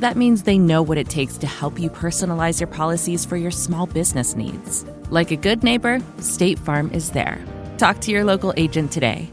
That 0.00 0.16
means 0.16 0.44
they 0.44 0.56
know 0.58 0.80
what 0.80 0.96
it 0.96 1.10
takes 1.10 1.36
to 1.36 1.46
help 1.46 1.78
you 1.78 1.90
personalize 1.90 2.58
your 2.58 2.68
policies 2.68 3.26
for 3.26 3.36
your 3.36 3.50
small 3.50 3.84
business 3.84 4.34
needs. 4.34 4.82
Like 5.10 5.30
a 5.30 5.36
good 5.36 5.62
neighbor, 5.62 6.00
State 6.20 6.58
Farm 6.58 6.90
is 6.92 7.10
there. 7.10 7.38
Talk 7.76 8.00
to 8.00 8.10
your 8.10 8.24
local 8.24 8.54
agent 8.56 8.92
today. 8.92 9.30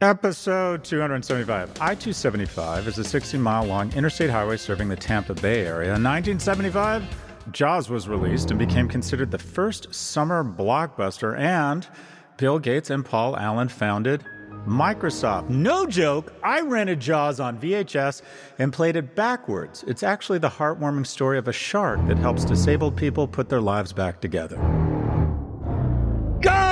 Episode 0.00 0.82
275. 0.82 1.68
I 1.80 1.94
275 1.94 2.88
is 2.88 2.98
a 2.98 3.04
60 3.04 3.38
mile 3.38 3.64
long 3.64 3.92
interstate 3.92 4.30
highway 4.30 4.56
serving 4.56 4.88
the 4.88 4.96
Tampa 4.96 5.34
Bay 5.34 5.66
area. 5.66 5.94
In 5.94 6.02
1975, 6.02 7.04
Jaws 7.52 7.90
was 7.90 8.08
released 8.08 8.50
and 8.50 8.58
became 8.58 8.88
considered 8.88 9.30
the 9.30 9.38
first 9.38 9.94
summer 9.94 10.42
blockbuster, 10.42 11.38
and 11.38 11.86
Bill 12.38 12.58
Gates 12.58 12.90
and 12.90 13.04
Paul 13.04 13.36
Allen 13.36 13.68
founded 13.68 14.24
Microsoft. 14.66 15.48
No 15.48 15.86
joke, 15.86 16.32
I 16.42 16.60
rented 16.60 17.00
Jaws 17.00 17.40
on 17.40 17.58
VHS 17.58 18.22
and 18.58 18.72
played 18.72 18.96
it 18.96 19.14
backwards. 19.14 19.84
It's 19.86 20.02
actually 20.02 20.38
the 20.38 20.50
heartwarming 20.50 21.06
story 21.06 21.38
of 21.38 21.48
a 21.48 21.52
shark 21.52 22.06
that 22.06 22.18
helps 22.18 22.44
disabled 22.44 22.96
people 22.96 23.26
put 23.26 23.48
their 23.48 23.60
lives 23.60 23.92
back 23.92 24.20
together. 24.20 24.56
Go, 26.40 26.69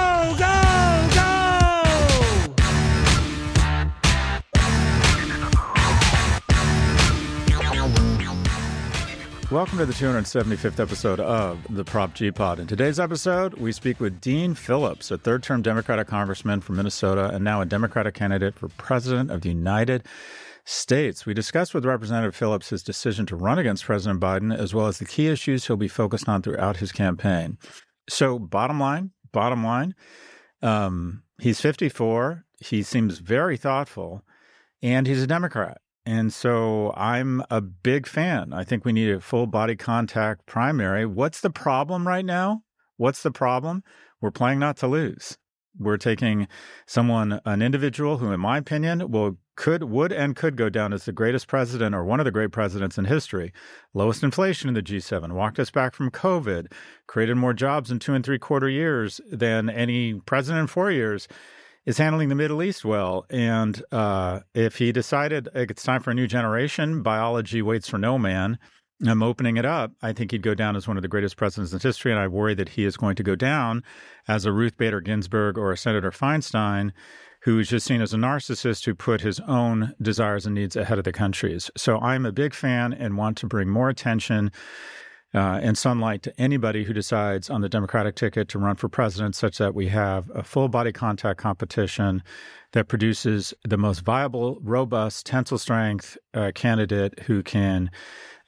Welcome 9.50 9.78
to 9.78 9.86
the 9.86 9.94
275th 9.94 10.78
episode 10.78 11.20
of 11.20 11.58
the 11.74 11.82
Prop 11.82 12.12
G 12.12 12.30
Pod. 12.30 12.60
In 12.60 12.66
today's 12.66 13.00
episode, 13.00 13.54
we 13.54 13.72
speak 13.72 13.98
with 13.98 14.20
Dean 14.20 14.54
Phillips, 14.54 15.10
a 15.10 15.16
third 15.16 15.42
term 15.42 15.62
Democratic 15.62 16.06
congressman 16.06 16.60
from 16.60 16.76
Minnesota 16.76 17.30
and 17.32 17.42
now 17.42 17.62
a 17.62 17.64
Democratic 17.64 18.12
candidate 18.12 18.56
for 18.56 18.68
President 18.68 19.30
of 19.30 19.40
the 19.40 19.48
United 19.48 20.04
States. 20.66 21.24
We 21.24 21.32
discussed 21.32 21.72
with 21.72 21.86
Representative 21.86 22.36
Phillips 22.36 22.68
his 22.68 22.82
decision 22.82 23.24
to 23.24 23.36
run 23.36 23.58
against 23.58 23.86
President 23.86 24.20
Biden, 24.20 24.54
as 24.54 24.74
well 24.74 24.86
as 24.86 24.98
the 24.98 25.06
key 25.06 25.28
issues 25.28 25.66
he'll 25.66 25.78
be 25.78 25.88
focused 25.88 26.28
on 26.28 26.42
throughout 26.42 26.76
his 26.76 26.92
campaign. 26.92 27.56
So, 28.06 28.38
bottom 28.38 28.78
line, 28.78 29.12
bottom 29.32 29.64
line, 29.64 29.94
um, 30.60 31.22
he's 31.40 31.58
54. 31.58 32.44
He 32.60 32.82
seems 32.82 33.16
very 33.16 33.56
thoughtful, 33.56 34.24
and 34.82 35.06
he's 35.06 35.22
a 35.22 35.26
Democrat. 35.26 35.80
And 36.08 36.32
so 36.32 36.94
I'm 36.96 37.42
a 37.50 37.60
big 37.60 38.06
fan. 38.06 38.54
I 38.54 38.64
think 38.64 38.86
we 38.86 38.94
need 38.94 39.10
a 39.10 39.20
full 39.20 39.46
body 39.46 39.76
contact 39.76 40.46
primary. 40.46 41.04
What's 41.04 41.42
the 41.42 41.50
problem 41.50 42.08
right 42.08 42.24
now? 42.24 42.62
What's 42.96 43.22
the 43.22 43.30
problem? 43.30 43.84
We're 44.18 44.30
playing 44.30 44.58
not 44.58 44.78
to 44.78 44.86
lose. 44.86 45.36
We're 45.78 45.98
taking 45.98 46.48
someone, 46.86 47.42
an 47.44 47.60
individual 47.60 48.16
who, 48.16 48.32
in 48.32 48.40
my 48.40 48.56
opinion, 48.56 49.10
will 49.10 49.36
could 49.54 49.84
would 49.84 50.10
and 50.10 50.34
could 50.34 50.56
go 50.56 50.70
down 50.70 50.94
as 50.94 51.04
the 51.04 51.12
greatest 51.12 51.46
president 51.46 51.94
or 51.94 52.02
one 52.04 52.20
of 52.20 52.24
the 52.24 52.30
great 52.30 52.52
presidents 52.52 52.96
in 52.96 53.04
history. 53.04 53.52
Lowest 53.92 54.22
inflation 54.22 54.68
in 54.68 54.74
the 54.74 54.82
G7, 54.82 55.32
walked 55.32 55.58
us 55.58 55.70
back 55.70 55.92
from 55.92 56.10
COVID, 56.10 56.72
created 57.06 57.36
more 57.36 57.52
jobs 57.52 57.90
in 57.90 57.98
two 57.98 58.14
and 58.14 58.24
three 58.24 58.38
quarter 58.38 58.70
years 58.70 59.20
than 59.30 59.68
any 59.68 60.14
president 60.14 60.62
in 60.62 60.66
four 60.68 60.90
years 60.90 61.28
is 61.86 61.98
handling 61.98 62.28
the 62.28 62.34
Middle 62.34 62.62
East 62.62 62.84
well. 62.84 63.24
And 63.30 63.82
uh, 63.92 64.40
if 64.54 64.76
he 64.76 64.92
decided 64.92 65.48
it's 65.54 65.82
time 65.82 66.02
for 66.02 66.10
a 66.10 66.14
new 66.14 66.26
generation, 66.26 67.02
biology 67.02 67.62
waits 67.62 67.88
for 67.88 67.98
no 67.98 68.18
man. 68.18 68.58
I'm 69.06 69.22
opening 69.22 69.56
it 69.56 69.64
up. 69.64 69.92
I 70.02 70.12
think 70.12 70.32
he'd 70.32 70.42
go 70.42 70.54
down 70.54 70.74
as 70.74 70.88
one 70.88 70.96
of 70.96 71.02
the 71.02 71.08
greatest 71.08 71.36
presidents 71.36 71.72
in 71.72 71.78
history, 71.78 72.10
and 72.10 72.20
I 72.20 72.26
worry 72.26 72.54
that 72.54 72.70
he 72.70 72.84
is 72.84 72.96
going 72.96 73.14
to 73.16 73.22
go 73.22 73.36
down 73.36 73.84
as 74.26 74.44
a 74.44 74.52
Ruth 74.52 74.76
Bader 74.76 75.00
Ginsburg 75.00 75.56
or 75.56 75.70
a 75.70 75.76
Senator 75.76 76.10
Feinstein, 76.10 76.90
who 77.42 77.60
is 77.60 77.68
just 77.68 77.86
seen 77.86 78.00
as 78.00 78.12
a 78.12 78.16
narcissist 78.16 78.84
who 78.84 78.94
put 78.96 79.20
his 79.20 79.38
own 79.40 79.94
desires 80.02 80.46
and 80.46 80.56
needs 80.56 80.74
ahead 80.74 80.98
of 80.98 81.04
the 81.04 81.12
country's. 81.12 81.70
So 81.76 81.98
I'm 81.98 82.26
a 82.26 82.32
big 82.32 82.54
fan 82.54 82.92
and 82.92 83.16
want 83.16 83.38
to 83.38 83.46
bring 83.46 83.68
more 83.68 83.88
attention 83.88 84.50
uh, 85.34 85.60
and 85.62 85.76
sunlight 85.76 86.22
to 86.22 86.40
anybody 86.40 86.84
who 86.84 86.92
decides 86.92 87.50
on 87.50 87.60
the 87.60 87.68
Democratic 87.68 88.14
ticket 88.14 88.48
to 88.48 88.58
run 88.58 88.76
for 88.76 88.88
president, 88.88 89.34
such 89.34 89.58
that 89.58 89.74
we 89.74 89.88
have 89.88 90.30
a 90.34 90.42
full 90.42 90.68
body 90.68 90.92
contact 90.92 91.38
competition 91.38 92.22
that 92.72 92.88
produces 92.88 93.54
the 93.66 93.76
most 93.76 94.00
viable, 94.00 94.58
robust, 94.62 95.26
tensile 95.26 95.58
strength 95.58 96.16
uh, 96.34 96.52
candidate 96.54 97.18
who 97.20 97.42
can 97.42 97.90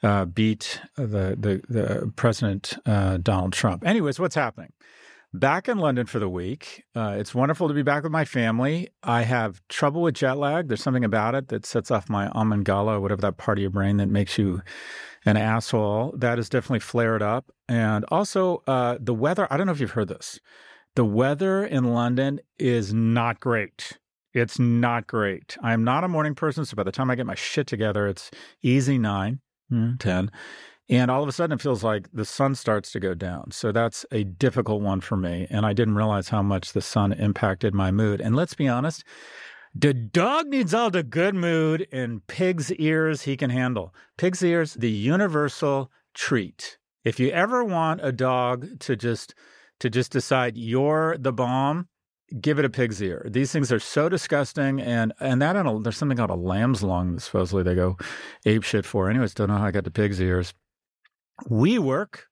uh, 0.03 0.25
beat 0.25 0.81
the 0.95 1.35
the, 1.39 1.61
the 1.69 2.11
President 2.15 2.77
uh, 2.85 3.17
Donald 3.17 3.53
Trump. 3.53 3.85
Anyways, 3.85 4.19
what's 4.19 4.35
happening? 4.35 4.73
Back 5.33 5.69
in 5.69 5.77
London 5.77 6.07
for 6.07 6.19
the 6.19 6.27
week. 6.27 6.83
Uh, 6.93 7.15
it's 7.17 7.33
wonderful 7.33 7.69
to 7.69 7.73
be 7.73 7.83
back 7.83 8.03
with 8.03 8.11
my 8.11 8.25
family. 8.25 8.89
I 9.01 9.21
have 9.21 9.61
trouble 9.69 10.01
with 10.01 10.15
jet 10.15 10.37
lag. 10.37 10.67
There's 10.67 10.83
something 10.83 11.05
about 11.05 11.35
it 11.35 11.47
that 11.47 11.65
sets 11.65 11.89
off 11.89 12.09
my 12.09 12.27
amygdala, 12.29 12.99
whatever 12.99 13.21
that 13.21 13.37
part 13.37 13.57
of 13.57 13.61
your 13.61 13.71
brain 13.71 13.95
that 13.97 14.09
makes 14.09 14.37
you 14.37 14.61
an 15.25 15.37
asshole. 15.37 16.13
That 16.17 16.37
has 16.37 16.49
definitely 16.49 16.79
flared 16.79 17.21
up. 17.21 17.51
And 17.67 18.05
also, 18.09 18.63
uh, 18.67 18.97
the 18.99 19.13
weather 19.13 19.47
I 19.49 19.57
don't 19.57 19.65
know 19.65 19.73
if 19.73 19.79
you've 19.79 19.91
heard 19.91 20.07
this. 20.07 20.39
The 20.95 21.05
weather 21.05 21.65
in 21.65 21.93
London 21.93 22.41
is 22.59 22.93
not 22.93 23.39
great. 23.39 23.97
It's 24.33 24.59
not 24.59 25.07
great. 25.07 25.57
I'm 25.61 25.83
not 25.83 26.03
a 26.03 26.07
morning 26.07 26.35
person, 26.35 26.65
so 26.65 26.75
by 26.75 26.83
the 26.83 26.91
time 26.91 27.09
I 27.09 27.15
get 27.15 27.25
my 27.25 27.35
shit 27.35 27.67
together, 27.67 28.07
it's 28.07 28.31
easy 28.61 28.97
nine, 28.97 29.39
hmm, 29.69 29.95
10. 29.99 30.31
And 30.89 31.09
all 31.09 31.23
of 31.23 31.29
a 31.29 31.31
sudden, 31.31 31.53
it 31.53 31.61
feels 31.61 31.83
like 31.83 32.09
the 32.11 32.25
sun 32.25 32.55
starts 32.55 32.91
to 32.91 32.99
go 32.99 33.13
down. 33.13 33.51
So 33.51 33.71
that's 33.71 34.05
a 34.11 34.25
difficult 34.25 34.81
one 34.81 34.99
for 34.99 35.15
me. 35.15 35.47
And 35.49 35.65
I 35.65 35.71
didn't 35.71 35.95
realize 35.95 36.29
how 36.29 36.41
much 36.41 36.73
the 36.73 36.81
sun 36.81 37.13
impacted 37.13 37.73
my 37.73 37.91
mood. 37.91 38.19
And 38.19 38.35
let's 38.35 38.53
be 38.53 38.67
honest, 38.67 39.05
the 39.73 39.93
dog 39.93 40.47
needs 40.47 40.73
all 40.73 40.89
the 40.89 41.03
good 41.03 41.35
mood 41.35 41.87
and 41.91 42.25
pig's 42.27 42.71
ears 42.73 43.23
he 43.23 43.37
can 43.37 43.49
handle. 43.49 43.93
Pig's 44.17 44.43
ears, 44.43 44.73
the 44.73 44.91
universal 44.91 45.91
treat. 46.13 46.77
If 47.03 47.19
you 47.19 47.29
ever 47.29 47.63
want 47.63 48.01
a 48.03 48.11
dog 48.11 48.79
to 48.81 48.95
just 48.95 49.33
to 49.79 49.89
just 49.89 50.11
decide 50.11 50.57
you're 50.57 51.17
the 51.17 51.33
bomb, 51.33 51.87
give 52.39 52.59
it 52.59 52.65
a 52.65 52.69
pig's 52.69 53.01
ear. 53.01 53.25
These 53.29 53.51
things 53.51 53.71
are 53.71 53.79
so 53.79 54.09
disgusting, 54.09 54.79
and 54.79 55.13
and 55.19 55.41
that 55.41 55.55
and 55.55 55.83
there's 55.83 55.97
something 55.97 56.17
called 56.17 56.29
a 56.29 56.35
lamb's 56.35 56.83
lung 56.83 57.19
supposedly 57.19 57.63
they 57.63 57.75
go 57.75 57.97
ape 58.45 58.63
shit 58.63 58.85
for. 58.85 59.09
Anyways, 59.09 59.33
don't 59.33 59.47
know 59.47 59.57
how 59.57 59.65
I 59.65 59.71
got 59.71 59.85
the 59.85 59.91
pig's 59.91 60.21
ears. 60.21 60.53
WeWork 61.49 62.23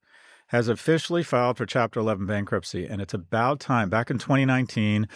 has 0.49 0.67
officially 0.67 1.21
filed 1.21 1.57
for 1.57 1.65
Chapter 1.65 1.99
11 1.99 2.25
bankruptcy, 2.25 2.85
and 2.85 3.01
it's 3.01 3.13
about 3.13 3.59
time. 3.59 3.90
Back 3.90 4.09
in 4.09 4.17
2019, 4.17 5.07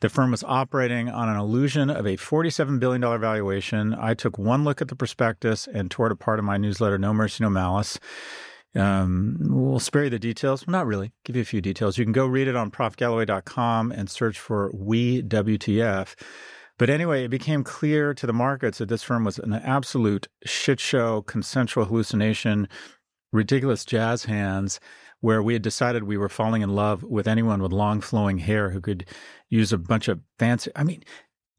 the 0.00 0.08
firm 0.10 0.30
was 0.30 0.44
operating 0.44 1.08
on 1.08 1.30
an 1.30 1.36
illusion 1.36 1.88
of 1.88 2.06
a 2.06 2.18
$47 2.18 2.78
billion 2.78 3.00
valuation. 3.00 3.94
I 3.94 4.12
took 4.12 4.38
one 4.38 4.64
look 4.64 4.82
at 4.82 4.88
the 4.88 4.96
prospectus 4.96 5.66
and 5.66 5.90
tore 5.90 6.06
it 6.06 6.12
apart 6.12 6.38
in 6.38 6.44
my 6.44 6.58
newsletter, 6.58 6.98
No 6.98 7.14
Mercy, 7.14 7.42
No 7.42 7.48
Malice. 7.48 7.98
Um, 8.74 9.38
we'll 9.40 9.80
spare 9.80 10.04
you 10.04 10.10
the 10.10 10.18
details. 10.18 10.66
Well, 10.66 10.72
not 10.72 10.86
really. 10.86 11.12
Give 11.24 11.36
you 11.36 11.42
a 11.42 11.46
few 11.46 11.62
details. 11.62 11.96
You 11.96 12.04
can 12.04 12.12
go 12.12 12.26
read 12.26 12.48
it 12.48 12.56
on 12.56 12.70
profgalloway.com 12.70 13.92
and 13.92 14.10
search 14.10 14.38
for 14.38 14.70
We 14.74 15.22
WTF. 15.22 16.14
But 16.78 16.90
anyway, 16.90 17.24
it 17.24 17.28
became 17.28 17.64
clear 17.64 18.12
to 18.12 18.26
the 18.26 18.32
markets 18.32 18.78
that 18.78 18.88
this 18.88 19.02
firm 19.02 19.24
was 19.24 19.38
an 19.38 19.52
absolute 19.54 20.26
shit 20.44 20.80
show, 20.80 21.22
consensual 21.22 21.86
hallucination 21.86 22.68
ridiculous 23.32 23.84
jazz 23.84 24.24
hands 24.24 24.80
where 25.20 25.42
we 25.42 25.52
had 25.52 25.62
decided 25.62 26.04
we 26.04 26.16
were 26.16 26.28
falling 26.28 26.62
in 26.62 26.74
love 26.74 27.02
with 27.04 27.28
anyone 27.28 27.62
with 27.62 27.72
long 27.72 28.00
flowing 28.00 28.38
hair 28.38 28.70
who 28.70 28.80
could 28.80 29.06
use 29.48 29.72
a 29.72 29.78
bunch 29.78 30.08
of 30.08 30.20
fancy 30.38 30.70
i 30.76 30.84
mean 30.84 31.02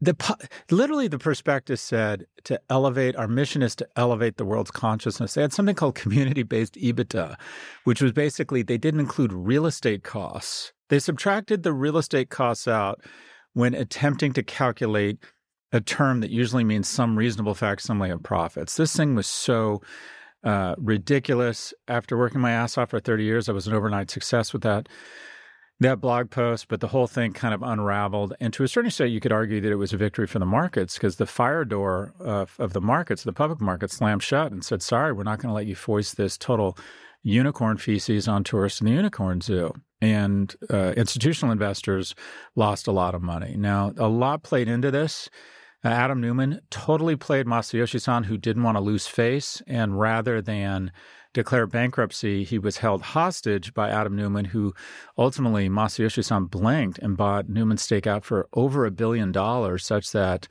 the 0.02 0.38
literally 0.70 1.08
the 1.08 1.18
prospectus 1.18 1.82
said 1.82 2.26
to 2.44 2.60
elevate 2.70 3.16
our 3.16 3.28
mission 3.28 3.62
is 3.62 3.76
to 3.76 3.88
elevate 3.96 4.38
the 4.38 4.46
world's 4.46 4.72
consciousness 4.72 5.34
they 5.34 5.42
had 5.42 5.54
something 5.54 5.76
called 5.76 5.96
community 5.96 6.44
based 6.44 6.76
ebitda 6.76 7.36
which 7.84 8.02
was 8.02 8.12
basically 8.12 8.62
they 8.62 8.78
didn't 8.78 9.00
include 9.00 9.34
real 9.34 9.66
estate 9.66 10.04
costs 10.04 10.74
They 10.90 11.00
subtracted 11.00 11.64
the 11.64 11.74
real 11.74 11.98
estate 11.98 12.30
costs 12.30 12.68
out 12.68 13.02
when 13.54 13.74
attempting 13.74 14.34
to 14.34 14.44
calculate 14.44 15.20
a 15.72 15.82
term 15.82 16.22
that 16.22 16.30
usually 16.30 16.64
means 16.64 16.88
some 16.88 17.18
reasonable 17.18 17.56
facsimile 17.56 18.12
of 18.12 18.22
profits. 18.22 18.78
This 18.78 18.96
thing 18.96 19.16
was 19.16 19.26
so 19.26 19.82
uh, 20.44 20.76
ridiculous. 20.78 21.74
After 21.88 22.18
working 22.18 22.42
my 22.42 22.52
ass 22.52 22.78
off 22.78 22.90
for 22.90 23.00
30 23.00 23.24
years, 23.24 23.50
I 23.50 23.54
was 23.54 23.68
an 23.68 23.74
overnight 23.74 24.10
success 24.12 24.54
with 24.54 24.64
that 24.64 24.88
that 25.80 26.02
blog 26.02 26.30
post, 26.30 26.68
but 26.68 26.80
the 26.80 26.88
whole 26.88 27.08
thing 27.08 27.34
kind 27.34 27.54
of 27.54 27.62
unraveled. 27.62 28.34
And 28.40 28.54
to 28.54 28.64
a 28.64 28.68
certain 28.68 28.88
extent, 28.88 29.12
you 29.12 29.20
could 29.20 29.32
argue 29.32 29.62
that 29.62 29.72
it 29.72 29.76
was 29.76 29.94
a 29.94 29.98
victory 29.98 30.28
for 30.28 30.40
the 30.40 30.46
markets 30.46 30.96
because 30.96 31.18
the 31.18 31.26
fire 31.26 31.66
door 31.66 32.14
of, 32.20 32.56
of 32.60 32.74
the 32.74 32.82
markets, 32.82 33.24
the 33.24 33.34
public 33.34 33.62
markets, 33.62 33.98
slammed 33.98 34.24
shut 34.24 34.52
and 34.52 34.64
said, 34.64 34.82
sorry, 34.82 35.14
we're 35.14 35.24
not 35.24 35.40
going 35.40 35.50
to 35.50 35.54
let 35.54 35.66
you 35.66 35.76
foist 35.76 36.18
this 36.18 36.38
total 36.38 36.78
unicorn 37.24 37.78
feces 37.78 38.28
on 38.28 38.44
tourists 38.44 38.82
in 38.82 38.86
the 38.86 38.94
unicorn 38.94 39.42
zoo. 39.42 39.74
And 40.02 40.54
uh, 40.70 40.94
institutional 40.98 41.52
investors 41.52 42.14
lost 42.56 42.88
a 42.88 42.92
lot 42.92 43.16
of 43.16 43.22
money. 43.22 43.56
Now, 43.58 43.94
a 43.98 44.08
lot 44.08 44.44
played 44.44 44.68
into 44.68 44.92
this. 44.92 45.30
Uh, 45.84 45.90
Adam 45.90 46.22
Neumann 46.22 46.62
totally 46.70 47.16
played 47.16 47.46
Masayoshi 47.46 48.00
san, 48.00 48.24
who 48.24 48.38
didn't 48.38 48.64
want 48.64 48.78
to 48.78 48.84
lose 48.84 49.06
face. 49.06 49.62
And 49.68 50.00
rather 50.00 50.42
than 50.42 50.92
declare 51.34 51.68
bankruptcy, 51.68 52.44
he 52.44 52.58
was 52.58 52.78
held 52.78 53.02
hostage 53.02 53.74
by 53.74 53.90
Adam 53.90 54.16
Neumann, 54.16 54.46
who 54.46 54.74
ultimately 55.18 55.68
Masayoshi 55.68 56.24
san 56.24 56.46
blanked 56.46 57.00
and 57.00 57.18
bought 57.18 57.50
Neumann's 57.50 57.82
stake 57.82 58.08
out 58.08 58.24
for 58.24 58.48
over 58.54 58.86
a 58.86 58.92
billion 58.92 59.32
dollars, 59.32 59.86
such 59.86 60.12
that 60.12 60.48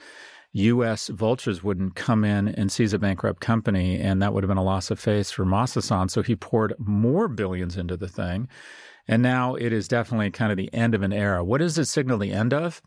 U.S. 0.55 1.09
vultures 1.09 1.63
wouldn't 1.63 1.95
come 1.95 2.25
in 2.25 2.49
and 2.49 2.71
seize 2.71 2.93
a 2.93 2.99
bankrupt 2.99 3.41
company, 3.41 3.99
and 3.99 4.21
that 4.21 4.35
would 4.35 4.45
have 4.45 4.49
been 4.49 4.59
a 4.59 4.63
loss 4.63 4.91
of 4.91 5.01
face 5.01 5.31
for 5.31 5.47
Masa-san. 5.47 6.11
So 6.11 6.21
he 6.21 6.37
poured 6.37 6.75
more 6.79 7.27
billions 7.27 7.79
into 7.79 7.97
the 7.97 8.09
thing, 8.09 8.49
and 9.09 9.23
now 9.23 9.55
it 9.55 9.73
is 9.73 9.89
definitely 9.89 10.31
kind 10.31 10.51
of 10.51 10.59
the 10.59 10.73
end 10.75 10.95
of 10.95 11.01
an 11.01 11.13
era. 11.13 11.43
What 11.43 11.59
does 11.59 11.79
it 11.79 11.87
signal 11.87 12.19
the 12.19 12.33
end 12.33 12.53
of? 12.53 12.83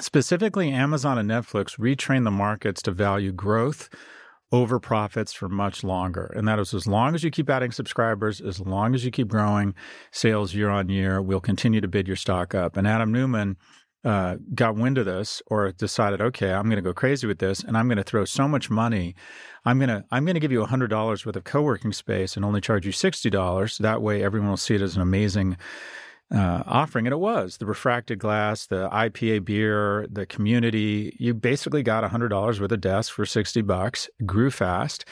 Specifically, 0.00 0.70
Amazon 0.70 1.18
and 1.18 1.30
Netflix 1.30 1.78
retrained 1.78 2.24
the 2.24 2.30
markets 2.30 2.82
to 2.82 2.90
value 2.90 3.32
growth 3.32 3.88
over 4.52 4.80
profits 4.80 5.32
for 5.32 5.48
much 5.48 5.84
longer. 5.84 6.32
And 6.34 6.48
that 6.48 6.58
is 6.58 6.74
as 6.74 6.86
long 6.86 7.14
as 7.14 7.22
you 7.22 7.30
keep 7.30 7.48
adding 7.48 7.70
subscribers, 7.70 8.40
as 8.40 8.60
long 8.60 8.94
as 8.94 9.04
you 9.04 9.10
keep 9.10 9.28
growing 9.28 9.74
sales 10.10 10.54
year 10.54 10.70
on 10.70 10.88
year, 10.88 11.22
we'll 11.22 11.40
continue 11.40 11.80
to 11.80 11.88
bid 11.88 12.08
your 12.08 12.16
stock 12.16 12.54
up. 12.54 12.76
And 12.76 12.86
Adam 12.86 13.12
Neumann 13.12 13.56
uh, 14.02 14.36
got 14.54 14.76
wind 14.76 14.98
of 14.98 15.04
this 15.04 15.42
or 15.46 15.70
decided, 15.72 16.20
okay, 16.20 16.52
I'm 16.52 16.64
going 16.64 16.76
to 16.76 16.82
go 16.82 16.94
crazy 16.94 17.26
with 17.26 17.38
this, 17.38 17.62
and 17.62 17.76
I'm 17.76 17.86
going 17.86 17.98
to 17.98 18.02
throw 18.02 18.24
so 18.24 18.48
much 18.48 18.70
money. 18.70 19.14
I'm 19.64 19.78
going 19.78 19.90
to 19.90 20.04
I'm 20.10 20.24
going 20.24 20.34
to 20.34 20.40
give 20.40 20.52
you 20.52 20.64
hundred 20.64 20.88
dollars 20.88 21.26
worth 21.26 21.36
of 21.36 21.44
co-working 21.44 21.92
space 21.92 22.34
and 22.34 22.44
only 22.44 22.60
charge 22.60 22.86
you 22.86 22.92
sixty 22.92 23.28
dollars. 23.28 23.76
That 23.78 24.00
way, 24.00 24.22
everyone 24.22 24.48
will 24.48 24.56
see 24.56 24.74
it 24.74 24.80
as 24.80 24.96
an 24.96 25.02
amazing 25.02 25.58
uh, 26.32 26.62
offering, 26.66 27.06
and 27.06 27.12
it 27.12 27.18
was 27.18 27.56
the 27.56 27.66
refracted 27.66 28.18
glass, 28.18 28.66
the 28.66 28.88
IPA 28.90 29.44
beer, 29.44 30.06
the 30.10 30.26
community. 30.26 31.16
You 31.18 31.34
basically 31.34 31.82
got 31.82 32.04
hundred 32.04 32.28
dollars 32.28 32.60
worth 32.60 32.72
of 32.72 32.80
desk 32.80 33.12
for 33.12 33.26
sixty 33.26 33.62
bucks. 33.62 34.08
Grew 34.24 34.50
fast, 34.50 35.04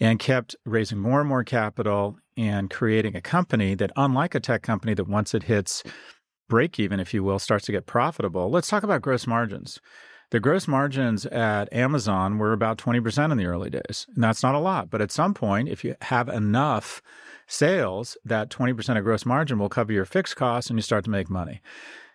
and 0.00 0.18
kept 0.18 0.56
raising 0.64 0.98
more 0.98 1.20
and 1.20 1.28
more 1.28 1.44
capital 1.44 2.16
and 2.36 2.70
creating 2.70 3.14
a 3.14 3.20
company 3.20 3.74
that, 3.74 3.92
unlike 3.96 4.34
a 4.34 4.40
tech 4.40 4.62
company 4.62 4.94
that 4.94 5.08
once 5.08 5.34
it 5.34 5.44
hits 5.44 5.84
break 6.48 6.78
even, 6.78 7.00
if 7.00 7.14
you 7.14 7.22
will, 7.22 7.38
starts 7.38 7.66
to 7.66 7.72
get 7.72 7.86
profitable. 7.86 8.50
Let's 8.50 8.68
talk 8.68 8.82
about 8.82 9.02
gross 9.02 9.26
margins. 9.26 9.80
The 10.30 10.40
gross 10.40 10.66
margins 10.66 11.26
at 11.26 11.72
Amazon 11.72 12.38
were 12.38 12.52
about 12.52 12.78
20% 12.78 13.30
in 13.30 13.38
the 13.38 13.46
early 13.46 13.70
days. 13.70 14.06
And 14.14 14.22
that's 14.22 14.42
not 14.42 14.54
a 14.54 14.58
lot. 14.58 14.90
But 14.90 15.00
at 15.00 15.12
some 15.12 15.34
point, 15.34 15.68
if 15.68 15.84
you 15.84 15.94
have 16.02 16.28
enough 16.28 17.02
sales, 17.46 18.16
that 18.24 18.50
20% 18.50 18.96
of 18.96 19.04
gross 19.04 19.26
margin 19.26 19.58
will 19.58 19.68
cover 19.68 19.92
your 19.92 20.04
fixed 20.04 20.36
costs 20.36 20.70
and 20.70 20.78
you 20.78 20.82
start 20.82 21.04
to 21.04 21.10
make 21.10 21.30
money. 21.30 21.60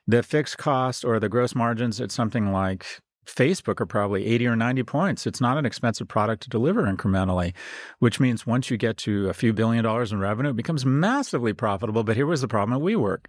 The 0.07 0.23
fixed 0.23 0.57
cost 0.57 1.05
or 1.05 1.19
the 1.19 1.29
gross 1.29 1.53
margins 1.53 2.01
at 2.01 2.11
something 2.11 2.51
like 2.51 2.85
Facebook 3.27 3.79
are 3.79 3.85
probably 3.85 4.25
80 4.25 4.47
or 4.47 4.55
90 4.55 4.83
points. 4.83 5.27
It's 5.27 5.41
not 5.41 5.57
an 5.57 5.65
expensive 5.65 6.07
product 6.07 6.43
to 6.43 6.49
deliver 6.49 6.83
incrementally, 6.83 7.53
which 7.99 8.19
means 8.19 8.47
once 8.47 8.69
you 8.69 8.77
get 8.77 8.97
to 8.97 9.29
a 9.29 9.33
few 9.33 9.53
billion 9.53 9.83
dollars 9.83 10.11
in 10.11 10.19
revenue, 10.19 10.49
it 10.49 10.55
becomes 10.55 10.85
massively 10.85 11.53
profitable. 11.53 12.03
But 12.03 12.15
here 12.15 12.25
was 12.25 12.41
the 12.41 12.47
problem 12.47 12.81
at 12.81 12.85
WeWork. 12.85 13.25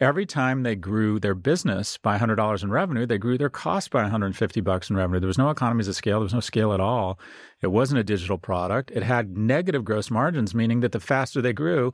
Every 0.00 0.26
time 0.26 0.62
they 0.62 0.76
grew 0.76 1.18
their 1.18 1.34
business 1.34 1.98
by 1.98 2.18
$100 2.18 2.62
in 2.62 2.70
revenue, 2.70 3.04
they 3.04 3.18
grew 3.18 3.36
their 3.36 3.50
cost 3.50 3.90
by 3.90 4.02
150 4.02 4.60
bucks 4.60 4.90
in 4.90 4.96
revenue. 4.96 5.18
There 5.18 5.26
was 5.26 5.38
no 5.38 5.50
economies 5.50 5.88
of 5.88 5.96
scale. 5.96 6.20
There 6.20 6.24
was 6.24 6.34
no 6.34 6.38
scale 6.38 6.72
at 6.72 6.78
all. 6.78 7.18
It 7.62 7.72
wasn't 7.72 7.98
a 7.98 8.04
digital 8.04 8.38
product. 8.38 8.92
It 8.94 9.02
had 9.02 9.36
negative 9.36 9.84
gross 9.84 10.08
margins, 10.08 10.54
meaning 10.54 10.80
that 10.80 10.92
the 10.92 11.00
faster 11.00 11.42
they 11.42 11.52
grew, 11.52 11.92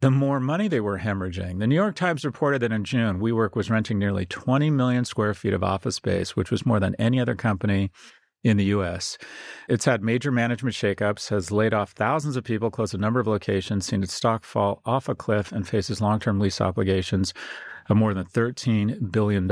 the 0.00 0.10
more 0.12 0.38
money 0.38 0.68
they 0.68 0.80
were 0.80 1.00
hemorrhaging. 1.00 1.58
The 1.58 1.66
New 1.66 1.74
York 1.74 1.96
Times 1.96 2.24
reported 2.24 2.62
that 2.62 2.70
in 2.70 2.84
June, 2.84 3.18
WeWork 3.18 3.56
was 3.56 3.70
renting 3.70 3.98
nearly 3.98 4.24
20 4.24 4.70
million 4.70 5.04
square 5.04 5.34
feet 5.34 5.52
of 5.52 5.64
office 5.64 5.96
space, 5.96 6.36
which 6.36 6.52
was 6.52 6.64
more 6.64 6.78
than 6.78 6.94
any 6.94 7.18
other 7.18 7.34
company 7.34 7.90
in 8.44 8.56
the 8.56 8.64
US. 8.66 9.18
It's 9.68 9.84
had 9.84 10.02
major 10.02 10.32
management 10.32 10.74
shakeups, 10.74 11.28
has 11.28 11.50
laid 11.50 11.72
off 11.72 11.92
thousands 11.92 12.36
of 12.36 12.44
people, 12.44 12.70
closed 12.70 12.94
a 12.94 12.98
number 12.98 13.20
of 13.20 13.26
locations, 13.26 13.86
seen 13.86 14.02
its 14.02 14.14
stock 14.14 14.44
fall 14.44 14.80
off 14.84 15.08
a 15.08 15.14
cliff, 15.14 15.52
and 15.52 15.66
faces 15.66 16.00
long 16.00 16.18
term 16.18 16.40
lease 16.40 16.60
obligations 16.60 17.32
of 17.88 17.96
more 17.96 18.14
than 18.14 18.24
$13 18.24 19.10
billion. 19.10 19.48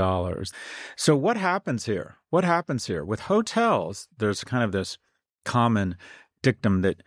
So, 0.97 1.17
what 1.17 1.37
happens 1.37 1.87
here? 1.87 2.17
What 2.31 2.45
happens 2.45 2.87
here? 2.87 3.05
With 3.05 3.21
hotels, 3.21 4.09
there's 4.19 4.45
kind 4.45 4.65
of 4.65 4.73
this 4.73 4.99
common 5.45 5.97
dictum 6.43 6.83
that 6.83 7.03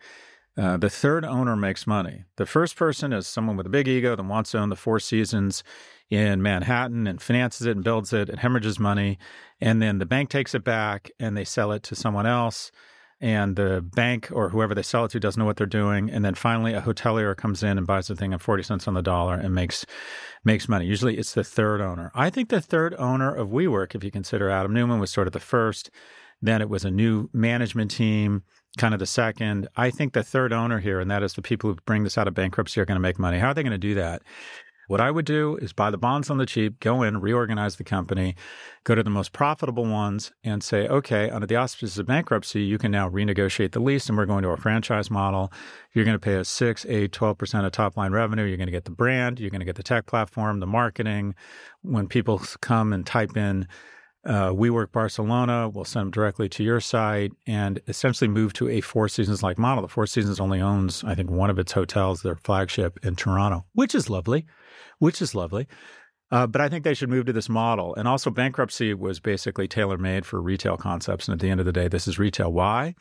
uh, 0.56 0.76
the 0.76 0.90
third 0.90 1.24
owner 1.24 1.56
makes 1.56 1.86
money. 1.86 2.24
The 2.36 2.46
first 2.46 2.76
person 2.76 3.12
is 3.12 3.26
someone 3.26 3.56
with 3.56 3.66
a 3.66 3.70
big 3.70 3.88
ego 3.88 4.14
that 4.14 4.22
wants 4.22 4.52
to 4.52 4.58
own 4.58 4.68
the 4.68 4.76
Four 4.76 5.00
Seasons 5.00 5.64
in 6.10 6.42
Manhattan 6.42 7.06
and 7.06 7.20
finances 7.20 7.66
it 7.66 7.76
and 7.76 7.84
builds 7.84 8.12
it 8.12 8.28
and 8.28 8.38
hemorrhages 8.38 8.78
money. 8.78 9.18
And 9.60 9.82
then 9.82 9.98
the 9.98 10.06
bank 10.06 10.30
takes 10.30 10.54
it 10.54 10.62
back 10.62 11.10
and 11.18 11.36
they 11.36 11.44
sell 11.44 11.72
it 11.72 11.82
to 11.84 11.96
someone 11.96 12.26
else. 12.26 12.70
And 13.20 13.56
the 13.56 13.80
bank 13.80 14.28
or 14.32 14.50
whoever 14.50 14.74
they 14.74 14.82
sell 14.82 15.06
it 15.06 15.12
to 15.12 15.20
doesn't 15.20 15.40
know 15.40 15.46
what 15.46 15.56
they're 15.56 15.66
doing. 15.66 16.10
And 16.10 16.24
then 16.24 16.34
finally, 16.34 16.74
a 16.74 16.82
hotelier 16.82 17.34
comes 17.36 17.62
in 17.62 17.78
and 17.78 17.86
buys 17.86 18.08
the 18.08 18.14
thing 18.14 18.34
at 18.34 18.42
40 18.42 18.62
cents 18.62 18.86
on 18.86 18.94
the 18.94 19.02
dollar 19.02 19.34
and 19.34 19.54
makes 19.54 19.86
makes 20.44 20.68
money. 20.68 20.84
Usually 20.84 21.16
it's 21.16 21.32
the 21.32 21.44
third 21.44 21.80
owner. 21.80 22.12
I 22.14 22.28
think 22.28 22.50
the 22.50 22.60
third 22.60 22.94
owner 22.98 23.34
of 23.34 23.48
WeWork, 23.48 23.94
if 23.94 24.04
you 24.04 24.10
consider 24.10 24.50
Adam 24.50 24.74
Neumann, 24.74 25.00
was 25.00 25.10
sort 25.10 25.26
of 25.26 25.32
the 25.32 25.40
first. 25.40 25.90
Then 26.44 26.60
it 26.60 26.68
was 26.68 26.84
a 26.84 26.90
new 26.90 27.30
management 27.32 27.90
team 27.90 28.42
kind 28.76 28.92
of 28.92 29.00
the 29.00 29.06
second. 29.06 29.66
I 29.76 29.88
think 29.88 30.12
the 30.12 30.22
third 30.22 30.52
owner 30.52 30.78
here, 30.78 31.00
and 31.00 31.10
that 31.10 31.22
is 31.22 31.32
the 31.32 31.40
people 31.40 31.70
who 31.70 31.78
bring 31.86 32.04
this 32.04 32.18
out 32.18 32.28
of 32.28 32.34
bankruptcy, 32.34 32.82
are 32.82 32.84
going 32.84 32.96
to 32.96 33.00
make 33.00 33.18
money. 33.18 33.38
How 33.38 33.48
are 33.48 33.54
they 33.54 33.62
going 33.62 33.70
to 33.70 33.78
do 33.78 33.94
that? 33.94 34.20
What 34.86 35.00
I 35.00 35.10
would 35.10 35.24
do 35.24 35.56
is 35.62 35.72
buy 35.72 35.90
the 35.90 35.96
bonds 35.96 36.28
on 36.28 36.36
the 36.36 36.44
cheap, 36.44 36.80
go 36.80 37.02
in, 37.02 37.22
reorganize 37.22 37.76
the 37.76 37.84
company, 37.84 38.36
go 38.84 38.94
to 38.94 39.02
the 39.02 39.08
most 39.08 39.32
profitable 39.32 39.86
ones, 39.86 40.32
and 40.44 40.62
say, 40.62 40.86
okay, 40.86 41.30
under 41.30 41.46
the 41.46 41.56
auspices 41.56 41.96
of 41.96 42.04
bankruptcy, 42.04 42.60
you 42.60 42.76
can 42.76 42.90
now 42.90 43.08
renegotiate 43.08 43.72
the 43.72 43.80
lease, 43.80 44.10
and 44.10 44.18
we're 44.18 44.26
going 44.26 44.42
to 44.42 44.50
a 44.50 44.58
franchise 44.58 45.10
model. 45.10 45.50
You're 45.94 46.04
going 46.04 46.14
to 46.14 46.18
pay 46.18 46.36
us 46.36 46.50
6, 46.50 46.84
8, 46.86 47.10
12% 47.10 47.64
of 47.64 47.72
top 47.72 47.96
line 47.96 48.12
revenue. 48.12 48.44
You're 48.44 48.58
going 48.58 48.66
to 48.66 48.70
get 48.70 48.84
the 48.84 48.90
brand, 48.90 49.40
you're 49.40 49.48
going 49.48 49.60
to 49.60 49.64
get 49.64 49.76
the 49.76 49.82
tech 49.82 50.04
platform, 50.04 50.60
the 50.60 50.66
marketing. 50.66 51.34
When 51.80 52.06
people 52.06 52.42
come 52.60 52.92
and 52.92 53.06
type 53.06 53.34
in 53.34 53.66
uh, 54.26 54.50
WeWork 54.50 54.92
Barcelona 54.92 55.68
We'll 55.68 55.84
send 55.84 56.06
them 56.06 56.10
directly 56.10 56.48
to 56.50 56.64
your 56.64 56.80
site 56.80 57.32
and 57.46 57.80
essentially 57.88 58.28
move 58.28 58.52
to 58.54 58.68
a 58.68 58.80
Four 58.80 59.08
Seasons 59.08 59.42
like 59.42 59.58
model. 59.58 59.82
The 59.82 59.88
Four 59.88 60.06
Seasons 60.06 60.40
only 60.40 60.60
owns, 60.60 61.04
I 61.04 61.14
think, 61.14 61.30
one 61.30 61.50
of 61.50 61.58
its 61.58 61.72
hotels, 61.72 62.22
their 62.22 62.36
flagship 62.36 62.98
in 63.04 63.16
Toronto, 63.16 63.64
which 63.74 63.94
is 63.94 64.08
lovely, 64.08 64.46
which 64.98 65.20
is 65.20 65.34
lovely. 65.34 65.66
Uh, 66.30 66.46
but 66.46 66.60
I 66.60 66.68
think 66.68 66.84
they 66.84 66.94
should 66.94 67.10
move 67.10 67.26
to 67.26 67.32
this 67.32 67.48
model. 67.48 67.94
And 67.94 68.08
also, 68.08 68.30
bankruptcy 68.30 68.94
was 68.94 69.20
basically 69.20 69.68
tailor 69.68 69.98
made 69.98 70.26
for 70.26 70.40
retail 70.40 70.76
concepts. 70.76 71.28
And 71.28 71.34
at 71.34 71.40
the 71.40 71.50
end 71.50 71.60
of 71.60 71.66
the 71.66 71.72
day, 71.72 71.86
this 71.86 72.08
is 72.08 72.18
retail. 72.18 72.52
Why? 72.52 72.94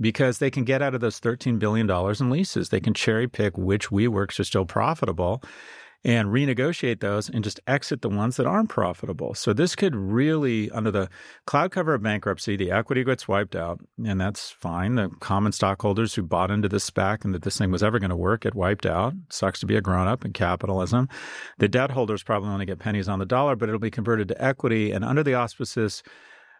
Because 0.00 0.38
they 0.38 0.50
can 0.50 0.64
get 0.64 0.82
out 0.82 0.94
of 0.94 1.00
those 1.00 1.20
$13 1.20 1.58
billion 1.58 1.88
in 1.88 2.30
leases. 2.30 2.70
They 2.70 2.80
can 2.80 2.94
cherry 2.94 3.28
pick 3.28 3.56
which 3.56 3.90
WeWorks 3.90 4.40
are 4.40 4.44
still 4.44 4.64
profitable 4.64 5.42
and 6.02 6.28
renegotiate 6.28 7.00
those 7.00 7.28
and 7.28 7.44
just 7.44 7.60
exit 7.66 8.00
the 8.00 8.08
ones 8.08 8.36
that 8.36 8.46
aren't 8.46 8.70
profitable. 8.70 9.34
So 9.34 9.52
this 9.52 9.76
could 9.76 9.94
really, 9.94 10.70
under 10.70 10.90
the 10.90 11.10
cloud 11.46 11.72
cover 11.72 11.92
of 11.92 12.02
bankruptcy, 12.02 12.56
the 12.56 12.70
equity 12.70 13.04
gets 13.04 13.28
wiped 13.28 13.54
out, 13.54 13.80
and 14.02 14.18
that's 14.18 14.50
fine. 14.50 14.94
The 14.94 15.10
common 15.20 15.52
stockholders 15.52 16.14
who 16.14 16.22
bought 16.22 16.50
into 16.50 16.68
this 16.68 16.88
SPAC 16.88 17.24
and 17.24 17.34
that 17.34 17.42
this 17.42 17.58
thing 17.58 17.70
was 17.70 17.82
ever 17.82 17.98
going 17.98 18.10
to 18.10 18.16
work 18.16 18.42
get 18.42 18.54
wiped 18.54 18.86
out. 18.86 19.12
Sucks 19.28 19.60
to 19.60 19.66
be 19.66 19.76
a 19.76 19.82
grown 19.82 20.08
up 20.08 20.24
in 20.24 20.32
capitalism. 20.32 21.08
The 21.58 21.68
debt 21.68 21.90
holders 21.90 22.22
probably 22.22 22.48
only 22.48 22.66
get 22.66 22.78
pennies 22.78 23.08
on 23.08 23.18
the 23.18 23.26
dollar, 23.26 23.54
but 23.54 23.68
it'll 23.68 23.78
be 23.78 23.90
converted 23.90 24.28
to 24.28 24.42
equity, 24.42 24.92
and 24.92 25.04
under 25.04 25.22
the 25.22 25.34
auspices 25.34 26.02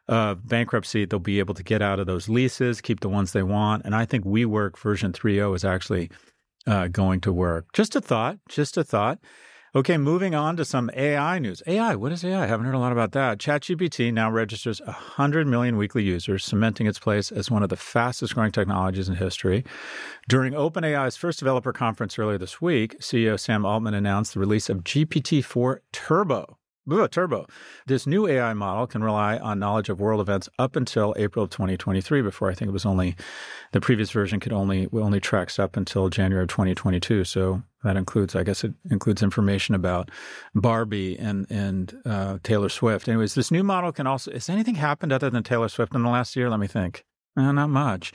of 0.08 0.46
bankruptcy, 0.48 1.04
they'll 1.04 1.20
be 1.20 1.38
able 1.38 1.54
to 1.54 1.62
get 1.62 1.80
out 1.80 2.00
of 2.00 2.06
those 2.06 2.28
leases, 2.28 2.80
keep 2.80 3.00
the 3.00 3.08
ones 3.08 3.32
they 3.32 3.44
want. 3.44 3.84
And 3.84 3.94
I 3.94 4.04
think 4.04 4.24
WeWork 4.24 4.76
version 4.76 5.12
3.0 5.12 5.54
is 5.54 5.64
actually 5.64 6.10
uh, 6.66 6.88
going 6.88 7.20
to 7.22 7.32
work. 7.32 7.72
Just 7.72 7.96
a 7.96 8.00
thought, 8.00 8.38
just 8.48 8.76
a 8.76 8.84
thought. 8.84 9.18
Okay, 9.72 9.98
moving 9.98 10.34
on 10.34 10.56
to 10.56 10.64
some 10.64 10.90
AI 10.94 11.38
news. 11.38 11.62
AI, 11.64 11.94
what 11.94 12.10
is 12.10 12.24
AI? 12.24 12.42
I 12.42 12.46
haven't 12.48 12.66
heard 12.66 12.74
a 12.74 12.80
lot 12.80 12.90
about 12.90 13.12
that. 13.12 13.38
ChatGPT 13.38 14.12
now 14.12 14.28
registers 14.28 14.80
100 14.80 15.46
million 15.46 15.76
weekly 15.76 16.02
users, 16.02 16.44
cementing 16.44 16.88
its 16.88 16.98
place 16.98 17.30
as 17.30 17.52
one 17.52 17.62
of 17.62 17.68
the 17.68 17.76
fastest 17.76 18.34
growing 18.34 18.50
technologies 18.50 19.08
in 19.08 19.14
history. 19.14 19.64
During 20.28 20.54
OpenAI's 20.54 21.16
first 21.16 21.38
developer 21.38 21.72
conference 21.72 22.18
earlier 22.18 22.36
this 22.36 22.60
week, 22.60 22.98
CEO 22.98 23.38
Sam 23.38 23.64
Altman 23.64 23.94
announced 23.94 24.34
the 24.34 24.40
release 24.40 24.68
of 24.68 24.82
GPT 24.82 25.44
4 25.44 25.82
Turbo. 25.92 26.58
Ooh, 26.90 27.06
Turbo. 27.08 27.46
This 27.86 28.06
new 28.06 28.26
AI 28.26 28.54
model 28.54 28.86
can 28.86 29.04
rely 29.04 29.36
on 29.38 29.58
knowledge 29.58 29.88
of 29.88 30.00
world 30.00 30.20
events 30.20 30.48
up 30.58 30.76
until 30.76 31.14
April 31.16 31.44
of 31.44 31.50
2023. 31.50 32.22
Before 32.22 32.50
I 32.50 32.54
think 32.54 32.68
it 32.68 32.72
was 32.72 32.86
only 32.86 33.16
the 33.72 33.80
previous 33.80 34.10
version 34.10 34.40
could 34.40 34.52
only 34.52 34.88
only 34.92 35.20
tracks 35.20 35.58
up 35.58 35.76
until 35.76 36.08
January 36.08 36.44
of 36.44 36.48
2022. 36.48 37.24
So 37.24 37.62
that 37.84 37.96
includes, 37.96 38.34
I 38.34 38.42
guess, 38.42 38.64
it 38.64 38.72
includes 38.90 39.22
information 39.22 39.74
about 39.74 40.10
Barbie 40.54 41.18
and 41.18 41.46
and 41.50 41.94
uh, 42.06 42.38
Taylor 42.42 42.68
Swift. 42.68 43.08
Anyways, 43.08 43.34
this 43.34 43.50
new 43.50 43.62
model 43.62 43.92
can 43.92 44.06
also. 44.06 44.32
Has 44.32 44.48
anything 44.48 44.76
happened 44.76 45.12
other 45.12 45.30
than 45.30 45.42
Taylor 45.42 45.68
Swift 45.68 45.94
in 45.94 46.02
the 46.02 46.08
last 46.08 46.34
year? 46.34 46.48
Let 46.48 46.60
me 46.60 46.66
think. 46.66 47.04
Uh, 47.36 47.52
not 47.52 47.70
much. 47.70 48.12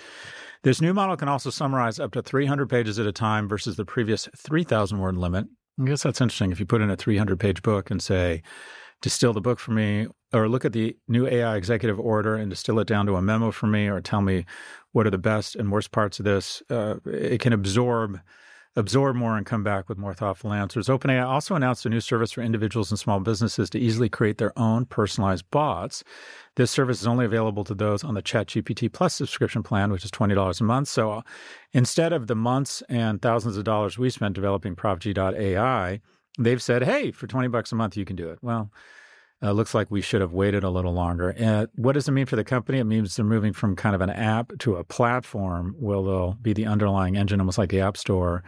This 0.63 0.81
new 0.81 0.93
model 0.93 1.15
can 1.15 1.29
also 1.29 1.51
summarize 1.51 1.99
up 1.99 2.11
to 2.13 2.23
300 2.23 2.67
pages 2.67 2.97
at 2.97 3.05
a 3.05 3.11
time 3.11 3.47
versus 3.47 3.75
the 3.75 3.85
previous 3.85 4.27
3,000 4.35 4.97
word 4.99 5.15
limit. 5.15 5.45
I 5.79 5.85
guess 5.85 6.03
that's 6.03 6.21
interesting. 6.21 6.51
If 6.51 6.59
you 6.59 6.65
put 6.65 6.81
in 6.81 6.89
a 6.89 6.95
300 6.95 7.39
page 7.39 7.61
book 7.61 7.91
and 7.91 8.01
say, 8.01 8.41
distill 9.01 9.33
the 9.33 9.41
book 9.41 9.59
for 9.59 9.71
me, 9.71 10.07
or 10.33 10.47
look 10.47 10.65
at 10.65 10.73
the 10.73 10.97
new 11.07 11.27
AI 11.27 11.55
executive 11.55 11.99
order 11.99 12.35
and 12.35 12.49
distill 12.49 12.79
it 12.79 12.87
down 12.87 13.05
to 13.05 13.15
a 13.15 13.21
memo 13.21 13.51
for 13.51 13.67
me, 13.67 13.87
or 13.87 14.01
tell 14.01 14.21
me 14.21 14.45
what 14.93 15.05
are 15.05 15.11
the 15.11 15.17
best 15.17 15.55
and 15.55 15.71
worst 15.71 15.91
parts 15.91 16.19
of 16.19 16.25
this, 16.25 16.63
uh, 16.69 16.95
it 17.05 17.41
can 17.41 17.53
absorb 17.53 18.19
absorb 18.75 19.15
more 19.15 19.37
and 19.37 19.45
come 19.45 19.63
back 19.63 19.87
with 19.87 19.97
more 19.97 20.13
thoughtful 20.13 20.51
answers. 20.51 20.87
OpenAI 20.87 21.25
also 21.25 21.55
announced 21.55 21.85
a 21.85 21.89
new 21.89 22.01
service 22.01 22.31
for 22.31 22.41
individuals 22.41 22.91
and 22.91 22.99
small 22.99 23.19
businesses 23.19 23.69
to 23.69 23.79
easily 23.79 24.09
create 24.09 24.37
their 24.37 24.57
own 24.57 24.85
personalized 24.85 25.49
bots. 25.51 26.03
This 26.55 26.71
service 26.71 27.01
is 27.01 27.07
only 27.07 27.25
available 27.25 27.63
to 27.63 27.73
those 27.73 28.03
on 28.03 28.13
the 28.13 28.21
ChatGPT 28.21 28.91
Plus 28.91 29.15
subscription 29.15 29.63
plan, 29.63 29.91
which 29.91 30.05
is 30.05 30.11
$20 30.11 30.61
a 30.61 30.63
month. 30.63 30.87
So 30.87 31.11
uh, 31.11 31.21
instead 31.73 32.13
of 32.13 32.27
the 32.27 32.35
months 32.35 32.83
and 32.89 33.21
thousands 33.21 33.57
of 33.57 33.63
dollars 33.63 33.97
we 33.97 34.09
spent 34.09 34.35
developing 34.35 34.75
PropG.ai, 34.75 36.01
they've 36.37 36.61
said, 36.61 36.83
hey, 36.83 37.11
for 37.11 37.27
20 37.27 37.47
bucks 37.47 37.71
a 37.71 37.75
month, 37.75 37.95
you 37.95 38.05
can 38.05 38.15
do 38.15 38.29
it. 38.29 38.39
Well, 38.41 38.71
uh, 39.45 39.51
looks 39.51 39.75
like 39.75 39.91
we 39.91 40.01
should 40.01 40.21
have 40.21 40.33
waited 40.33 40.63
a 40.63 40.69
little 40.69 40.93
longer. 40.93 41.67
What 41.75 41.93
does 41.93 42.07
it 42.07 42.11
mean 42.11 42.25
for 42.25 42.35
the 42.35 42.43
company? 42.43 42.79
It 42.79 42.85
means 42.85 43.15
they're 43.15 43.25
moving 43.25 43.53
from 43.53 43.75
kind 43.75 43.93
of 43.93 44.01
an 44.01 44.09
app 44.09 44.51
to 44.59 44.75
a 44.75 44.83
platform 44.83 45.75
where 45.79 46.01
they'll 46.01 46.37
be 46.41 46.53
the 46.53 46.65
underlying 46.65 47.15
engine, 47.15 47.39
almost 47.39 47.57
like 47.57 47.69
the 47.69 47.81
App 47.81 47.95
Store, 47.95 48.43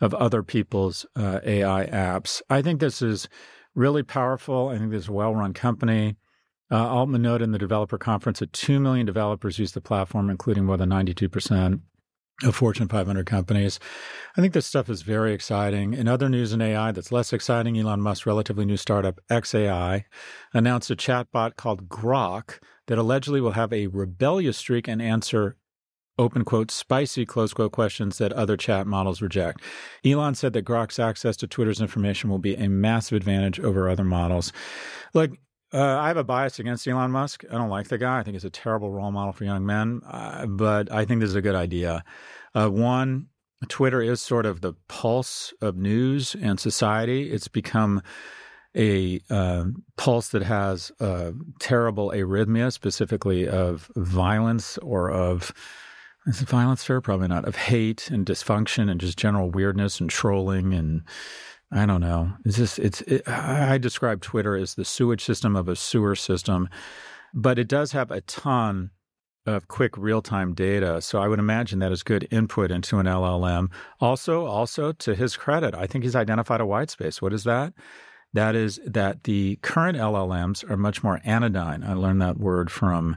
of 0.00 0.14
other 0.14 0.42
people's 0.42 1.04
uh, 1.16 1.40
AI 1.44 1.86
apps. 1.86 2.40
I 2.48 2.62
think 2.62 2.80
this 2.80 3.02
is 3.02 3.28
really 3.74 4.02
powerful. 4.02 4.68
I 4.68 4.78
think 4.78 4.90
this 4.90 5.04
is 5.04 5.08
a 5.08 5.12
well 5.12 5.34
run 5.34 5.52
company. 5.52 6.16
Uh, 6.70 6.88
Altman 6.88 7.22
noted 7.22 7.44
in 7.44 7.52
the 7.52 7.58
developer 7.58 7.98
conference 7.98 8.38
that 8.40 8.52
2 8.52 8.78
million 8.78 9.06
developers 9.06 9.58
use 9.58 9.72
the 9.72 9.80
platform, 9.80 10.30
including 10.30 10.64
more 10.64 10.76
than 10.76 10.90
92% 10.90 11.80
of 12.44 12.54
Fortune 12.54 12.88
500 12.88 13.26
companies. 13.26 13.80
I 14.36 14.40
think 14.40 14.52
this 14.52 14.66
stuff 14.66 14.88
is 14.88 15.02
very 15.02 15.32
exciting. 15.32 15.92
In 15.94 16.06
other 16.06 16.28
news 16.28 16.52
in 16.52 16.62
AI 16.62 16.92
that's 16.92 17.10
less 17.10 17.32
exciting, 17.32 17.78
Elon 17.78 18.00
Musk's 18.00 18.26
relatively 18.26 18.64
new 18.64 18.76
startup, 18.76 19.18
XAI, 19.30 20.04
announced 20.54 20.90
a 20.90 20.96
chatbot 20.96 21.56
called 21.56 21.88
Grok 21.88 22.60
that 22.86 22.98
allegedly 22.98 23.40
will 23.40 23.52
have 23.52 23.72
a 23.72 23.88
rebellious 23.88 24.56
streak 24.56 24.86
and 24.86 25.02
answer 25.02 25.56
open 26.18 26.44
quote, 26.44 26.70
spicy 26.70 27.24
close 27.24 27.54
quote 27.54 27.72
questions 27.72 28.18
that 28.18 28.32
other 28.32 28.56
chat 28.56 28.86
models 28.86 29.22
reject. 29.22 29.60
Elon 30.04 30.34
said 30.34 30.52
that 30.52 30.64
Grok's 30.64 30.98
access 30.98 31.36
to 31.36 31.46
Twitter's 31.46 31.80
information 31.80 32.28
will 32.28 32.38
be 32.38 32.56
a 32.56 32.68
massive 32.68 33.16
advantage 33.16 33.60
over 33.60 33.88
other 33.88 34.04
models. 34.04 34.52
Look, 35.14 35.32
uh, 35.72 35.98
I 35.98 36.08
have 36.08 36.16
a 36.16 36.24
bias 36.24 36.58
against 36.58 36.86
Elon 36.86 37.10
Musk. 37.10 37.44
I 37.50 37.54
don't 37.54 37.68
like 37.68 37.88
the 37.88 37.98
guy. 37.98 38.20
I 38.20 38.22
think 38.22 38.34
he's 38.34 38.44
a 38.44 38.50
terrible 38.50 38.90
role 38.90 39.12
model 39.12 39.32
for 39.32 39.44
young 39.44 39.66
men, 39.66 40.00
uh, 40.06 40.46
but 40.46 40.90
I 40.90 41.04
think 41.04 41.20
this 41.20 41.30
is 41.30 41.36
a 41.36 41.42
good 41.42 41.54
idea. 41.54 42.04
Uh, 42.54 42.68
one, 42.68 43.28
Twitter 43.68 44.00
is 44.00 44.20
sort 44.20 44.46
of 44.46 44.60
the 44.60 44.74
pulse 44.88 45.52
of 45.60 45.76
news 45.76 46.36
and 46.40 46.58
society. 46.58 47.30
It's 47.30 47.48
become 47.48 48.02
a 48.76 49.20
uh, 49.30 49.64
pulse 49.96 50.28
that 50.28 50.42
has 50.42 50.92
terrible 51.58 52.10
arrhythmia, 52.10 52.72
specifically 52.72 53.48
of 53.48 53.90
violence 53.96 54.78
or 54.78 55.10
of 55.10 55.52
is 56.28 56.42
it 56.42 56.48
violence 56.48 56.84
fair? 56.84 57.00
Probably 57.00 57.28
not. 57.28 57.46
Of 57.46 57.56
hate 57.56 58.10
and 58.10 58.26
dysfunction 58.26 58.90
and 58.90 59.00
just 59.00 59.16
general 59.16 59.50
weirdness 59.50 59.98
and 59.98 60.10
trolling 60.10 60.74
and 60.74 61.02
I 61.70 61.84
don't 61.84 62.00
know. 62.00 62.32
It's 62.44 62.56
just 62.56 62.78
it's. 62.78 63.02
It, 63.02 63.28
I 63.28 63.76
describe 63.78 64.22
Twitter 64.22 64.56
as 64.56 64.74
the 64.74 64.84
sewage 64.84 65.24
system 65.24 65.54
of 65.54 65.68
a 65.68 65.76
sewer 65.76 66.14
system, 66.14 66.68
but 67.34 67.58
it 67.58 67.68
does 67.68 67.92
have 67.92 68.10
a 68.10 68.22
ton 68.22 68.90
of 69.44 69.68
quick 69.68 69.96
real 69.96 70.22
time 70.22 70.54
data. 70.54 71.00
So 71.00 71.20
I 71.20 71.28
would 71.28 71.38
imagine 71.38 71.78
that 71.80 71.92
is 71.92 72.02
good 72.02 72.28
input 72.30 72.70
into 72.70 72.98
an 72.98 73.06
LLM. 73.06 73.70
Also, 74.00 74.46
also 74.46 74.92
to 74.92 75.14
his 75.14 75.36
credit, 75.36 75.74
I 75.74 75.86
think 75.86 76.04
he's 76.04 76.16
identified 76.16 76.60
a 76.60 76.66
white 76.66 76.90
space. 76.90 77.20
What 77.20 77.32
is 77.32 77.44
that? 77.44 77.72
That 78.34 78.54
is 78.54 78.78
that 78.84 79.24
the 79.24 79.56
current 79.62 79.96
LLMs 79.96 80.68
are 80.70 80.76
much 80.76 81.02
more 81.02 81.20
anodyne. 81.24 81.82
I 81.82 81.94
learned 81.94 82.20
that 82.20 82.38
word 82.38 82.70
from 82.70 83.16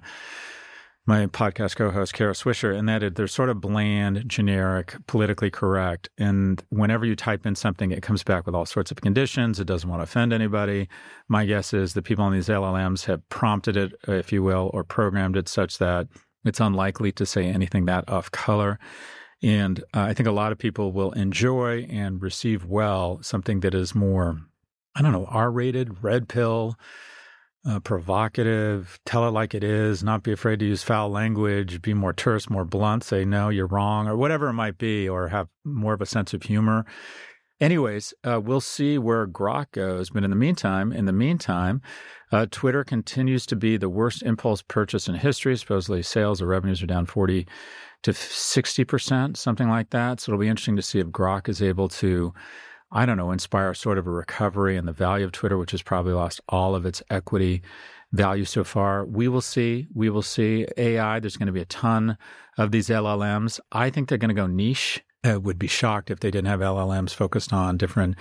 my 1.08 1.25
podcast 1.25 1.75
co-host 1.75 2.13
Kara 2.13 2.34
Swisher, 2.34 2.77
and 2.77 2.88
that 2.88 3.15
they're 3.15 3.27
sort 3.27 3.50
of 3.50 3.60
bland, 3.60 4.24
generic, 4.27 4.96
politically 5.08 5.50
correct. 5.50 6.10
And 6.17 6.63
whenever 6.70 7.05
you 7.05 7.15
type 7.15 7.46
in 7.46 7.55
something, 7.55 7.91
it 7.91 8.03
comes 8.03 8.24
back 8.24 8.46
with 8.46 8.53
all 8.53 8.65
sorts 8.65 8.91
of 8.91 9.01
conditions. 9.01 9.60
It 9.60 9.65
doesn't 9.65 9.89
want 9.89 10.00
to 10.00 10.03
offend 10.03 10.31
anybody. 10.31 10.88
My 11.27 11.46
guess 11.46 11.74
is 11.74 11.93
the 11.93 12.03
people 12.03 12.24
on 12.24 12.34
these 12.34 12.50
LLMs 12.50 13.05
have 13.05 13.27
prompted 13.29 13.77
it, 13.77 13.93
if 14.08 14.31
you 14.31 14.43
will, 14.43 14.70
or 14.74 14.84
programmed 14.84 15.38
it 15.38 15.50
such 15.50 15.79
that 15.79 16.08
it's 16.46 16.60
unlikely 16.60 17.12
to 17.13 17.25
say 17.25 17.46
anything 17.46 17.86
that 17.86 18.08
off 18.08 18.29
color. 18.29 18.77
And 19.41 19.79
uh, 19.96 20.01
I 20.01 20.13
think 20.13 20.27
a 20.27 20.31
lot 20.31 20.51
of 20.51 20.60
people 20.60 20.91
will 20.91 21.12
enjoy 21.13 21.88
and 21.89 22.22
receive 22.22 22.65
well 22.65 23.24
something 23.24 23.62
that 23.62 23.74
is 23.74 23.96
more, 23.96 24.39
I 24.96 25.01
don't 25.01 25.13
know, 25.13 25.25
R 25.25 25.50
rated, 25.50 26.03
red 26.03 26.29
pill 26.29 26.77
uh, 27.65 27.79
provocative, 27.79 28.99
tell 29.05 29.27
it 29.27 29.31
like 29.31 29.53
it 29.53 29.63
is, 29.63 30.03
not 30.03 30.23
be 30.23 30.31
afraid 30.31 30.59
to 30.59 30.65
use 30.65 30.83
foul 30.83 31.09
language, 31.09 31.81
be 31.81 31.93
more 31.93 32.13
terse, 32.13 32.49
more 32.49 32.65
blunt, 32.65 33.03
say, 33.03 33.23
no, 33.23 33.49
you're 33.49 33.67
wrong, 33.67 34.07
or 34.07 34.15
whatever 34.17 34.47
it 34.47 34.53
might 34.53 34.77
be, 34.77 35.07
or 35.07 35.27
have 35.27 35.47
more 35.63 35.93
of 35.93 36.01
a 36.01 36.05
sense 36.05 36.33
of 36.33 36.43
humor. 36.43 36.85
Anyways, 37.59 38.13
uh, 38.23 38.41
we'll 38.43 38.59
see 38.59 38.97
where 38.97 39.27
Grok 39.27 39.71
goes. 39.71 40.09
But 40.09 40.23
in 40.23 40.31
the 40.31 40.35
meantime, 40.35 40.91
in 40.91 41.05
the 41.05 41.13
meantime, 41.13 41.81
uh, 42.31 42.47
Twitter 42.49 42.83
continues 42.83 43.45
to 43.45 43.55
be 43.55 43.77
the 43.77 43.89
worst 43.89 44.23
impulse 44.23 44.63
purchase 44.63 45.07
in 45.07 45.13
history. 45.13 45.55
Supposedly, 45.55 46.01
sales 46.01 46.41
or 46.41 46.47
revenues 46.47 46.81
are 46.81 46.87
down 46.87 47.05
40 47.05 47.45
to 48.01 48.11
60%, 48.11 49.37
something 49.37 49.69
like 49.69 49.91
that. 49.91 50.19
So 50.19 50.31
it'll 50.31 50.41
be 50.41 50.47
interesting 50.47 50.75
to 50.77 50.81
see 50.81 50.97
if 50.97 51.07
Grok 51.07 51.47
is 51.47 51.61
able 51.61 51.87
to 51.89 52.33
I 52.91 53.05
don't 53.05 53.17
know, 53.17 53.31
inspire 53.31 53.74
sort 53.74 53.98
of 53.98 54.05
a 54.05 54.12
recovery 54.12 54.75
in 54.75 54.86
the 54.86 54.91
value 54.91 55.25
of 55.25 55.31
Twitter, 55.31 55.57
which 55.57 55.71
has 55.71 55.81
probably 55.81 56.13
lost 56.13 56.41
all 56.50 56.75
of 56.75 56.86
its 56.86 57.01
equity 57.10 57.62
value 58.12 58.45
so 58.45 58.63
far. 58.63 59.05
We 59.05 59.27
will 59.27 59.41
see. 59.41 59.88
We 59.93 60.10
will 60.10 60.21
see. 60.21 60.67
AI, 60.77 61.19
there's 61.19 61.38
going 61.38 61.48
to 61.48 61.53
be 61.53 61.62
a 61.62 61.65
ton 61.65 62.17
of 62.57 62.71
these 62.71 62.89
LLMs. 62.89 63.60
I 63.71 63.89
think 63.89 64.10
they're 64.10 64.17
going 64.17 64.29
to 64.29 64.36
go 64.36 64.48
niche. 64.48 65.01
I 65.24 65.38
would 65.38 65.60
be 65.60 65.67
shocked 65.67 66.10
if 66.10 66.19
they 66.19 66.31
didn't 66.31 66.48
have 66.48 66.62
LLMs 66.62 67.13
focused 67.13 67.53
on 67.53 67.77
different 67.77 68.15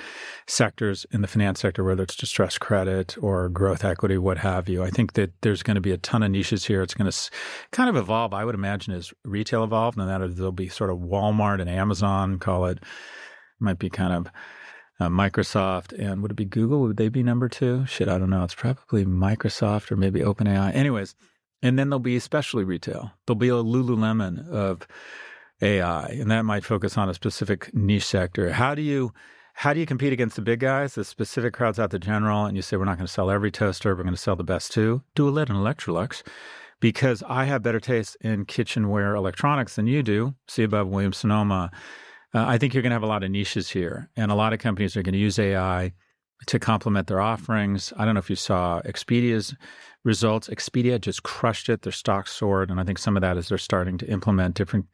sectors 0.47 1.07
in 1.11 1.23
the 1.23 1.29
finance 1.29 1.61
sector, 1.61 1.83
whether 1.83 2.03
it's 2.03 2.15
distressed 2.15 2.61
credit 2.61 3.17
or 3.23 3.49
growth 3.49 3.85
equity, 3.85 4.19
what 4.19 4.39
have 4.39 4.69
you. 4.69 4.83
I 4.83 4.91
think 4.91 5.15
that 5.15 5.33
there's 5.41 5.63
going 5.63 5.77
to 5.77 5.81
be 5.81 5.93
a 5.93 5.97
ton 5.97 6.23
of 6.23 6.31
niches 6.31 6.67
here. 6.67 6.83
It's 6.83 6.93
going 6.93 7.11
to 7.11 7.31
kind 7.73 7.89
of 7.89 7.97
evolve, 7.97 8.35
I 8.35 8.45
would 8.45 8.55
imagine, 8.55 8.93
as 8.93 9.15
retail 9.25 9.65
evolved, 9.65 9.99
and 9.99 10.09
that 10.11 10.37
there'll 10.37 10.53
be 10.53 10.69
sort 10.69 10.91
of 10.91 10.99
Walmart 10.99 11.61
and 11.61 11.71
Amazon, 11.71 12.39
call 12.39 12.67
it, 12.67 12.81
might 13.59 13.79
be 13.79 13.89
kind 13.89 14.13
of 14.13 14.31
uh, 15.01 15.09
Microsoft, 15.09 15.99
and 15.99 16.23
would 16.23 16.31
it 16.31 16.37
be 16.37 16.45
Google? 16.45 16.83
Would 16.83 16.99
they 16.99 17.09
be 17.09 17.23
number 17.23 17.49
two? 17.49 17.87
Shit, 17.87 18.09
I 18.09 18.19
don't 18.19 18.31
know. 18.31 18.45
It's 18.45 18.55
probably 18.55 19.07
Microsoft 19.07 19.91
or 19.91 19.97
maybe 19.97 20.21
OpenAI. 20.21 20.75
Anyways, 20.75 21.15
and 21.63 21.79
then 21.79 21.89
there'll 21.89 22.01
be 22.01 22.17
especially 22.17 22.65
retail. 22.65 23.11
There'll 23.27 23.39
be 23.39 23.49
a 23.49 23.53
Lululemon 23.53 24.49
of 24.49 24.87
AI, 25.63 26.07
and 26.07 26.31
that 26.31 26.45
might 26.45 26.65
focus 26.65 26.97
on 26.99 27.09
a 27.09 27.15
specific 27.15 27.75
niche 27.75 28.05
sector. 28.05 28.53
How 28.53 28.75
do 28.75 28.83
you 28.83 29.13
how 29.55 29.75
do 29.75 29.81
you 29.81 29.87
compete 29.87 30.13
against 30.13 30.37
the 30.37 30.43
big 30.43 30.61
guys, 30.61 30.95
the 30.95 31.05
specific 31.05 31.53
crowds 31.53 31.79
out 31.79 31.91
the 31.91 31.99
general, 31.99 32.47
and 32.47 32.57
you 32.57 32.63
say 32.63 32.77
we're 32.77 32.85
not 32.85 32.97
going 32.97 33.07
to 33.07 33.13
sell 33.13 33.31
every 33.31 33.51
toaster, 33.51 33.95
we're 33.95 34.05
going 34.05 34.15
to 34.15 34.21
sell 34.21 34.37
the 34.37 34.45
best 34.45 34.73
two? 34.73 35.03
Dualit 35.15 35.51
and 35.51 35.59
Electrolux, 35.59 36.23
because 36.81 37.23
I 37.29 37.45
have 37.45 37.63
better 37.63 37.81
taste 37.81 38.17
in 38.23 38.47
kitchenware 38.47 39.15
electronics 39.15 39.77
than 39.77 39.87
you 39.87 40.03
do. 40.03 40.35
See 40.49 40.63
above 40.63 40.89
Williams 40.89 41.19
Sonoma 41.19 41.71
uh, 42.35 42.45
I 42.47 42.59
think 42.59 42.75
you're 42.75 42.83
going 42.83 42.91
to 42.91 42.95
have 42.95 43.03
a 43.03 43.07
lot 43.07 43.23
of 43.23 43.31
niches 43.31 43.71
here, 43.71 44.11
and 44.17 44.31
a 44.31 44.35
lot 44.35 44.53
of 44.53 44.59
companies 44.59 44.97
are 44.97 45.03
going 45.03 45.15
to 45.15 45.19
use 45.19 45.39
AI 45.39 45.93
to 46.47 46.59
complement 46.59 47.07
their 47.07 47.21
offerings. 47.21 47.93
I 47.97 48.05
don't 48.05 48.15
know 48.15 48.21
if 48.21 48.31
you 48.31 48.37
saw 48.37 48.81
Expedia's 48.83 49.55
results. 50.05 50.49
Expedia 50.49 51.01
just 51.01 51.23
crushed 51.23 51.69
it. 51.69 51.83
Their 51.83 51.93
stock 51.93 52.27
soared. 52.27 52.71
And 52.71 52.81
I 52.81 52.85
think 52.85 52.99
some 52.99 53.17
of 53.17 53.21
that 53.21 53.37
is 53.37 53.49
they're 53.49 53.59
starting 53.59 53.99
to 53.99 54.07
implement 54.11 54.55
different 54.55 54.87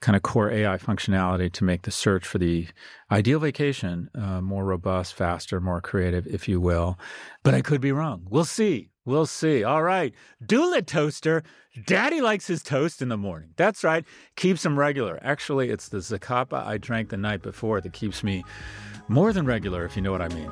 kind 0.00 0.16
of 0.16 0.22
core 0.22 0.50
AI 0.50 0.76
functionality 0.76 1.50
to 1.52 1.64
make 1.64 1.82
the 1.82 1.90
search 1.90 2.26
for 2.26 2.38
the 2.38 2.68
ideal 3.10 3.38
vacation 3.38 4.10
uh, 4.14 4.40
more 4.40 4.64
robust, 4.64 5.14
faster, 5.14 5.60
more 5.60 5.80
creative, 5.80 6.26
if 6.26 6.48
you 6.48 6.60
will. 6.60 6.98
But 7.42 7.54
I 7.54 7.62
could 7.62 7.80
be 7.80 7.92
wrong. 7.92 8.26
We'll 8.28 8.44
see. 8.44 8.91
We'll 9.04 9.26
see. 9.26 9.64
All 9.64 9.82
right. 9.82 10.14
Dualit 10.44 10.86
Toaster. 10.86 11.42
Daddy 11.86 12.20
likes 12.20 12.46
his 12.46 12.62
toast 12.62 13.02
in 13.02 13.08
the 13.08 13.16
morning. 13.16 13.50
That's 13.56 13.82
right. 13.82 14.04
Keeps 14.36 14.64
him 14.64 14.78
regular. 14.78 15.18
Actually, 15.22 15.70
it's 15.70 15.88
the 15.88 15.98
Zacapa 15.98 16.64
I 16.64 16.78
drank 16.78 17.08
the 17.08 17.16
night 17.16 17.42
before 17.42 17.80
that 17.80 17.92
keeps 17.92 18.22
me 18.22 18.44
more 19.08 19.32
than 19.32 19.46
regular, 19.46 19.84
if 19.84 19.96
you 19.96 20.02
know 20.02 20.12
what 20.12 20.22
I 20.22 20.28
mean. 20.28 20.50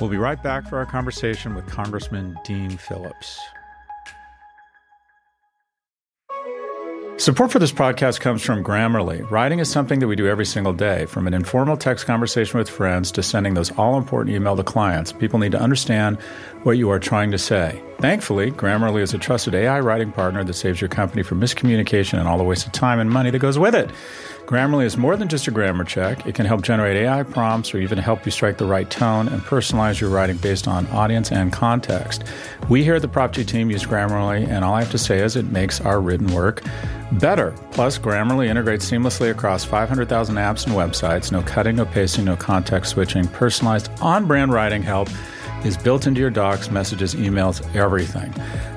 We'll 0.00 0.10
be 0.10 0.18
right 0.18 0.42
back 0.42 0.68
for 0.68 0.78
our 0.78 0.84
conversation 0.84 1.54
with 1.54 1.66
Congressman 1.66 2.36
Dean 2.44 2.76
Phillips. 2.76 3.38
Support 7.18 7.50
for 7.50 7.58
this 7.58 7.72
podcast 7.72 8.20
comes 8.20 8.42
from 8.42 8.62
Grammarly. 8.62 9.28
Writing 9.30 9.58
is 9.58 9.70
something 9.70 10.00
that 10.00 10.06
we 10.06 10.16
do 10.16 10.28
every 10.28 10.44
single 10.44 10.74
day, 10.74 11.06
from 11.06 11.26
an 11.26 11.32
informal 11.32 11.78
text 11.78 12.04
conversation 12.04 12.58
with 12.58 12.68
friends 12.68 13.10
to 13.12 13.22
sending 13.22 13.54
those 13.54 13.72
all 13.78 13.96
important 13.96 14.36
email 14.36 14.54
to 14.54 14.62
clients. 14.62 15.12
People 15.12 15.38
need 15.38 15.52
to 15.52 15.60
understand 15.60 16.18
what 16.62 16.76
you 16.76 16.90
are 16.90 16.98
trying 16.98 17.30
to 17.30 17.38
say. 17.38 17.82
Thankfully, 18.00 18.50
Grammarly 18.50 19.00
is 19.00 19.14
a 19.14 19.18
trusted 19.18 19.54
AI 19.54 19.80
writing 19.80 20.12
partner 20.12 20.44
that 20.44 20.52
saves 20.52 20.78
your 20.78 20.88
company 20.88 21.22
from 21.22 21.40
miscommunication 21.40 22.18
and 22.18 22.28
all 22.28 22.36
the 22.36 22.44
waste 22.44 22.66
of 22.66 22.72
time 22.72 23.00
and 23.00 23.08
money 23.08 23.30
that 23.30 23.38
goes 23.38 23.58
with 23.58 23.74
it. 23.74 23.90
Grammarly 24.46 24.84
is 24.84 24.96
more 24.96 25.16
than 25.16 25.26
just 25.26 25.48
a 25.48 25.50
grammar 25.50 25.82
check. 25.82 26.24
It 26.24 26.36
can 26.36 26.46
help 26.46 26.62
generate 26.62 26.96
AI 26.96 27.24
prompts 27.24 27.74
or 27.74 27.78
even 27.78 27.98
help 27.98 28.24
you 28.24 28.30
strike 28.30 28.58
the 28.58 28.64
right 28.64 28.88
tone 28.88 29.26
and 29.26 29.42
personalize 29.42 30.00
your 30.00 30.08
writing 30.08 30.36
based 30.36 30.68
on 30.68 30.86
audience 30.88 31.32
and 31.32 31.52
context. 31.52 32.22
We 32.68 32.84
here 32.84 32.94
at 32.94 33.02
the 33.02 33.08
Prop 33.08 33.32
G 33.32 33.44
team 33.44 33.72
use 33.72 33.82
Grammarly, 33.82 34.46
and 34.46 34.64
all 34.64 34.74
I 34.74 34.82
have 34.82 34.92
to 34.92 34.98
say 34.98 35.18
is 35.18 35.34
it 35.34 35.46
makes 35.46 35.80
our 35.80 36.00
written 36.00 36.28
work 36.28 36.62
better. 37.12 37.52
Plus, 37.72 37.98
Grammarly 37.98 38.46
integrates 38.46 38.88
seamlessly 38.88 39.32
across 39.32 39.64
500,000 39.64 40.36
apps 40.36 40.64
and 40.64 40.76
websites. 40.76 41.32
No 41.32 41.42
cutting, 41.42 41.74
no 41.74 41.84
pasting, 41.84 42.24
no 42.24 42.36
context 42.36 42.92
switching. 42.92 43.26
Personalized 43.26 43.90
on 44.00 44.26
brand 44.26 44.52
writing 44.52 44.80
help 44.80 45.08
is 45.64 45.76
built 45.76 46.06
into 46.06 46.20
your 46.20 46.30
docs, 46.30 46.70
messages, 46.70 47.14
emails, 47.14 47.62
everything. 47.74 48.32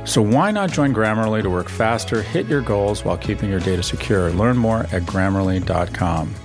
So 0.05 0.21
why 0.21 0.51
not 0.51 0.71
join 0.71 0.93
Grammarly 0.93 1.43
to 1.43 1.49
work 1.49 1.69
faster, 1.69 2.21
hit 2.21 2.47
your 2.47 2.61
goals 2.61 3.05
while 3.05 3.17
keeping 3.17 3.49
your 3.49 3.59
data 3.59 3.83
secure? 3.83 4.31
Learn 4.31 4.57
more 4.57 4.81
at 4.91 5.03
grammarly.com. 5.03 6.35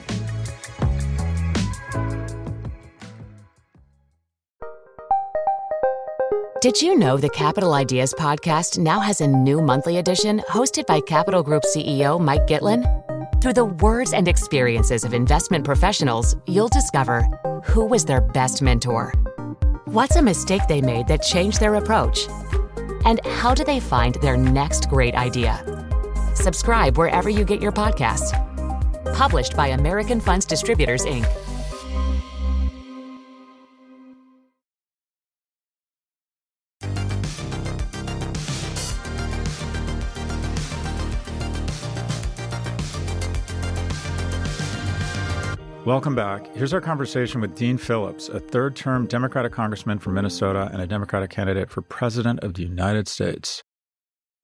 Did 6.61 6.81
you 6.81 6.99
know 6.99 7.19
the 7.19 7.29
Capital 7.29 7.75
Ideas 7.75 8.15
podcast 8.15 8.79
now 8.79 8.99
has 8.99 9.21
a 9.21 9.27
new 9.27 9.61
monthly 9.61 9.99
edition 9.99 10.41
hosted 10.49 10.87
by 10.87 11.01
Capital 11.01 11.43
Group 11.43 11.63
CEO 11.65 12.19
Mike 12.19 12.47
Gitlin? 12.47 12.85
Through 13.43 13.53
the 13.53 13.67
words 13.67 14.15
and 14.15 14.27
experiences 14.27 15.05
of 15.05 15.13
investment 15.13 15.67
professionals, 15.67 16.35
you'll 16.47 16.69
discover 16.69 17.25
who 17.65 17.85
was 17.85 18.07
their 18.07 18.23
best 18.23 18.63
mentor 18.63 19.13
What's 19.87 20.17
a 20.17 20.23
mistake 20.23 20.63
they 20.67 20.81
made 20.81 21.09
that 21.09 21.23
changed 21.23 21.61
their 21.61 21.75
approach? 21.75 22.27
And 23.05 23.21
how 23.27 23.53
do 23.53 23.65
they 23.65 23.81
find 23.81 24.15
their 24.15 24.35
next 24.35 24.89
great 24.89 25.15
idea? 25.15 25.61
Subscribe 26.35 26.97
wherever 26.97 27.29
you 27.29 27.45
get 27.45 27.61
your 27.61 27.71
podcasts. 27.71 28.33
Published 29.15 29.55
by 29.55 29.69
American 29.69 30.23
Funds 30.23 30.47
Distributors, 30.47 31.05
Inc. 31.05 31.27
Welcome 45.85 46.15
back. 46.15 46.47
Here's 46.57 46.73
our 46.73 46.81
conversation 46.81 47.43
with 47.43 47.55
Dean 47.55 47.77
Phillips, 47.77 48.31
a 48.31 48.41
third 48.41 48.75
term 48.75 49.07
Democratic 49.07 49.53
congressman 49.53 49.99
from 49.99 50.15
Minnesota 50.15 50.71
and 50.73 50.81
a 50.81 50.87
Democratic 50.87 51.29
candidate 51.29 51.69
for 51.69 51.83
President 51.83 52.41
of 52.41 52.55
the 52.55 52.63
United 52.63 53.07
States. 53.07 53.63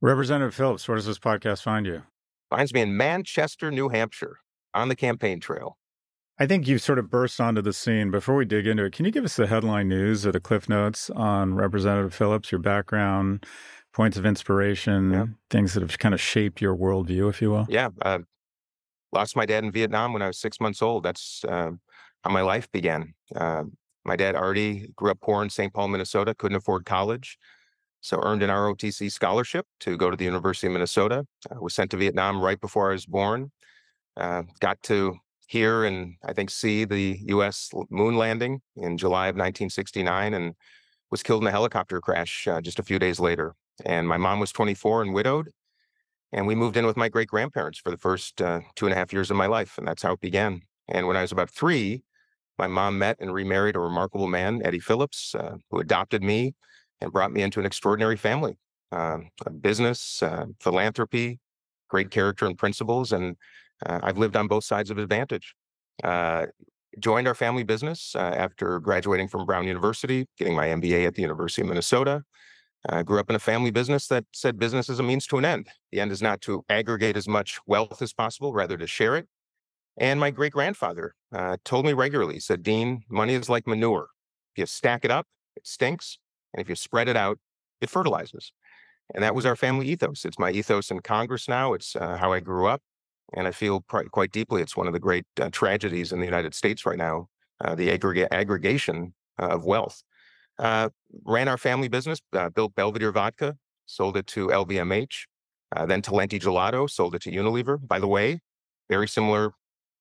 Representative 0.02 0.54
Phillips, 0.54 0.86
where 0.86 0.96
does 0.96 1.06
this 1.06 1.18
podcast 1.18 1.62
find 1.62 1.86
you? 1.86 2.02
Finds 2.50 2.74
me 2.74 2.82
in 2.82 2.94
Manchester, 2.94 3.70
New 3.70 3.88
Hampshire, 3.88 4.40
on 4.74 4.88
the 4.88 4.94
campaign 4.94 5.40
trail. 5.40 5.78
I 6.38 6.46
think 6.46 6.68
you've 6.68 6.82
sort 6.82 6.98
of 6.98 7.08
burst 7.08 7.40
onto 7.40 7.62
the 7.62 7.72
scene. 7.72 8.10
Before 8.10 8.34
we 8.34 8.44
dig 8.44 8.66
into 8.66 8.84
it, 8.84 8.92
can 8.92 9.06
you 9.06 9.10
give 9.10 9.24
us 9.24 9.36
the 9.36 9.46
headline 9.46 9.88
news 9.88 10.26
or 10.26 10.32
the 10.32 10.40
cliff 10.40 10.68
notes 10.68 11.08
on 11.08 11.54
Representative 11.54 12.12
Phillips, 12.12 12.52
your 12.52 12.60
background, 12.60 13.46
points 13.94 14.18
of 14.18 14.26
inspiration, 14.26 15.10
yeah. 15.10 15.26
things 15.48 15.72
that 15.72 15.80
have 15.80 15.98
kind 15.98 16.12
of 16.12 16.20
shaped 16.20 16.60
your 16.60 16.76
worldview, 16.76 17.30
if 17.30 17.40
you 17.40 17.50
will? 17.50 17.66
Yeah. 17.70 17.88
Uh, 18.02 18.18
lost 19.12 19.36
my 19.36 19.46
dad 19.46 19.64
in 19.64 19.72
Vietnam 19.72 20.12
when 20.12 20.22
I 20.22 20.26
was 20.26 20.38
six 20.38 20.60
months 20.60 20.82
old. 20.82 21.02
That's 21.02 21.44
uh, 21.44 21.70
how 22.22 22.30
my 22.30 22.42
life 22.42 22.70
began. 22.72 23.14
Uh, 23.34 23.64
my 24.04 24.16
dad 24.16 24.34
already 24.34 24.88
grew 24.96 25.10
up 25.10 25.20
poor 25.20 25.42
in 25.42 25.50
St. 25.50 25.72
Paul, 25.72 25.88
Minnesota, 25.88 26.34
couldn't 26.34 26.56
afford 26.56 26.84
college. 26.84 27.38
So 28.02 28.20
earned 28.22 28.42
an 28.42 28.48
ROTC 28.48 29.12
scholarship 29.12 29.66
to 29.80 29.96
go 29.96 30.10
to 30.10 30.16
the 30.16 30.24
University 30.24 30.66
of 30.68 30.72
Minnesota. 30.72 31.26
Uh, 31.50 31.60
was 31.60 31.74
sent 31.74 31.90
to 31.90 31.98
Vietnam 31.98 32.40
right 32.40 32.58
before 32.60 32.90
I 32.90 32.92
was 32.92 33.04
born. 33.04 33.50
Uh, 34.16 34.44
got 34.60 34.82
to 34.84 35.16
hear 35.46 35.84
and 35.84 36.14
I 36.24 36.32
think 36.32 36.48
see 36.48 36.84
the 36.84 37.18
U.S. 37.26 37.70
moon 37.90 38.16
landing 38.16 38.62
in 38.76 38.96
July 38.96 39.26
of 39.26 39.34
1969, 39.34 40.32
and 40.32 40.54
was 41.10 41.22
killed 41.22 41.42
in 41.42 41.48
a 41.48 41.50
helicopter 41.50 42.00
crash 42.00 42.46
uh, 42.46 42.60
just 42.60 42.78
a 42.78 42.84
few 42.84 42.98
days 42.98 43.18
later. 43.18 43.54
And 43.84 44.06
my 44.06 44.16
mom 44.16 44.40
was 44.40 44.52
24 44.52 45.02
and 45.02 45.12
widowed, 45.12 45.48
and 46.32 46.46
we 46.46 46.54
moved 46.54 46.76
in 46.76 46.86
with 46.86 46.96
my 46.96 47.08
great 47.08 47.28
grandparents 47.28 47.78
for 47.78 47.90
the 47.90 47.96
first 47.96 48.40
uh, 48.40 48.60
two 48.76 48.86
and 48.86 48.92
a 48.92 48.96
half 48.96 49.12
years 49.12 49.30
of 49.30 49.36
my 49.36 49.46
life. 49.46 49.78
And 49.78 49.86
that's 49.86 50.02
how 50.02 50.12
it 50.12 50.20
began. 50.20 50.60
And 50.88 51.06
when 51.06 51.16
I 51.16 51.22
was 51.22 51.32
about 51.32 51.50
three, 51.50 52.02
my 52.58 52.66
mom 52.66 52.98
met 52.98 53.16
and 53.20 53.32
remarried 53.32 53.76
a 53.76 53.80
remarkable 53.80 54.28
man, 54.28 54.60
Eddie 54.64 54.80
Phillips, 54.80 55.34
uh, 55.34 55.56
who 55.70 55.80
adopted 55.80 56.22
me 56.22 56.54
and 57.00 57.12
brought 57.12 57.32
me 57.32 57.42
into 57.42 57.58
an 57.58 57.66
extraordinary 57.66 58.16
family 58.16 58.58
uh, 58.92 59.18
business, 59.60 60.22
uh, 60.22 60.46
philanthropy, 60.60 61.38
great 61.88 62.10
character 62.10 62.46
and 62.46 62.58
principles. 62.58 63.12
And 63.12 63.36
uh, 63.86 64.00
I've 64.02 64.18
lived 64.18 64.36
on 64.36 64.46
both 64.46 64.64
sides 64.64 64.90
of 64.90 64.98
advantage. 64.98 65.54
Uh, 66.04 66.46
joined 66.98 67.28
our 67.28 67.34
family 67.34 67.62
business 67.62 68.16
after 68.16 68.80
graduating 68.80 69.28
from 69.28 69.46
Brown 69.46 69.64
University, 69.66 70.26
getting 70.36 70.56
my 70.56 70.66
MBA 70.66 71.06
at 71.06 71.14
the 71.14 71.22
University 71.22 71.62
of 71.62 71.68
Minnesota. 71.68 72.22
I 72.88 73.02
grew 73.02 73.20
up 73.20 73.28
in 73.28 73.36
a 73.36 73.40
family 73.40 73.70
business 73.70 74.06
that 74.08 74.24
said 74.32 74.58
business 74.58 74.88
is 74.88 74.98
a 74.98 75.02
means 75.02 75.26
to 75.28 75.38
an 75.38 75.44
end. 75.44 75.68
The 75.92 76.00
end 76.00 76.12
is 76.12 76.22
not 76.22 76.40
to 76.42 76.64
aggregate 76.68 77.16
as 77.16 77.28
much 77.28 77.58
wealth 77.66 78.00
as 78.00 78.12
possible, 78.12 78.52
rather 78.52 78.76
to 78.78 78.86
share 78.86 79.16
it. 79.16 79.28
And 79.98 80.18
my 80.18 80.30
great 80.30 80.52
grandfather 80.52 81.14
uh, 81.34 81.58
told 81.64 81.84
me 81.84 81.92
regularly, 81.92 82.40
said, 82.40 82.62
Dean, 82.62 83.02
money 83.08 83.34
is 83.34 83.48
like 83.48 83.66
manure. 83.66 84.08
If 84.54 84.60
you 84.60 84.66
stack 84.66 85.04
it 85.04 85.10
up, 85.10 85.26
it 85.56 85.66
stinks. 85.66 86.18
And 86.54 86.62
if 86.62 86.68
you 86.68 86.74
spread 86.74 87.08
it 87.08 87.16
out, 87.16 87.38
it 87.80 87.90
fertilizes. 87.90 88.52
And 89.14 89.22
that 89.22 89.34
was 89.34 89.44
our 89.44 89.56
family 89.56 89.88
ethos. 89.88 90.24
It's 90.24 90.38
my 90.38 90.50
ethos 90.50 90.90
in 90.90 91.00
Congress 91.00 91.48
now. 91.48 91.74
It's 91.74 91.96
uh, 91.96 92.16
how 92.16 92.32
I 92.32 92.40
grew 92.40 92.66
up. 92.66 92.80
And 93.34 93.46
I 93.46 93.50
feel 93.50 93.82
pr- 93.82 94.08
quite 94.10 94.32
deeply 94.32 94.62
it's 94.62 94.76
one 94.76 94.86
of 94.86 94.92
the 94.92 95.00
great 95.00 95.26
uh, 95.40 95.50
tragedies 95.50 96.12
in 96.12 96.20
the 96.20 96.24
United 96.24 96.54
States 96.54 96.86
right 96.86 96.98
now 96.98 97.28
uh, 97.60 97.74
the 97.74 97.90
aggregate 97.90 98.28
aggregation 98.30 99.14
uh, 99.40 99.48
of 99.48 99.64
wealth. 99.64 100.02
Uh, 100.60 100.90
ran 101.24 101.48
our 101.48 101.56
family 101.56 101.88
business, 101.88 102.20
uh, 102.34 102.50
built 102.50 102.74
Belvedere 102.74 103.12
Vodka, 103.12 103.56
sold 103.86 104.18
it 104.18 104.26
to 104.26 104.48
LVMH, 104.48 105.24
uh, 105.74 105.86
then 105.86 106.02
Talenti 106.02 106.38
Gelato, 106.38 106.88
sold 106.88 107.14
it 107.14 107.22
to 107.22 107.30
Unilever. 107.30 107.78
By 107.86 107.98
the 107.98 108.06
way, 108.06 108.40
very 108.90 109.08
similar 109.08 109.52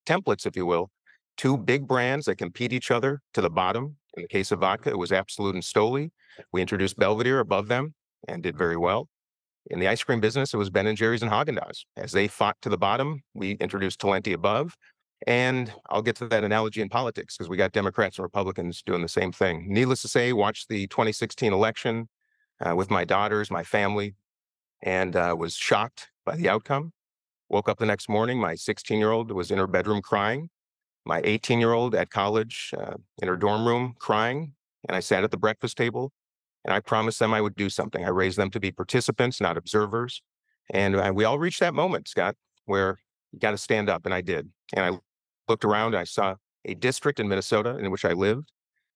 templates, 0.05 0.45
if 0.45 0.57
you 0.57 0.65
will. 0.65 0.89
Two 1.37 1.57
big 1.57 1.87
brands 1.87 2.25
that 2.25 2.35
compete 2.35 2.73
each 2.73 2.91
other 2.91 3.21
to 3.33 3.41
the 3.41 3.49
bottom. 3.49 3.95
In 4.17 4.23
the 4.23 4.27
case 4.27 4.51
of 4.51 4.59
vodka, 4.59 4.89
it 4.89 4.97
was 4.97 5.13
Absolut 5.13 5.55
and 5.55 5.63
Stoli. 5.63 6.09
We 6.51 6.59
introduced 6.59 6.97
Belvedere 6.97 7.39
above 7.39 7.69
them 7.69 7.93
and 8.27 8.43
did 8.43 8.57
very 8.57 8.75
well. 8.75 9.07
In 9.67 9.79
the 9.79 9.87
ice 9.87 10.03
cream 10.03 10.19
business, 10.19 10.53
it 10.53 10.57
was 10.57 10.69
Ben 10.69 10.87
and 10.87 10.97
Jerry's 10.97 11.21
and 11.21 11.31
Haagen-Dazs. 11.31 11.85
As 11.95 12.11
they 12.11 12.27
fought 12.27 12.57
to 12.63 12.69
the 12.69 12.77
bottom, 12.77 13.21
we 13.33 13.51
introduced 13.51 14.01
Talenti 14.01 14.33
above. 14.33 14.75
And 15.27 15.73
I'll 15.89 16.01
get 16.01 16.15
to 16.17 16.27
that 16.27 16.43
analogy 16.43 16.81
in 16.81 16.89
politics 16.89 17.35
because 17.37 17.49
we 17.49 17.57
got 17.57 17.73
Democrats 17.73 18.17
and 18.17 18.23
Republicans 18.23 18.81
doing 18.81 19.01
the 19.01 19.09
same 19.09 19.31
thing. 19.31 19.65
Needless 19.67 20.01
to 20.03 20.07
say, 20.07 20.31
watched 20.31 20.69
the 20.69 20.87
2016 20.87 21.51
election 21.51 22.07
uh, 22.65 22.75
with 22.75 22.89
my 22.89 23.03
daughters, 23.03 23.51
my 23.51 23.63
family, 23.63 24.15
and 24.81 25.15
uh, 25.15 25.35
was 25.37 25.55
shocked 25.55 26.09
by 26.25 26.35
the 26.35 26.47
outcome. 26.47 26.93
Woke 27.49 27.67
up 27.67 27.79
the 27.79 27.85
next 27.85 28.07
morning, 28.07 28.39
my 28.39 28.55
16 28.55 28.97
year 28.97 29.11
old 29.11 29.31
was 29.31 29.51
in 29.51 29.57
her 29.57 29.67
bedroom 29.67 30.01
crying, 30.01 30.49
my 31.05 31.21
18 31.23 31.59
year 31.59 31.73
old 31.73 31.95
at 31.95 32.11
college 32.11 32.73
uh, 32.77 32.93
in 33.21 33.27
her 33.27 33.35
dorm 33.35 33.67
room 33.67 33.95
crying. 33.99 34.53
And 34.87 34.95
I 34.95 34.99
sat 34.99 35.23
at 35.23 35.31
the 35.31 35.37
breakfast 35.37 35.75
table 35.75 36.13
and 36.63 36.73
I 36.73 36.79
promised 36.79 37.19
them 37.19 37.33
I 37.33 37.41
would 37.41 37.55
do 37.55 37.69
something. 37.69 38.05
I 38.05 38.09
raised 38.09 38.37
them 38.37 38.51
to 38.51 38.59
be 38.59 38.71
participants, 38.71 39.41
not 39.41 39.57
observers. 39.57 40.21
And 40.71 40.95
uh, 40.95 41.11
we 41.13 41.23
all 41.25 41.39
reached 41.39 41.59
that 41.61 41.73
moment, 41.73 42.07
Scott, 42.07 42.35
where 42.65 42.99
you 43.31 43.39
got 43.39 43.51
to 43.51 43.57
stand 43.57 43.89
up. 43.89 44.05
And 44.05 44.13
I 44.13 44.21
did. 44.21 44.49
And 44.75 44.85
I 44.85 44.99
looked 45.49 45.65
around 45.65 45.95
I 45.95 46.03
saw 46.03 46.35
a 46.65 46.75
district 46.75 47.19
in 47.19 47.27
Minnesota 47.27 47.77
in 47.77 47.89
which 47.91 48.05
I 48.05 48.13
lived 48.13 48.51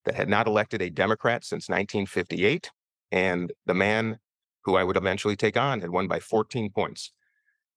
that 0.05 0.15
had 0.15 0.29
not 0.29 0.47
elected 0.47 0.81
a 0.81 0.89
Democrat 0.89 1.43
since 1.43 1.69
1958. 1.69 2.69
And 3.11 3.51
the 3.65 3.73
man 3.73 4.19
who 4.63 4.75
I 4.75 4.83
would 4.83 4.97
eventually 4.97 5.35
take 5.35 5.57
on 5.57 5.81
had 5.81 5.89
won 5.89 6.07
by 6.07 6.19
14 6.19 6.69
points. 6.71 7.11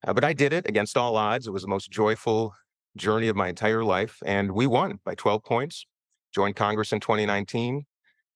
Uh, 0.07 0.13
but 0.13 0.25
I 0.25 0.33
did 0.33 0.53
it 0.53 0.69
against 0.69 0.97
all 0.97 1.17
odds. 1.17 1.47
It 1.47 1.53
was 1.53 1.63
the 1.63 1.69
most 1.69 1.91
joyful 1.91 2.55
journey 2.97 3.29
of 3.29 3.37
my 3.37 3.49
entire 3.49 3.85
life. 3.85 4.19
And 4.25 4.53
we 4.53 4.67
won 4.67 5.01
by 5.05 5.15
12 5.15 5.45
points, 5.45 5.87
joined 6.35 6.57
Congress 6.57 6.93
in 6.93 7.01
2019. 7.01 7.85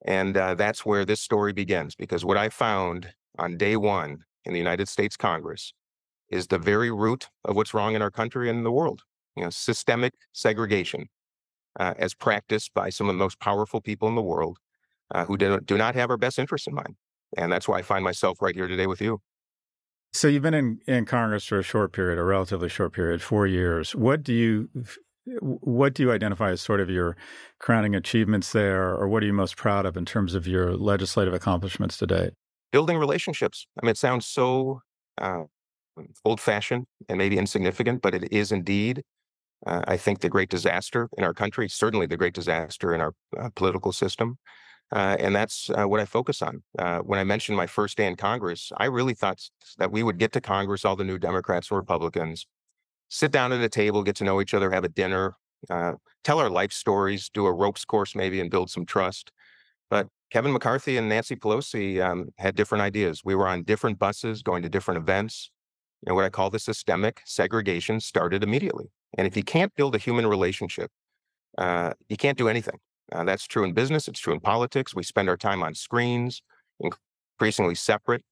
And 0.04 0.36
uh, 0.36 0.54
that's 0.54 0.86
where 0.86 1.04
this 1.04 1.20
story 1.20 1.52
begins, 1.52 1.94
because 1.94 2.24
what 2.24 2.36
I 2.36 2.48
found 2.48 3.12
on 3.38 3.56
day 3.56 3.76
one 3.76 4.24
in 4.44 4.52
the 4.52 4.58
United 4.58 4.88
States 4.88 5.16
Congress 5.16 5.74
is 6.30 6.46
the 6.46 6.58
very 6.58 6.90
root 6.90 7.28
of 7.44 7.56
what's 7.56 7.74
wrong 7.74 7.94
in 7.94 8.02
our 8.02 8.10
country 8.10 8.48
and 8.48 8.58
in 8.58 8.64
the 8.64 8.72
world. 8.72 9.02
You 9.40 9.46
know, 9.46 9.50
systemic 9.50 10.12
segregation, 10.32 11.06
uh, 11.78 11.94
as 11.96 12.12
practiced 12.12 12.74
by 12.74 12.90
some 12.90 13.08
of 13.08 13.14
the 13.14 13.18
most 13.18 13.40
powerful 13.40 13.80
people 13.80 14.06
in 14.06 14.14
the 14.14 14.20
world, 14.20 14.58
uh, 15.14 15.24
who 15.24 15.38
do, 15.38 15.58
do 15.60 15.78
not 15.78 15.94
have 15.94 16.10
our 16.10 16.18
best 16.18 16.38
interests 16.38 16.66
in 16.68 16.74
mind. 16.74 16.94
And 17.38 17.50
that's 17.50 17.66
why 17.66 17.78
I 17.78 17.82
find 17.82 18.04
myself 18.04 18.42
right 18.42 18.54
here 18.54 18.68
today 18.68 18.86
with 18.86 19.00
you. 19.00 19.20
So 20.12 20.28
you've 20.28 20.42
been 20.42 20.52
in, 20.52 20.80
in 20.86 21.06
Congress 21.06 21.46
for 21.46 21.58
a 21.58 21.62
short 21.62 21.94
period, 21.94 22.18
a 22.18 22.22
relatively 22.22 22.68
short 22.68 22.92
period, 22.92 23.22
four 23.22 23.46
years. 23.46 23.94
What 23.94 24.22
do 24.22 24.34
you 24.34 24.68
what 25.40 25.94
do 25.94 26.02
you 26.02 26.12
identify 26.12 26.50
as 26.50 26.60
sort 26.60 26.80
of 26.80 26.90
your 26.90 27.16
crowning 27.60 27.94
achievements 27.94 28.52
there, 28.52 28.94
or 28.94 29.08
what 29.08 29.22
are 29.22 29.26
you 29.26 29.32
most 29.32 29.56
proud 29.56 29.86
of 29.86 29.96
in 29.96 30.04
terms 30.04 30.34
of 30.34 30.46
your 30.46 30.76
legislative 30.76 31.32
accomplishments 31.32 31.96
to 31.98 32.06
date? 32.06 32.32
Building 32.72 32.98
relationships. 32.98 33.66
I 33.80 33.86
mean, 33.86 33.92
it 33.92 33.98
sounds 33.98 34.26
so 34.26 34.80
uh, 35.16 35.44
old 36.24 36.40
fashioned 36.40 36.84
and 37.08 37.16
maybe 37.18 37.38
insignificant, 37.38 38.02
but 38.02 38.14
it 38.14 38.32
is 38.32 38.52
indeed, 38.52 39.02
uh, 39.66 39.82
I 39.86 39.96
think, 39.96 40.20
the 40.20 40.28
great 40.28 40.48
disaster 40.48 41.08
in 41.16 41.24
our 41.24 41.34
country, 41.34 41.68
certainly 41.68 42.06
the 42.06 42.16
great 42.16 42.34
disaster 42.34 42.94
in 42.94 43.00
our 43.00 43.14
uh, 43.38 43.50
political 43.54 43.92
system. 43.92 44.38
Uh, 44.92 45.16
and 45.20 45.34
that's 45.34 45.70
uh, 45.70 45.84
what 45.84 46.00
I 46.00 46.04
focus 46.04 46.42
on. 46.42 46.62
Uh, 46.78 46.98
when 46.98 47.20
I 47.20 47.24
mentioned 47.24 47.56
my 47.56 47.66
first 47.66 47.96
day 47.96 48.06
in 48.06 48.16
Congress, 48.16 48.72
I 48.76 48.86
really 48.86 49.14
thought 49.14 49.40
that 49.78 49.92
we 49.92 50.02
would 50.02 50.18
get 50.18 50.32
to 50.32 50.40
Congress, 50.40 50.84
all 50.84 50.96
the 50.96 51.04
new 51.04 51.18
Democrats 51.18 51.70
and 51.70 51.76
Republicans, 51.76 52.46
sit 53.08 53.30
down 53.30 53.52
at 53.52 53.60
a 53.60 53.68
table, 53.68 54.02
get 54.02 54.16
to 54.16 54.24
know 54.24 54.40
each 54.40 54.54
other, 54.54 54.70
have 54.70 54.84
a 54.84 54.88
dinner, 54.88 55.36
uh, 55.68 55.92
tell 56.24 56.40
our 56.40 56.50
life 56.50 56.72
stories, 56.72 57.28
do 57.28 57.46
a 57.46 57.52
ropes 57.52 57.84
course 57.84 58.16
maybe, 58.16 58.40
and 58.40 58.50
build 58.50 58.70
some 58.70 58.84
trust. 58.84 59.30
But 59.90 60.08
Kevin 60.30 60.52
McCarthy 60.52 60.96
and 60.96 61.08
Nancy 61.08 61.36
Pelosi 61.36 62.00
um, 62.00 62.30
had 62.38 62.54
different 62.54 62.82
ideas. 62.82 63.22
We 63.24 63.34
were 63.34 63.48
on 63.48 63.64
different 63.64 63.98
buses, 63.98 64.42
going 64.42 64.62
to 64.62 64.68
different 64.68 64.98
events. 64.98 65.50
And 66.06 66.16
what 66.16 66.24
I 66.24 66.30
call 66.30 66.50
the 66.50 66.58
systemic 66.58 67.20
segregation 67.26 68.00
started 68.00 68.42
immediately. 68.42 68.90
And 69.16 69.26
if 69.26 69.36
you 69.36 69.42
can't 69.42 69.74
build 69.74 69.94
a 69.94 69.98
human 69.98 70.26
relationship, 70.26 70.90
uh, 71.58 71.92
you 72.08 72.16
can't 72.16 72.38
do 72.38 72.48
anything. 72.48 72.78
Uh, 73.12 73.24
that's 73.24 73.44
true 73.46 73.64
in 73.64 73.72
business. 73.72 74.08
It's 74.08 74.20
true 74.20 74.32
in 74.32 74.40
politics. 74.40 74.94
We 74.94 75.02
spend 75.02 75.28
our 75.28 75.36
time 75.36 75.62
on 75.62 75.74
screens, 75.74 76.42
increasingly 76.78 77.74
separate. 77.74 78.22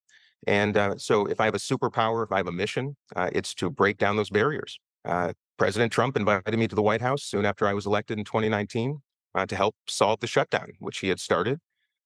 And 0.47 0.77
uh, 0.77 0.97
so, 0.99 1.27
if 1.27 1.41
I 1.41 1.47
have 1.47 1.57
a 1.57 1.59
superpower, 1.59 2.25
if 2.25 2.31
I 2.31 2.37
have 2.37 2.47
a 2.47 2.53
mission, 2.53 2.97
uh, 3.17 3.29
it's 3.33 3.55
to 3.55 3.71
break 3.71 3.99
down 3.99 4.17
those 4.17 4.31
barriers. 4.31 4.79
Uh, 5.05 5.33
President 5.59 5.93
Trump 5.93 6.17
invited 6.17 6.57
me 6.57 6.69
to 6.69 6.77
the 6.77 6.83
White 6.83 7.01
House 7.01 7.25
soon 7.25 7.45
after 7.45 7.67
I 7.67 7.75
was 7.75 7.87
elected 7.87 8.19
in 8.19 8.25
2019 8.25 9.01
uh, 9.35 9.47
to 9.47 9.57
help 9.57 9.75
solve 9.89 10.21
the 10.21 10.29
shutdown, 10.29 10.69
which 10.79 10.99
he 10.99 11.09
had 11.09 11.19
started. 11.19 11.59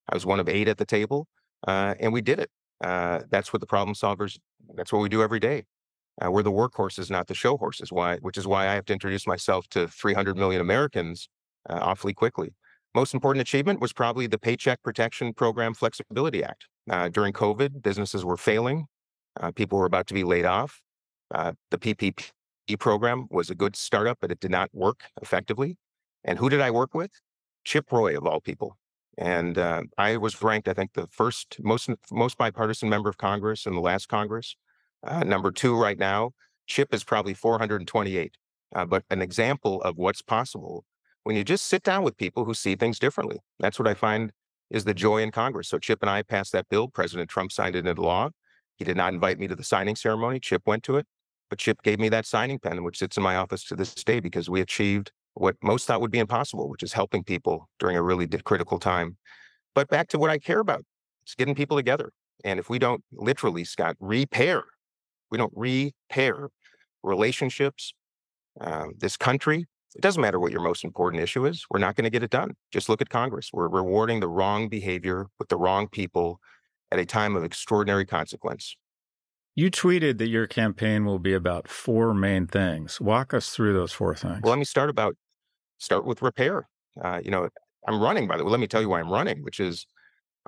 I 0.08 0.14
was 0.14 0.24
one 0.24 0.40
of 0.40 0.48
eight 0.48 0.66
at 0.66 0.78
the 0.78 0.86
table, 0.86 1.28
and 1.66 2.10
we 2.12 2.22
did 2.22 2.38
it. 2.38 2.50
that's 2.80 3.52
what 3.52 3.60
the 3.60 3.66
problem 3.66 3.94
solvers. 3.94 4.38
That's 4.74 4.92
what 4.92 5.02
we 5.02 5.10
do 5.10 5.22
every 5.22 5.40
day. 5.40 5.64
We're 6.30 6.42
the 6.42 6.52
workhorses, 6.52 7.10
not 7.10 7.26
the 7.26 7.34
show 7.34 7.56
horses. 7.56 7.90
Why? 7.90 8.16
Which 8.18 8.36
is 8.36 8.46
why 8.46 8.68
I 8.68 8.74
have 8.74 8.84
to 8.86 8.92
introduce 8.92 9.26
myself 9.26 9.66
to 9.68 9.88
300 9.88 10.36
million 10.36 10.60
Americans 10.60 11.28
awfully 11.68 12.12
quickly. 12.12 12.54
Most 12.94 13.14
important 13.14 13.40
achievement 13.40 13.80
was 13.80 13.92
probably 13.92 14.26
the 14.26 14.38
Paycheck 14.38 14.82
Protection 14.82 15.32
Program 15.32 15.72
Flexibility 15.72 16.44
Act. 16.44 16.66
Uh, 16.90 17.08
during 17.08 17.32
COVID, 17.32 17.82
businesses 17.82 18.24
were 18.24 18.36
failing. 18.36 18.86
Uh, 19.40 19.50
people 19.50 19.78
were 19.78 19.86
about 19.86 20.06
to 20.08 20.14
be 20.14 20.24
laid 20.24 20.44
off. 20.44 20.82
Uh, 21.34 21.52
the 21.70 21.78
PPP 21.78 22.32
program 22.78 23.28
was 23.30 23.48
a 23.48 23.54
good 23.54 23.76
startup, 23.76 24.18
but 24.20 24.30
it 24.30 24.40
did 24.40 24.50
not 24.50 24.68
work 24.74 25.04
effectively. 25.22 25.78
And 26.24 26.38
who 26.38 26.50
did 26.50 26.60
I 26.60 26.70
work 26.70 26.92
with? 26.94 27.10
Chip 27.64 27.90
Roy, 27.90 28.16
of 28.16 28.26
all 28.26 28.40
people. 28.40 28.76
And 29.16 29.56
uh, 29.56 29.82
I 29.96 30.18
was 30.18 30.42
ranked, 30.42 30.68
I 30.68 30.74
think, 30.74 30.92
the 30.92 31.06
first 31.10 31.56
most 31.60 31.88
most 32.10 32.36
bipartisan 32.36 32.90
member 32.90 33.08
of 33.08 33.16
Congress 33.16 33.66
in 33.66 33.74
the 33.74 33.80
last 33.80 34.08
Congress. 34.08 34.56
Uh, 35.04 35.24
number 35.24 35.50
two 35.50 35.78
right 35.78 35.98
now. 35.98 36.32
Chip 36.66 36.94
is 36.94 37.04
probably 37.04 37.34
428. 37.34 38.36
Uh, 38.74 38.86
but 38.86 39.04
an 39.10 39.20
example 39.20 39.82
of 39.82 39.98
what's 39.98 40.22
possible 40.22 40.84
when 41.24 41.36
you 41.36 41.44
just 41.44 41.66
sit 41.66 41.82
down 41.82 42.02
with 42.02 42.16
people 42.16 42.44
who 42.44 42.54
see 42.54 42.74
things 42.74 42.98
differently. 42.98 43.38
That's 43.60 43.78
what 43.78 43.88
I 43.88 43.94
find 43.94 44.32
is 44.70 44.84
the 44.84 44.94
joy 44.94 45.22
in 45.22 45.30
Congress. 45.30 45.68
So 45.68 45.78
Chip 45.78 45.98
and 46.02 46.10
I 46.10 46.22
passed 46.22 46.52
that 46.52 46.68
bill. 46.68 46.88
President 46.88 47.28
Trump 47.28 47.52
signed 47.52 47.76
it 47.76 47.86
into 47.86 48.00
law. 48.00 48.30
He 48.76 48.84
did 48.84 48.96
not 48.96 49.12
invite 49.12 49.38
me 49.38 49.46
to 49.48 49.54
the 49.54 49.62
signing 49.62 49.96
ceremony. 49.96 50.40
Chip 50.40 50.62
went 50.66 50.82
to 50.84 50.96
it, 50.96 51.06
but 51.50 51.58
Chip 51.58 51.82
gave 51.82 52.00
me 52.00 52.08
that 52.08 52.24
signing 52.24 52.58
pen, 52.58 52.82
which 52.82 52.98
sits 52.98 53.16
in 53.16 53.22
my 53.22 53.36
office 53.36 53.64
to 53.64 53.76
this 53.76 53.94
day 53.94 54.18
because 54.18 54.48
we 54.48 54.60
achieved 54.60 55.12
what 55.34 55.56
most 55.62 55.86
thought 55.86 56.00
would 56.00 56.10
be 56.10 56.18
impossible, 56.18 56.68
which 56.68 56.82
is 56.82 56.94
helping 56.94 57.22
people 57.22 57.68
during 57.78 57.96
a 57.96 58.02
really 58.02 58.26
critical 58.26 58.78
time. 58.78 59.16
But 59.74 59.88
back 59.88 60.08
to 60.08 60.18
what 60.18 60.30
I 60.30 60.38
care 60.38 60.60
about, 60.60 60.84
it's 61.22 61.34
getting 61.34 61.54
people 61.54 61.76
together. 61.76 62.10
And 62.44 62.58
if 62.58 62.68
we 62.68 62.78
don't 62.78 63.04
literally, 63.12 63.64
Scott, 63.64 63.96
repair, 64.00 64.64
we 65.32 65.38
don't 65.38 65.52
repair 65.56 66.50
relationships, 67.02 67.94
uh, 68.60 68.84
this 68.98 69.16
country, 69.16 69.66
it 69.94 70.02
doesn't 70.02 70.22
matter 70.22 70.38
what 70.38 70.52
your 70.52 70.60
most 70.60 70.84
important 70.84 71.22
issue 71.22 71.46
is. 71.46 71.64
We're 71.70 71.80
not 71.80 71.96
going 71.96 72.04
to 72.04 72.10
get 72.10 72.22
it 72.22 72.30
done. 72.30 72.54
Just 72.70 72.88
look 72.88 73.00
at 73.02 73.08
Congress. 73.08 73.50
We're 73.52 73.68
rewarding 73.68 74.20
the 74.20 74.28
wrong 74.28 74.68
behavior 74.68 75.26
with 75.38 75.48
the 75.48 75.56
wrong 75.56 75.88
people 75.88 76.38
at 76.90 76.98
a 76.98 77.06
time 77.06 77.34
of 77.34 77.44
extraordinary 77.44 78.06
consequence. 78.06 78.76
You 79.54 79.70
tweeted 79.70 80.18
that 80.18 80.28
your 80.28 80.46
campaign 80.46 81.04
will 81.04 81.18
be 81.18 81.34
about 81.34 81.68
four 81.68 82.14
main 82.14 82.46
things. 82.46 83.00
Walk 83.00 83.34
us 83.34 83.50
through 83.50 83.74
those 83.74 83.92
four 83.92 84.14
things. 84.14 84.40
Well, 84.42 84.50
let 84.50 84.58
me 84.58 84.64
start 84.64 84.88
about 84.88 85.14
start 85.78 86.06
with 86.06 86.22
repair. 86.22 86.68
Uh, 87.02 87.20
you 87.22 87.30
know, 87.30 87.48
I'm 87.86 88.00
running 88.00 88.26
by 88.26 88.38
the 88.38 88.44
way. 88.44 88.50
Let 88.50 88.60
me 88.60 88.66
tell 88.66 88.80
you 88.80 88.88
why 88.88 89.00
I'm 89.00 89.10
running, 89.10 89.42
which 89.42 89.60
is 89.60 89.86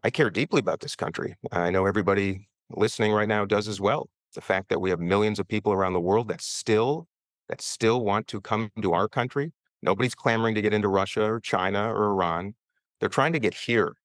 I 0.03 0.11
care 0.11 0.31
deeply 0.31 0.61
about 0.61 0.81
this 0.81 0.97
country. 0.97 1.37
I 1.53 1.71
know 1.71 1.85
everybody 1.85 2.49
listening 2.71 3.13
right 3.13 3.29
now 3.29 3.45
does 3.45 3.69
as 3.69 3.81
well. 3.81 4.09
The 4.35 4.41
fact 4.41 4.69
that 4.69 4.81
we 4.81 4.91
have 4.91 5.01
millions 5.01 5.39
of 5.39 5.49
people 5.49 5.73
around 5.73 5.93
the 5.93 6.01
world 6.01 6.29
that 6.29 6.41
still 6.41 7.09
that 7.49 7.61
still 7.61 8.05
want 8.05 8.27
to 8.29 8.41
come 8.41 8.71
to 8.81 8.93
our 8.93 9.09
country. 9.09 9.53
Nobody's 9.83 10.15
clamoring 10.15 10.55
to 10.55 10.63
get 10.63 10.73
into 10.73 10.89
Russia 10.89 11.25
or 11.25 11.41
China 11.41 11.93
or 11.93 12.07
Iran. 12.07 12.55
They're 13.01 13.09
trying 13.09 13.35
to 13.35 13.39
get 13.39 13.55
here 13.55 13.97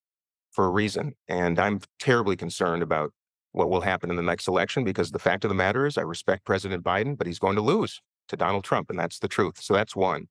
for 0.51 0.65
a 0.65 0.69
reason. 0.69 1.13
And 1.27 1.57
I'm 1.57 1.79
terribly 1.99 2.35
concerned 2.35 2.83
about 2.83 3.13
what 3.51 3.69
will 3.69 3.81
happen 3.81 4.09
in 4.09 4.15
the 4.15 4.23
next 4.23 4.47
election 4.47 4.83
because 4.83 5.11
the 5.11 5.19
fact 5.19 5.45
of 5.45 5.49
the 5.49 5.55
matter 5.55 5.85
is, 5.85 5.97
I 5.97 6.01
respect 6.01 6.45
President 6.45 6.83
Biden, 6.83 7.17
but 7.17 7.27
he's 7.27 7.39
going 7.39 7.55
to 7.55 7.61
lose 7.61 8.01
to 8.27 8.35
Donald 8.35 8.63
Trump. 8.63 8.89
And 8.89 8.99
that's 8.99 9.19
the 9.19 9.27
truth. 9.27 9.61
So 9.61 9.73
that's 9.73 9.95
one. 9.95 10.27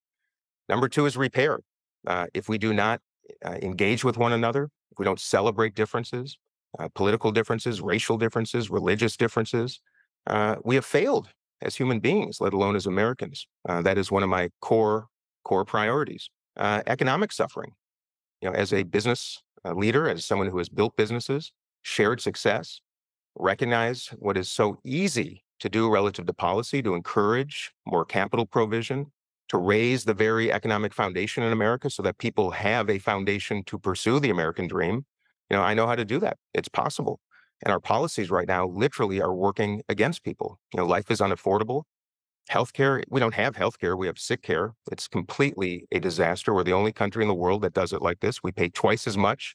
Number 0.69 0.89
two 0.89 1.07
is 1.07 1.17
repair. 1.17 1.61
Uh, 2.07 2.27
if 2.35 2.49
we 2.49 2.59
do 2.59 2.73
not 2.73 3.01
uh, 3.45 3.57
engage 3.63 4.05
with 4.05 4.19
one 4.19 4.33
another, 4.33 4.65
if 4.93 4.99
we 4.99 5.05
don't 5.05 5.19
celebrate 5.19 5.75
differences, 5.75 6.39
uh, 6.79 6.89
political 6.95 7.33
differences, 7.33 7.81
racial 7.81 8.19
differences, 8.19 8.71
religious 8.71 9.17
differences, 9.17 9.81
uh, 10.29 10.57
we 10.65 10.75
have 10.75 10.85
failed 10.85 11.29
as 11.61 11.75
human 11.75 11.99
beings, 12.01 12.41
let 12.41 12.53
alone 12.53 12.77
as 12.77 12.87
Americans. 12.87 13.47
Uh, 13.69 13.83
that 13.83 13.99
is 13.99 14.11
one 14.11 14.23
of 14.23 14.29
my 14.29 14.51
core 14.61 15.09
core 15.45 15.65
priorities. 15.65 16.31
Uh, 16.57 16.83
economic 16.87 17.33
suffering. 17.33 17.73
You 18.41 18.51
know, 18.51 18.55
as 18.55 18.73
a 18.73 18.83
business 18.83 19.43
uh, 19.65 19.73
leader, 19.75 20.09
as 20.09 20.25
someone 20.25 20.49
who 20.49 20.59
has 20.59 20.69
built 20.69 20.97
businesses, 20.97 21.53
shared 21.83 22.21
success, 22.21 22.81
recognize 23.37 24.09
what 24.19 24.37
is 24.37 24.49
so 24.51 24.79
easy 24.85 25.45
to 25.61 25.69
do 25.69 25.91
relative 25.91 26.27
to 26.27 26.33
policy 26.33 26.83
to 26.83 26.95
encourage 26.95 27.73
more 27.87 28.05
capital 28.05 28.47
provision, 28.47 29.07
to 29.49 29.59
raise 29.59 30.05
the 30.05 30.15
very 30.15 30.53
economic 30.53 30.93
foundation 30.93 31.43
in 31.43 31.53
America 31.53 31.91
so 31.91 32.03
that 32.03 32.19
people 32.19 32.51
have 32.51 32.91
a 32.91 32.99
foundation 32.99 33.65
to 33.65 33.79
pursue 33.79 34.21
the 34.21 34.31
American 34.31 34.69
dream. 34.69 35.05
You 35.51 35.57
know, 35.57 35.63
I 35.63 35.75
know 35.75 35.87
how 35.87 35.97
to 35.97 36.05
do 36.05 36.19
that. 36.21 36.37
It's 36.55 36.69
possible. 36.69 37.21
And 37.65 37.73
our 37.73 37.81
policies 37.81 38.31
right 38.31 38.47
now 38.47 38.67
literally 38.67 39.21
are 39.21 39.35
working 39.35 39.83
against 39.89 40.23
people. 40.23 40.59
You 40.73 40.79
know, 40.79 40.87
life 40.87 41.11
is 41.11 41.21
unaffordable. 41.21 41.83
Healthcare, 42.51 43.03
we 43.11 43.21
don't 43.21 43.35
have 43.35 43.57
healthcare. 43.57 43.97
We 43.97 44.07
have 44.07 44.19
sick 44.19 44.43
care. 44.43 44.75
It's 44.91 45.07
completely 45.09 45.87
a 45.93 46.01
disaster. 46.01 46.55
We're 46.55 46.65
the 46.65 46.73
only 46.73 46.93
country 46.93 47.23
in 47.23 47.29
the 47.29 47.35
world 47.35 47.63
that 47.63 47.75
does 47.75 47.93
it 47.93 48.01
like 48.01 48.21
this. 48.21 48.43
We 48.43 48.53
pay 48.53 48.71
twice 48.71 49.07
as 49.07 49.19
much 49.19 49.55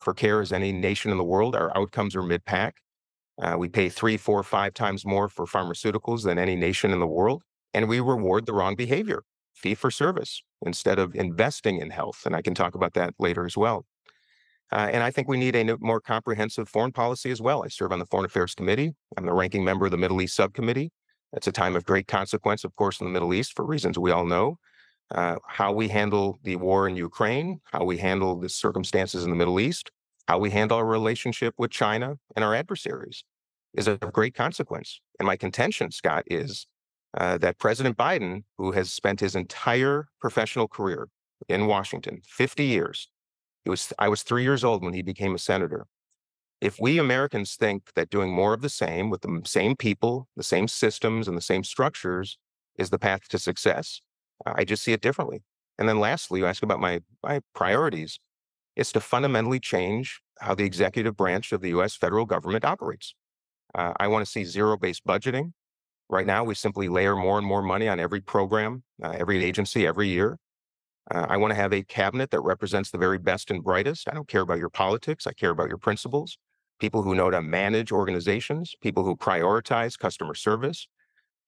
for 0.00 0.14
care 0.14 0.40
as 0.40 0.52
any 0.52 0.70
nation 0.72 1.10
in 1.10 1.18
the 1.18 1.24
world. 1.24 1.56
Our 1.56 1.76
outcomes 1.76 2.14
are 2.14 2.22
mid 2.22 2.44
pack. 2.44 2.76
Uh, 3.40 3.56
we 3.58 3.68
pay 3.68 3.88
three, 3.88 4.16
four, 4.16 4.42
five 4.42 4.74
times 4.74 5.04
more 5.04 5.28
for 5.28 5.46
pharmaceuticals 5.46 6.24
than 6.24 6.38
any 6.38 6.56
nation 6.56 6.92
in 6.92 7.00
the 7.00 7.06
world. 7.06 7.42
And 7.74 7.88
we 7.88 8.00
reward 8.00 8.46
the 8.46 8.52
wrong 8.52 8.74
behavior, 8.76 9.22
fee 9.54 9.74
for 9.74 9.90
service, 9.90 10.42
instead 10.64 10.98
of 10.98 11.14
investing 11.14 11.78
in 11.80 11.90
health. 11.90 12.22
And 12.24 12.34
I 12.34 12.42
can 12.42 12.54
talk 12.54 12.74
about 12.74 12.94
that 12.94 13.14
later 13.18 13.46
as 13.46 13.56
well. 13.56 13.84
Uh, 14.70 14.88
and 14.92 15.02
I 15.02 15.10
think 15.10 15.28
we 15.28 15.38
need 15.38 15.56
a 15.56 15.78
more 15.78 16.00
comprehensive 16.00 16.68
foreign 16.68 16.92
policy 16.92 17.30
as 17.30 17.40
well. 17.40 17.64
I 17.64 17.68
serve 17.68 17.92
on 17.92 17.98
the 17.98 18.06
Foreign 18.06 18.26
Affairs 18.26 18.54
Committee. 18.54 18.94
I'm 19.16 19.26
the 19.26 19.32
ranking 19.32 19.64
member 19.64 19.86
of 19.86 19.90
the 19.92 19.96
Middle 19.98 20.20
East 20.20 20.36
Subcommittee. 20.36 20.90
It's 21.32 21.46
a 21.46 21.52
time 21.52 21.76
of 21.76 21.84
great 21.84 22.06
consequence, 22.06 22.64
of 22.64 22.74
course, 22.76 23.00
in 23.00 23.06
the 23.06 23.12
Middle 23.12 23.32
East 23.34 23.54
for 23.54 23.64
reasons 23.64 23.98
we 23.98 24.10
all 24.10 24.26
know. 24.26 24.58
uh, 25.14 25.36
how 25.46 25.72
we 25.72 25.88
handle 25.88 26.38
the 26.42 26.56
war 26.56 26.88
in 26.88 26.96
Ukraine, 26.96 27.60
how 27.72 27.84
we 27.84 27.98
handle 27.98 28.38
the 28.38 28.48
circumstances 28.48 29.24
in 29.24 29.30
the 29.30 29.36
Middle 29.36 29.60
East, 29.60 29.90
how 30.26 30.38
we 30.38 30.50
handle 30.50 30.76
our 30.76 30.84
relationship 30.84 31.54
with 31.56 31.70
China 31.70 32.18
and 32.36 32.44
our 32.44 32.54
adversaries 32.54 33.24
is 33.74 33.88
of 33.88 34.00
great 34.12 34.34
consequence. 34.34 35.00
And 35.18 35.26
my 35.26 35.36
contention, 35.36 35.90
Scott, 35.90 36.24
is 36.26 36.66
uh, 37.16 37.38
that 37.38 37.58
President 37.58 37.96
Biden, 37.96 38.44
who 38.58 38.72
has 38.72 38.92
spent 38.92 39.20
his 39.20 39.34
entire 39.34 40.08
professional 40.20 40.68
career 40.68 41.08
in 41.48 41.66
Washington, 41.66 42.20
50 42.26 42.64
years, 42.64 43.08
he 43.68 43.70
was, 43.70 43.92
I 43.98 44.08
was 44.08 44.22
three 44.22 44.44
years 44.44 44.64
old 44.64 44.82
when 44.82 44.94
he 44.94 45.02
became 45.02 45.34
a 45.34 45.38
senator. 45.38 45.86
If 46.58 46.80
we 46.80 46.98
Americans 46.98 47.54
think 47.54 47.92
that 47.96 48.08
doing 48.08 48.32
more 48.32 48.54
of 48.54 48.62
the 48.62 48.70
same 48.70 49.10
with 49.10 49.20
the 49.20 49.42
same 49.44 49.76
people, 49.76 50.26
the 50.38 50.42
same 50.42 50.68
systems, 50.68 51.28
and 51.28 51.36
the 51.36 51.42
same 51.42 51.62
structures 51.62 52.38
is 52.78 52.88
the 52.88 52.98
path 52.98 53.28
to 53.28 53.38
success, 53.38 54.00
I 54.46 54.64
just 54.64 54.82
see 54.82 54.94
it 54.94 55.02
differently. 55.02 55.42
And 55.78 55.86
then 55.86 56.00
lastly, 56.00 56.40
you 56.40 56.46
ask 56.46 56.62
about 56.62 56.80
my, 56.80 57.00
my 57.22 57.40
priorities. 57.54 58.18
It's 58.74 58.90
to 58.92 59.00
fundamentally 59.00 59.60
change 59.60 60.22
how 60.40 60.54
the 60.54 60.64
executive 60.64 61.14
branch 61.14 61.52
of 61.52 61.60
the 61.60 61.68
US 61.78 61.94
federal 61.94 62.24
government 62.24 62.64
operates. 62.64 63.14
Uh, 63.74 63.92
I 64.00 64.08
want 64.08 64.24
to 64.24 64.30
see 64.30 64.44
zero 64.44 64.78
based 64.78 65.06
budgeting. 65.06 65.52
Right 66.08 66.26
now, 66.26 66.42
we 66.42 66.54
simply 66.54 66.88
layer 66.88 67.14
more 67.14 67.36
and 67.36 67.46
more 67.46 67.60
money 67.60 67.86
on 67.86 68.00
every 68.00 68.22
program, 68.22 68.82
uh, 69.04 69.10
every 69.10 69.44
agency, 69.44 69.86
every 69.86 70.08
year. 70.08 70.38
Uh, 71.10 71.26
I 71.28 71.36
want 71.38 71.52
to 71.52 71.54
have 71.54 71.72
a 71.72 71.82
cabinet 71.82 72.30
that 72.30 72.40
represents 72.40 72.90
the 72.90 72.98
very 72.98 73.18
best 73.18 73.50
and 73.50 73.62
brightest. 73.62 74.08
I 74.08 74.14
don't 74.14 74.28
care 74.28 74.42
about 74.42 74.58
your 74.58 74.68
politics. 74.68 75.26
I 75.26 75.32
care 75.32 75.50
about 75.50 75.68
your 75.68 75.78
principles. 75.78 76.36
People 76.80 77.02
who 77.02 77.14
know 77.14 77.24
how 77.24 77.30
to 77.30 77.42
manage 77.42 77.92
organizations, 77.92 78.74
people 78.82 79.04
who 79.04 79.16
prioritize 79.16 79.98
customer 79.98 80.34
service. 80.34 80.86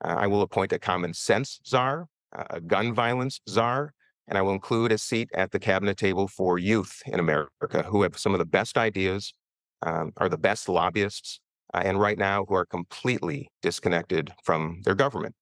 Uh, 0.02 0.16
I 0.18 0.26
will 0.26 0.42
appoint 0.42 0.72
a 0.72 0.78
common 0.78 1.12
sense 1.12 1.60
czar, 1.66 2.06
a 2.32 2.60
gun 2.60 2.94
violence 2.94 3.40
czar, 3.48 3.92
and 4.26 4.38
I 4.38 4.42
will 4.42 4.52
include 4.52 4.92
a 4.92 4.98
seat 4.98 5.28
at 5.34 5.50
the 5.50 5.58
cabinet 5.58 5.98
table 5.98 6.26
for 6.26 6.58
youth 6.58 7.02
in 7.06 7.20
America 7.20 7.82
who 7.82 8.02
have 8.02 8.18
some 8.18 8.32
of 8.32 8.38
the 8.38 8.46
best 8.46 8.78
ideas, 8.78 9.34
um, 9.82 10.12
are 10.16 10.28
the 10.28 10.38
best 10.38 10.68
lobbyists, 10.68 11.40
uh, 11.74 11.82
and 11.84 12.00
right 12.00 12.18
now 12.18 12.44
who 12.48 12.54
are 12.54 12.66
completely 12.66 13.50
disconnected 13.60 14.32
from 14.42 14.80
their 14.84 14.94
government. 14.94 15.34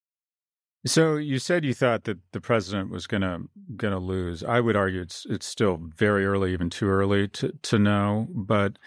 So 0.86 1.16
you 1.16 1.38
said 1.38 1.64
you 1.64 1.74
thought 1.74 2.04
that 2.04 2.18
the 2.32 2.40
president 2.40 2.90
was 2.90 3.06
going 3.06 3.22
to 3.22 3.48
going 3.76 3.92
to 3.92 3.98
lose. 3.98 4.44
I 4.44 4.60
would 4.60 4.76
argue 4.76 5.00
it's 5.00 5.26
it's 5.28 5.46
still 5.46 5.78
very 5.96 6.24
early, 6.24 6.52
even 6.52 6.70
too 6.70 6.88
early 6.88 7.28
to 7.28 7.52
to 7.62 7.78
know. 7.78 8.28
But 8.30 8.78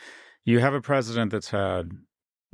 you 0.46 0.60
have 0.60 0.74
a 0.74 0.82
president 0.82 1.32
that's 1.32 1.50
had 1.50 1.92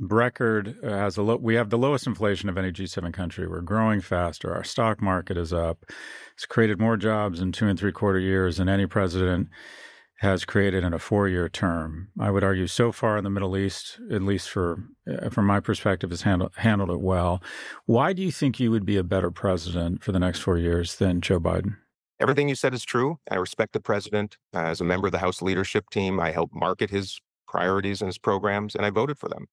record 0.00 0.76
uh, 0.84 0.90
has 0.90 1.16
a 1.16 1.22
low, 1.22 1.36
we 1.36 1.54
have 1.54 1.70
the 1.70 1.78
lowest 1.78 2.06
inflation 2.06 2.48
of 2.48 2.58
any 2.58 2.72
G7 2.72 3.12
country. 3.12 3.48
We're 3.48 3.60
growing 3.60 4.00
faster. 4.00 4.52
Our 4.54 4.64
stock 4.64 5.00
market 5.00 5.36
is 5.36 5.52
up. 5.52 5.84
It's 6.34 6.46
created 6.46 6.80
more 6.80 6.96
jobs 6.96 7.40
in 7.40 7.52
two 7.52 7.66
and 7.66 7.78
three 7.78 7.92
quarter 7.92 8.18
years 8.18 8.58
than 8.58 8.68
any 8.68 8.86
president 8.86 9.48
has 10.18 10.44
created 10.44 10.82
in 10.82 10.92
a 10.92 10.98
four-year 10.98 11.48
term. 11.48 12.08
I 12.18 12.30
would 12.30 12.42
argue 12.42 12.66
so 12.66 12.90
far 12.90 13.16
in 13.16 13.24
the 13.24 13.30
Middle 13.30 13.56
East, 13.56 14.00
at 14.10 14.22
least 14.22 14.50
for 14.50 14.82
uh, 15.08 15.30
from 15.30 15.46
my 15.46 15.60
perspective, 15.60 16.10
has 16.10 16.22
handled 16.22 16.52
handled 16.56 16.90
it 16.90 17.00
well. 17.00 17.40
Why 17.86 18.12
do 18.12 18.22
you 18.22 18.32
think 18.32 18.58
you 18.58 18.70
would 18.70 18.84
be 18.84 18.96
a 18.96 19.04
better 19.04 19.30
president 19.30 20.02
for 20.02 20.12
the 20.12 20.18
next 20.18 20.40
four 20.40 20.58
years 20.58 20.96
than 20.96 21.20
Joe 21.20 21.38
Biden? 21.38 21.76
Everything 22.20 22.48
you 22.48 22.56
said 22.56 22.74
is 22.74 22.84
true. 22.84 23.20
I 23.30 23.36
respect 23.36 23.72
the 23.72 23.80
president. 23.80 24.38
Uh, 24.52 24.64
as 24.64 24.80
a 24.80 24.84
member 24.84 25.06
of 25.06 25.12
the 25.12 25.18
House 25.18 25.40
leadership 25.40 25.88
team, 25.90 26.18
I 26.18 26.32
helped 26.32 26.54
market 26.54 26.90
his 26.90 27.20
priorities 27.46 28.00
and 28.00 28.08
his 28.08 28.18
programs, 28.18 28.74
and 28.74 28.84
I 28.84 28.90
voted 28.90 29.18
for 29.18 29.28
them. 29.28 29.46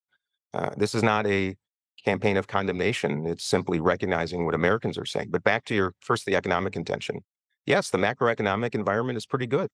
Uh, 0.51 0.71
this 0.75 0.95
is 0.95 1.03
not 1.03 1.27
a 1.27 1.55
campaign 2.03 2.37
of 2.37 2.47
condemnation. 2.47 3.27
It's 3.27 3.45
simply 3.45 3.79
recognizing 3.79 4.45
what 4.45 4.55
Americans 4.55 4.97
are 4.97 5.05
saying. 5.05 5.27
But 5.29 5.43
back 5.43 5.65
to 5.65 5.75
your 5.75 5.93
first, 5.99 6.25
the 6.25 6.35
economic 6.35 6.75
intention. 6.75 7.19
Yes, 7.67 7.91
the 7.91 7.97
macroeconomic 7.99 8.73
environment 8.73 9.17
is 9.17 9.25
pretty 9.25 9.47
good. 9.47 9.69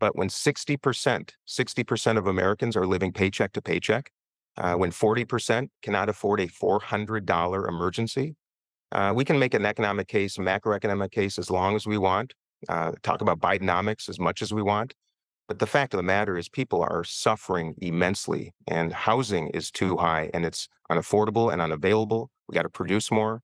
But 0.00 0.16
when 0.16 0.28
60%, 0.28 1.30
60% 1.48 2.18
of 2.18 2.26
Americans 2.26 2.76
are 2.76 2.86
living 2.86 3.12
paycheck 3.12 3.52
to 3.52 3.62
paycheck, 3.62 4.10
uh, 4.56 4.74
when 4.74 4.90
40% 4.90 5.68
cannot 5.82 6.08
afford 6.08 6.40
a 6.40 6.46
$400 6.46 7.68
emergency, 7.68 8.36
uh, 8.92 9.12
we 9.14 9.24
can 9.24 9.38
make 9.38 9.54
an 9.54 9.66
economic 9.66 10.08
case, 10.08 10.38
a 10.38 10.40
macroeconomic 10.40 11.10
case 11.10 11.38
as 11.38 11.50
long 11.50 11.74
as 11.74 11.86
we 11.86 11.98
want, 11.98 12.34
uh, 12.68 12.92
talk 13.02 13.20
about 13.20 13.40
Bidenomics 13.40 14.08
as 14.08 14.20
much 14.20 14.42
as 14.42 14.52
we 14.52 14.62
want. 14.62 14.94
But 15.48 15.58
the 15.58 15.66
fact 15.66 15.92
of 15.92 15.98
the 15.98 16.04
matter 16.04 16.38
is, 16.38 16.48
people 16.48 16.82
are 16.82 17.04
suffering 17.04 17.74
immensely, 17.82 18.54
and 18.66 18.92
housing 18.92 19.48
is 19.48 19.70
too 19.70 19.96
high, 19.98 20.30
and 20.32 20.46
it's 20.46 20.68
unaffordable 20.90 21.52
and 21.52 21.60
unavailable. 21.60 22.30
We 22.48 22.54
got 22.54 22.62
to 22.62 22.70
produce 22.70 23.10
more. 23.10 23.42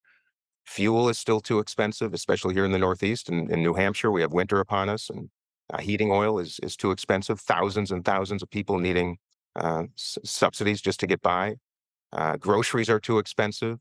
Fuel 0.64 1.08
is 1.08 1.18
still 1.18 1.40
too 1.40 1.58
expensive, 1.58 2.14
especially 2.14 2.54
here 2.54 2.64
in 2.64 2.72
the 2.72 2.78
Northeast 2.78 3.28
and 3.28 3.50
in 3.50 3.62
New 3.62 3.74
Hampshire. 3.74 4.10
We 4.10 4.22
have 4.22 4.32
winter 4.32 4.60
upon 4.60 4.88
us, 4.88 5.10
and 5.10 5.28
uh, 5.72 5.78
heating 5.78 6.11
oil 6.11 6.38
is 6.38 6.61
is 6.62 6.76
too 6.76 6.90
expensive. 6.90 7.40
Thousands 7.40 7.90
and 7.90 8.04
thousands 8.04 8.42
of 8.42 8.50
people 8.50 8.78
needing 8.78 9.18
uh, 9.56 9.85
s- 9.96 10.18
subsidies 10.24 10.80
just 10.80 11.00
to 11.00 11.06
get 11.06 11.22
by. 11.22 11.56
Uh, 12.12 12.37
groceries 12.37 12.90
are 12.90 13.00
too 13.00 13.18
expensive, 13.18 13.78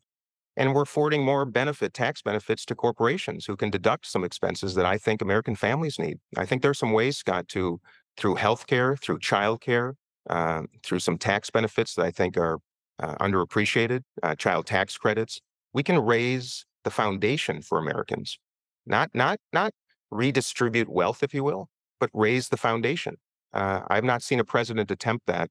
and 0.58 0.74
we're 0.76 0.84
affording 0.84 1.24
more 1.24 1.46
benefit 1.46 1.94
tax 1.94 2.22
benefits 2.22 2.66
to 2.66 2.76
corporations 2.76 3.46
who 3.46 3.56
can 3.56 3.70
deduct 3.70 4.06
some 4.06 4.24
expenses 4.24 4.76
that 4.76 4.86
I 4.86 4.98
think 4.98 5.22
American 5.22 5.56
families 5.56 5.98
need. 6.00 6.20
I 6.38 6.46
think 6.46 6.62
there 6.62 6.72
are 6.72 6.76
some 6.76 6.94
ways, 6.94 7.18
Scott, 7.18 7.48
to 7.50 7.80
through 8.18 8.36
healthcare, 8.36 9.00
through 9.00 9.20
childcare, 9.20 9.94
uh, 10.30 10.64
through 10.84 11.00
some 11.00 11.18
tax 11.18 11.50
benefits 11.50 11.96
that 11.96 12.06
I 12.06 12.12
think 12.12 12.38
are 12.38 12.60
uh, 13.00 13.16
underappreciated, 13.16 14.02
uh, 14.22 14.36
child 14.36 14.66
tax 14.66 14.98
credits. 14.98 15.40
We 15.74 15.84
can 15.84 16.00
raise 16.00 16.66
the 16.84 16.92
foundation 16.92 17.62
for 17.62 17.78
Americans, 17.78 18.38
not 18.86 19.10
not 19.14 19.40
not 19.54 19.74
redistribute 20.12 20.90
wealth, 20.90 21.24
if 21.24 21.34
you 21.34 21.44
will, 21.44 21.70
but 22.00 22.10
raise 22.14 22.50
the 22.50 22.58
foundation. 22.58 23.18
Uh, 23.54 23.82
I've 23.90 24.04
not 24.04 24.24
seen 24.24 24.40
a 24.40 24.44
president 24.44 24.92
attempt 24.92 25.26
that. 25.28 25.50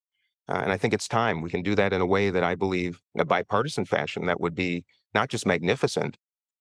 Uh, 0.48 0.60
and 0.62 0.72
I 0.72 0.78
think 0.78 0.94
it's 0.94 1.08
time 1.08 1.42
we 1.42 1.50
can 1.50 1.62
do 1.62 1.74
that 1.74 1.92
in 1.92 2.00
a 2.00 2.06
way 2.06 2.30
that 2.30 2.42
I 2.42 2.54
believe, 2.54 3.00
in 3.14 3.20
a 3.20 3.24
bipartisan 3.24 3.84
fashion, 3.84 4.26
that 4.26 4.40
would 4.40 4.54
be 4.54 4.84
not 5.14 5.28
just 5.28 5.46
magnificent, 5.46 6.16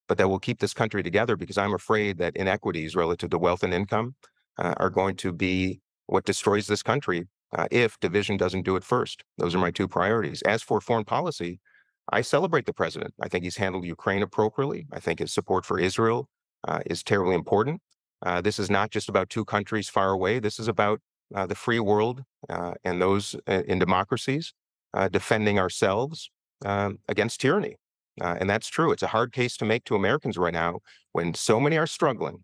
but 0.08 0.18
that 0.18 0.30
will 0.30 0.40
keep 0.40 0.60
this 0.60 0.74
country 0.74 1.04
together 1.04 1.38
because 1.38 1.58
I'm 1.58 1.74
afraid 1.74 2.18
that 2.18 2.36
inequities 2.36 2.96
relative 2.96 3.30
to 3.30 3.38
wealth 3.38 3.64
and 3.64 3.74
income 3.74 4.16
uh, 4.58 4.74
are 4.78 4.90
going 4.90 5.16
to 5.18 5.32
be 5.32 5.80
what 6.08 6.26
destroys 6.26 6.68
this 6.68 6.84
country 6.84 7.28
uh, 7.56 7.68
if 7.72 8.00
division 8.00 8.38
doesn't 8.38 8.64
do 8.64 8.76
it 8.76 8.84
first. 8.84 9.24
Those 9.38 9.56
are 9.56 9.60
my 9.60 9.72
two 9.72 9.88
priorities. 9.88 10.42
As 10.42 10.64
for 10.64 10.82
foreign 10.82 11.06
policy, 11.06 11.60
I 12.12 12.22
celebrate 12.22 12.66
the 12.66 12.74
president. 12.74 13.14
I 13.22 13.28
think 13.28 13.44
he's 13.44 13.58
handled 13.58 13.86
Ukraine 13.86 14.24
appropriately. 14.24 14.88
I 14.92 15.00
think 15.00 15.20
his 15.20 15.34
support 15.34 15.66
for 15.66 15.80
Israel 15.80 16.30
uh, 16.68 16.80
is 16.86 17.04
terribly 17.04 17.36
important. 17.36 17.82
Uh, 18.26 18.42
this 18.42 18.60
is 18.60 18.70
not 18.70 18.90
just 18.92 19.10
about 19.10 19.30
two 19.30 19.46
countries 19.46 19.90
far 19.90 20.10
away. 20.12 20.40
This 20.40 20.60
is 20.60 20.68
about 20.68 21.00
uh, 21.36 21.46
the 21.46 21.56
free 21.56 21.80
world 21.80 22.24
uh, 22.50 22.74
and 22.84 23.02
those 23.02 23.36
uh, 23.48 23.64
in 23.68 23.80
democracies 23.80 24.54
defending 25.12 25.60
ourselves 25.60 26.32
um, 26.66 26.98
against 27.08 27.40
tyranny. 27.40 27.76
and 28.20 28.50
that's 28.50 28.68
true. 28.68 28.92
It's 28.92 29.04
a 29.04 29.08
hard 29.08 29.32
case 29.32 29.56
to 29.58 29.66
make 29.66 29.84
to 29.84 29.96
Americans 29.96 30.38
right 30.38 30.54
now 30.54 30.80
when 31.12 31.36
so 31.36 31.60
many 31.60 31.78
are 31.78 31.86
struggling 31.86 32.44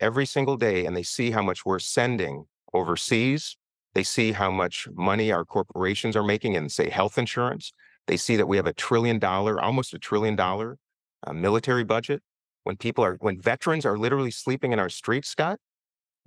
every 0.00 0.26
single 0.26 0.56
day 0.56 0.84
and 0.84 0.96
they 0.96 1.04
see 1.04 1.30
how 1.30 1.42
much 1.42 1.64
we're 1.64 1.78
sending 1.78 2.46
overseas. 2.72 3.56
They 3.94 4.02
see 4.02 4.32
how 4.32 4.50
much 4.50 4.88
money 4.94 5.30
our 5.30 5.44
corporations 5.44 6.16
are 6.16 6.24
making 6.24 6.54
in, 6.54 6.68
say, 6.68 6.90
health 6.90 7.18
insurance. 7.18 7.72
They 8.06 8.16
see 8.16 8.36
that 8.36 8.46
we 8.46 8.56
have 8.56 8.66
a 8.66 8.72
trillion 8.72 9.18
dollar, 9.18 9.60
almost 9.60 9.94
a 9.94 9.98
trillion 9.98 10.36
dollar 10.36 10.78
uh, 11.26 11.32
military 11.32 11.84
budget. 11.84 12.22
When 12.66 12.76
people 12.76 13.04
are, 13.04 13.14
when 13.20 13.40
veterans 13.40 13.86
are 13.86 13.96
literally 13.96 14.32
sleeping 14.32 14.72
in 14.72 14.80
our 14.80 14.88
streets, 14.88 15.28
Scott, 15.28 15.60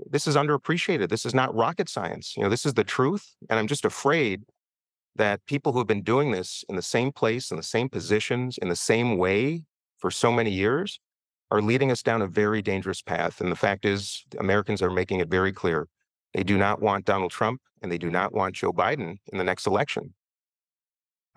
this 0.10 0.26
is 0.26 0.38
underappreciated. 0.38 1.10
This 1.10 1.26
is 1.26 1.36
not 1.36 1.54
rocket 1.54 1.90
science. 1.90 2.34
You 2.38 2.44
know, 2.44 2.50
this 2.50 2.66
is 2.66 2.76
the 2.76 2.86
truth. 2.86 3.36
And 3.50 3.60
I'm 3.60 3.68
just 3.68 3.84
afraid 3.84 4.44
that 5.18 5.46
people 5.48 5.74
who 5.74 5.80
have 5.80 5.88
been 5.88 6.02
doing 6.02 6.32
this 6.32 6.64
in 6.70 6.78
the 6.78 6.82
same 6.82 7.12
place, 7.12 7.52
in 7.52 7.58
the 7.58 7.64
same 7.64 7.90
positions, 7.90 8.58
in 8.58 8.70
the 8.70 8.76
same 8.78 9.18
way 9.18 9.66
for 9.98 10.10
so 10.10 10.32
many 10.32 10.50
years 10.50 11.02
are 11.52 11.62
leading 11.62 11.92
us 11.92 12.02
down 12.02 12.22
a 12.22 12.28
very 12.28 12.62
dangerous 12.62 13.02
path. 13.02 13.42
And 13.42 13.52
the 13.52 13.58
fact 13.58 13.84
is, 13.84 14.24
Americans 14.40 14.82
are 14.82 14.90
making 14.90 15.20
it 15.20 15.28
very 15.28 15.52
clear. 15.52 15.90
They 16.34 16.44
do 16.44 16.58
not 16.58 16.82
want 16.82 17.04
Donald 17.04 17.32
Trump 17.32 17.60
and 17.82 17.92
they 17.92 17.98
do 17.98 18.10
not 18.10 18.34
want 18.34 18.56
Joe 18.56 18.72
Biden 18.72 19.18
in 19.28 19.38
the 19.38 19.44
next 19.44 19.68
election. 19.68 20.14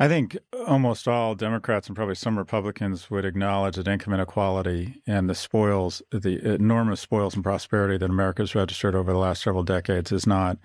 I 0.02 0.08
think 0.08 0.36
almost 0.66 1.06
all 1.06 1.36
Democrats 1.36 1.86
and 1.86 1.94
probably 1.94 2.16
some 2.16 2.36
Republicans 2.36 3.08
would 3.08 3.24
acknowledge 3.24 3.76
that 3.76 3.86
income 3.86 4.12
inequality 4.12 5.00
and 5.06 5.30
the 5.30 5.34
spoils, 5.36 6.02
the 6.10 6.54
enormous 6.54 7.00
spoils 7.00 7.36
and 7.36 7.44
prosperity 7.44 7.98
that 7.98 8.10
America's 8.10 8.56
registered 8.56 8.96
over 8.96 9.12
the 9.12 9.18
last 9.20 9.44
several 9.44 9.62
decades 9.62 10.10
has 10.10 10.26
not 10.26 10.58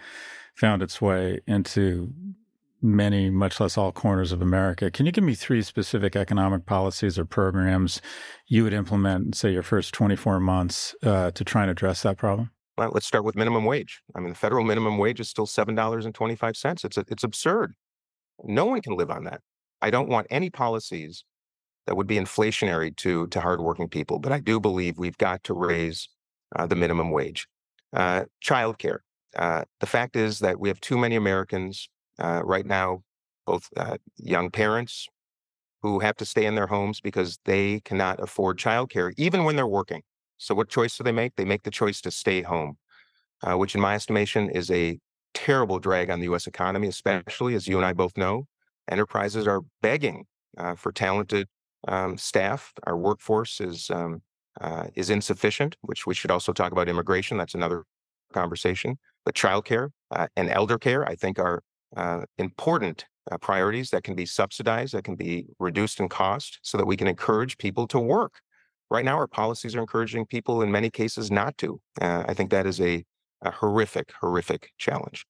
found 0.56 0.82
its 0.82 1.00
way 1.00 1.39
into 1.45 2.12
many, 2.82 3.30
much 3.30 3.60
less 3.60 3.78
all 3.78 3.91
corners 3.91 4.32
of 4.32 4.41
America. 4.41 4.89
Can 4.89 5.06
you 5.06 5.12
give 5.12 5.23
me 5.23 5.36
three 5.36 5.62
specific 5.62 6.15
economic 6.15 6.65
policies 6.65 7.19
or 7.19 7.26
programs 7.26 8.02
you 8.47 8.63
would 8.63 8.73
implement, 8.73 9.36
say, 9.36 9.54
your 9.54 9.62
first 9.62 9.93
24 9.93 10.39
months 10.39 10.95
uh, 11.04 11.30
to 11.30 11.43
try 11.43 11.62
and 11.62 11.69
address 11.69 12.02
that 12.02 12.17
problem? 12.17 12.50
Well, 12.76 12.89
let's 12.91 13.06
start 13.06 13.23
with 13.23 13.36
minimum 13.36 13.65
wage. 13.65 14.02
I 14.15 14.19
mean, 14.19 14.30
the 14.30 14.36
federal 14.36 14.65
minimum 14.65 14.97
wage 14.97 15.19
is 15.19 15.30
still 15.30 15.45
seven 15.45 15.76
dollars 15.76 16.06
and 16.08 16.15
twenty-five 16.15 16.58
cents. 16.58 16.84
It's 16.84 16.97
a, 16.97 17.06
it's 17.08 17.23
absurd. 17.23 17.76
No 18.43 18.65
one 18.65 18.82
can 18.82 18.95
live 18.95 19.12
on 19.12 19.23
that. 19.26 19.41
I 19.82 19.89
don't 19.89 20.10
want 20.10 20.28
any 20.30 20.50
policies 20.50 21.23
that 21.88 21.95
would 21.97 22.08
be 22.08 22.17
inflationary 22.17 22.95
to 22.97 23.28
to 23.28 23.41
hardworking 23.41 23.89
people, 23.89 24.19
but 24.19 24.32
I 24.34 24.39
do 24.39 24.60
believe 24.60 24.97
we've 24.97 25.17
got 25.17 25.43
to 25.45 25.54
raise 25.54 26.10
uh, 26.56 26.67
the 26.67 26.76
minimum 26.76 27.12
wage. 27.12 27.47
Uh, 27.93 28.26
childcare. 28.43 29.00
Uh, 29.38 29.63
the 29.80 29.86
fact 29.88 30.15
is 30.15 30.39
that 30.39 30.60
we 30.60 30.69
have 30.69 30.82
too 30.82 30.97
many 30.97 31.15
Americans 31.15 31.89
uh, 32.19 32.41
right 32.43 32.65
now, 32.65 33.04
both 33.45 33.69
uh, 33.78 33.97
young 34.17 34.50
parents 34.52 35.08
who 35.82 36.00
have 36.00 36.15
to 36.17 36.26
stay 36.26 36.45
in 36.45 36.56
their 36.56 36.67
homes 36.67 37.00
because 37.02 37.39
they 37.45 37.80
cannot 37.82 38.19
afford 38.21 38.58
childcare, 38.60 39.13
even 39.17 39.43
when 39.43 39.56
they're 39.56 39.67
working. 39.67 40.02
So, 40.38 40.56
what 40.56 40.69
choice 40.69 40.97
do 40.97 41.04
they 41.04 41.12
make? 41.12 41.36
They 41.36 41.45
make 41.45 41.63
the 41.63 41.71
choice 41.71 42.02
to 42.02 42.12
stay 42.12 42.41
home, 42.41 42.78
uh, 43.43 43.58
which, 43.58 43.76
in 43.76 43.82
my 43.82 43.95
estimation, 43.95 44.50
is 44.50 44.71
a 44.71 45.00
terrible 45.38 45.78
drag 45.78 46.10
on 46.10 46.19
the 46.19 46.26
U.S. 46.26 46.47
economy, 46.47 46.88
especially 46.88 47.54
as 47.54 47.67
you 47.67 47.78
and 47.78 47.86
I 47.86 47.93
both 47.93 48.17
know. 48.17 48.47
Enterprises 48.89 49.45
are 49.45 49.62
begging 49.84 50.26
uh, 50.58 50.73
for 50.73 50.91
talented 50.91 51.47
um, 51.88 52.17
staff. 52.17 52.73
Our 52.88 52.97
workforce 52.97 53.62
is 53.62 53.91
um, 53.91 54.23
uh, 54.60 54.88
is 54.95 55.12
insufficient, 55.12 55.78
which 55.82 56.08
we 56.08 56.15
should 56.15 56.32
also 56.32 56.52
talk 56.54 56.71
about 56.71 56.89
immigration. 56.89 57.38
That's 57.38 57.54
another 57.54 57.84
conversation. 58.34 58.97
But 59.26 59.36
childcare 59.36 59.89
uh, 60.10 60.28
and 60.36 60.50
elder 60.50 60.80
care, 60.80 61.08
I 61.08 61.13
think, 61.13 61.38
are 61.38 61.62
uh, 61.95 62.21
important 62.39 63.06
uh, 63.32 63.38
priorities 63.38 63.91
that 63.91 64.04
can 64.04 64.15
be 64.15 64.26
subsidized, 64.26 64.95
that 64.95 65.04
can 65.04 65.15
be 65.15 65.45
reduced 65.60 66.00
in 66.00 66.10
cost, 66.10 66.58
so 66.63 66.78
that 66.80 66.88
we 66.88 66.97
can 66.97 67.08
encourage 67.08 67.58
people 67.60 67.88
to 67.89 68.00
work. 68.00 68.39
Right 68.89 69.06
now, 69.06 69.17
our 69.17 69.28
policies 69.28 69.76
are 69.76 69.82
encouraging 69.82 70.26
people 70.26 70.63
in 70.63 70.71
many 70.71 70.89
cases 70.89 71.30
not 71.30 71.58
to. 71.60 71.80
Uh, 72.02 72.23
I 72.28 72.34
think 72.34 72.50
that 72.50 72.65
is 72.65 72.82
a, 72.82 73.04
a 73.41 73.52
horrific, 73.52 74.12
horrific 74.19 74.71
challenge. 74.78 75.26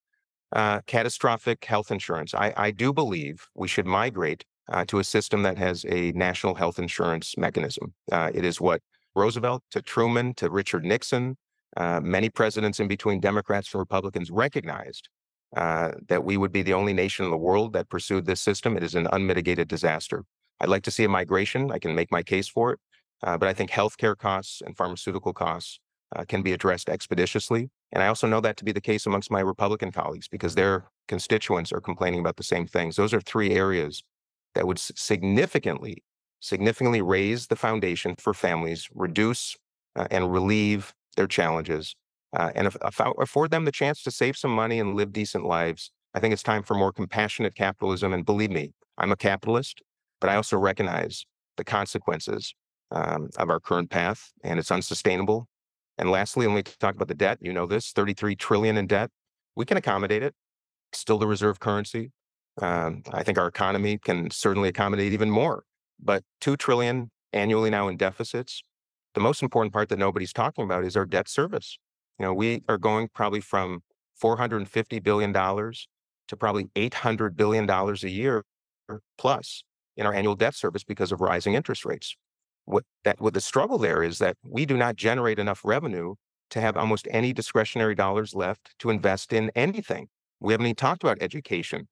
Uh, 0.54 0.80
catastrophic 0.88 1.66
health 1.66 1.92
insurance. 1.92 2.34
I, 2.34 2.54
I, 2.56 2.72
do 2.72 2.94
believe 2.94 3.48
we 3.54 3.68
should 3.68 3.86
migrate 3.86 4.46
uh, 4.72 4.86
to 4.86 5.00
a 5.00 5.04
system 5.04 5.44
that 5.44 5.58
has 5.58 5.86
a 5.90 6.14
national 6.14 6.56
health 6.56 6.80
insurance 6.80 7.38
mechanism. 7.38 7.94
Uh, 8.10 8.32
it 8.34 8.46
is 8.46 8.62
what 8.62 8.82
Roosevelt 9.14 9.62
to 9.72 9.82
Truman 9.82 10.34
to 10.36 10.50
Richard 10.50 10.86
Nixon, 10.86 11.36
uh, 11.76 12.00
many 12.02 12.30
presidents 12.30 12.80
in 12.80 12.88
between 12.88 13.20
Democrats 13.20 13.74
and 13.74 13.80
Republicans 13.80 14.32
recognized 14.32 15.10
uh, 15.58 15.92
that 16.08 16.24
we 16.24 16.38
would 16.38 16.54
be 16.54 16.62
the 16.62 16.74
only 16.74 16.94
nation 16.94 17.26
in 17.26 17.32
the 17.32 17.38
world 17.38 17.74
that 17.74 17.90
pursued 17.90 18.26
this 18.26 18.40
system. 18.40 18.78
It 18.78 18.84
is 18.84 18.96
an 18.96 19.10
unmitigated 19.12 19.68
disaster. 19.68 20.24
I'd 20.62 20.70
like 20.70 20.84
to 20.84 20.92
see 20.92 21.04
a 21.04 21.10
migration. 21.10 21.74
I 21.74 21.80
can 21.80 21.94
make 21.94 22.10
my 22.10 22.24
case 22.24 22.48
for 22.48 22.72
it. 22.72 22.80
Uh, 23.22 23.38
but 23.38 23.50
I 23.50 23.54
think 23.54 23.70
healthcare 23.70 24.16
costs 24.16 24.62
and 24.66 24.78
pharmaceutical 24.78 25.34
costs 25.34 25.82
can 26.30 26.42
be 26.42 26.54
addressed 26.54 26.88
expeditiously. 26.88 27.70
And 27.92 28.04
I 28.04 28.08
also 28.08 28.28
know 28.28 28.42
that 28.42 28.58
to 28.58 28.66
be 28.66 28.72
the 28.72 28.82
case 28.82 29.06
amongst 29.06 29.32
my 29.32 29.40
Republican 29.40 29.92
colleagues 29.92 30.28
because 30.28 30.56
their 30.56 30.86
constituents 31.08 31.72
are 31.72 31.80
complaining 31.80 32.20
about 32.20 32.36
the 32.36 32.44
same 32.44 32.68
things. 32.68 32.96
Those 32.96 33.14
are 33.14 33.22
three 33.22 33.52
areas 33.52 34.04
that 34.56 34.68
would 34.68 34.80
significantly, 34.80 36.04
significantly 36.40 37.02
raise 37.02 37.48
the 37.48 37.56
foundation 37.56 38.16
for 38.20 38.34
families, 38.34 38.90
reduce 38.94 39.56
uh, 39.96 40.08
and 40.12 40.32
relieve 40.32 40.94
their 41.16 41.28
challenges, 41.28 41.96
uh, 42.36 42.52
and 42.56 42.76
afford 43.20 43.52
them 43.52 43.66
the 43.66 43.72
chance 43.72 44.04
to 44.04 44.12
save 44.12 44.36
some 44.36 44.52
money 44.52 44.80
and 44.80 44.96
live 44.96 45.14
decent 45.14 45.46
lives. 45.46 45.92
I 46.14 46.20
think 46.20 46.34
it's 46.34 46.44
time 46.44 46.64
for 46.64 46.76
more 46.76 46.92
compassionate 46.92 47.56
capitalism. 47.56 48.14
And 48.14 48.26
believe 48.26 48.52
me, 48.52 48.74
I'm 48.98 49.12
a 49.12 49.16
capitalist, 49.16 49.82
but 50.20 50.30
I 50.30 50.36
also 50.36 50.58
recognize 50.58 51.26
the 51.56 51.64
consequences 51.64 52.54
um, 52.92 53.30
of 53.38 53.50
our 53.50 53.60
current 53.60 53.90
path, 53.90 54.32
and 54.44 54.60
it's 54.60 54.72
unsustainable. 54.72 55.48
And 55.98 56.12
lastly, 56.12 56.46
when 56.46 56.56
we 56.56 56.64
talk 56.64 56.96
about 56.96 57.08
the 57.08 57.16
debt, 57.16 57.40
you 57.42 57.52
know 57.54 57.66
this: 57.66 57.92
33 57.92 58.36
trillion 58.36 58.78
in 58.78 58.88
debt. 58.88 59.10
We 59.56 59.66
can 59.66 59.78
accommodate 59.78 60.24
it. 60.24 60.36
Still 60.94 61.18
the 61.18 61.28
reserve 61.28 61.60
currency. 61.60 62.12
Um, 62.62 63.04
I 63.12 63.24
think 63.24 63.38
our 63.38 63.48
economy 63.48 63.98
can 63.98 64.32
certainly 64.32 64.70
accommodate 64.70 65.14
even 65.14 65.30
more. 65.30 65.64
But 66.00 66.24
two 66.42 66.58
trillion 66.58 67.12
annually 67.34 67.70
now 67.70 67.88
in 67.88 67.98
deficits. 67.98 68.62
The 69.14 69.22
most 69.22 69.42
important 69.42 69.74
part 69.74 69.90
that 69.90 70.00
nobody's 70.00 70.34
talking 70.34 70.64
about 70.64 70.86
is 70.86 70.96
our 70.96 71.06
debt 71.06 71.28
service. 71.28 71.78
You 72.20 72.26
know, 72.26 72.34
we 72.34 72.64
are 72.70 72.78
going 72.78 73.10
probably 73.14 73.42
from 73.42 73.82
450 74.16 75.00
billion 75.00 75.32
dollars 75.32 75.88
to 76.28 76.36
probably 76.38 76.70
800 76.76 77.36
billion 77.36 77.66
dollars 77.66 78.04
a 78.04 78.10
year 78.10 78.44
plus 79.18 79.64
in 79.96 80.06
our 80.06 80.14
annual 80.14 80.36
debt 80.36 80.56
service 80.56 80.84
because 80.84 81.12
of 81.12 81.22
rising 81.22 81.54
interest 81.54 81.86
rates 81.86 82.16
what 82.68 82.84
that 83.06 83.20
what 83.22 83.34
the 83.34 83.42
struggle 83.42 83.78
there 83.78 84.04
is 84.04 84.20
that 84.20 84.38
we 84.44 84.66
do 84.66 84.78
not 84.78 84.96
generate 84.98 85.40
enough 85.40 85.62
revenue 85.64 86.16
to 86.50 86.62
have 86.62 86.78
almost 86.78 87.08
any 87.12 87.34
discretionary 87.34 87.96
dollars 87.96 88.36
left 88.36 88.76
to 88.80 88.90
invest 88.90 89.34
in 89.34 89.52
anything. 89.56 90.08
We 90.40 90.54
haven't 90.54 90.68
even 90.68 90.76
talked 90.76 91.04
about 91.04 91.18
education 91.22 91.88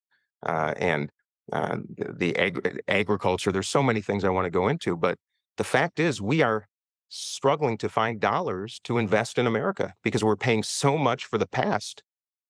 uh, 0.45 0.73
and 0.77 1.11
uh, 1.51 1.77
the 1.97 2.38
ag- 2.38 2.81
agriculture. 2.88 3.51
There's 3.51 3.67
so 3.67 3.83
many 3.83 4.01
things 4.01 4.23
I 4.23 4.29
want 4.29 4.45
to 4.45 4.51
go 4.51 4.67
into, 4.67 4.97
but 4.97 5.17
the 5.57 5.63
fact 5.63 5.99
is 5.99 6.21
we 6.21 6.41
are 6.41 6.67
struggling 7.09 7.77
to 7.77 7.89
find 7.89 8.19
dollars 8.19 8.79
to 8.83 8.97
invest 8.97 9.38
in 9.38 9.47
America 9.47 9.93
because 10.03 10.23
we're 10.23 10.35
paying 10.35 10.63
so 10.63 10.97
much 10.97 11.25
for 11.25 11.38
the 11.38 11.47
past 11.47 12.03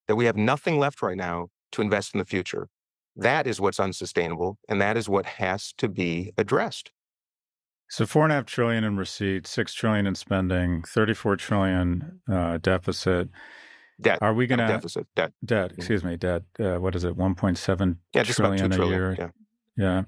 that 0.07 0.15
we 0.15 0.25
have 0.25 0.37
nothing 0.37 0.79
left 0.79 1.01
right 1.01 1.17
now 1.17 1.49
to 1.73 1.81
invest 1.81 2.15
in 2.15 2.19
the 2.19 2.25
future. 2.25 2.67
That 3.15 3.47
is 3.47 3.61
what's 3.61 3.79
unsustainable, 3.79 4.57
and 4.67 4.81
that 4.81 4.97
is 4.97 5.07
what 5.07 5.25
has 5.25 5.73
to 5.77 5.87
be 5.87 6.31
addressed. 6.37 6.91
So 7.87 8.05
four 8.05 8.23
and 8.23 8.31
a 8.31 8.35
half 8.35 8.45
trillion 8.45 8.83
in 8.83 8.97
receipts, 8.97 9.49
six 9.49 9.73
trillion 9.73 10.07
in 10.07 10.15
spending, 10.15 10.83
thirty-four 10.83 11.37
trillion 11.37 12.19
uh, 12.31 12.57
deficit. 12.57 13.29
Debt. 14.01 14.19
Are 14.21 14.33
we 14.33 14.47
going 14.47 14.59
to 14.59 14.67
deficit 14.67 15.07
debt? 15.15 15.31
Debt. 15.45 15.71
Mm-hmm. 15.71 15.79
Excuse 15.79 16.03
me. 16.03 16.17
Debt. 16.17 16.43
Uh, 16.59 16.77
what 16.77 16.95
is 16.95 17.03
it? 17.03 17.15
One 17.15 17.35
point 17.35 17.57
seven 17.57 17.99
yeah, 18.13 18.23
trillion 18.23 18.73
a 18.73 18.87
year. 18.87 19.15
Yeah. 19.17 19.29
Yeah. 19.77 20.03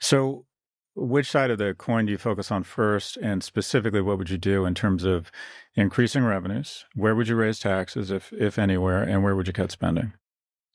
So, 0.00 0.46
which 0.94 1.30
side 1.30 1.50
of 1.50 1.58
the 1.58 1.74
coin 1.74 2.06
do 2.06 2.12
you 2.12 2.18
focus 2.18 2.50
on 2.50 2.62
first, 2.62 3.18
and 3.18 3.42
specifically, 3.42 4.00
what 4.00 4.16
would 4.16 4.30
you 4.30 4.38
do 4.38 4.64
in 4.64 4.74
terms 4.74 5.04
of 5.04 5.30
increasing 5.74 6.24
revenues? 6.24 6.86
Where 6.94 7.14
would 7.14 7.28
you 7.28 7.36
raise 7.36 7.58
taxes, 7.58 8.10
if 8.10 8.32
if 8.32 8.58
anywhere, 8.58 9.02
and 9.02 9.22
where 9.22 9.36
would 9.36 9.48
you 9.48 9.52
cut 9.52 9.70
spending? 9.70 10.14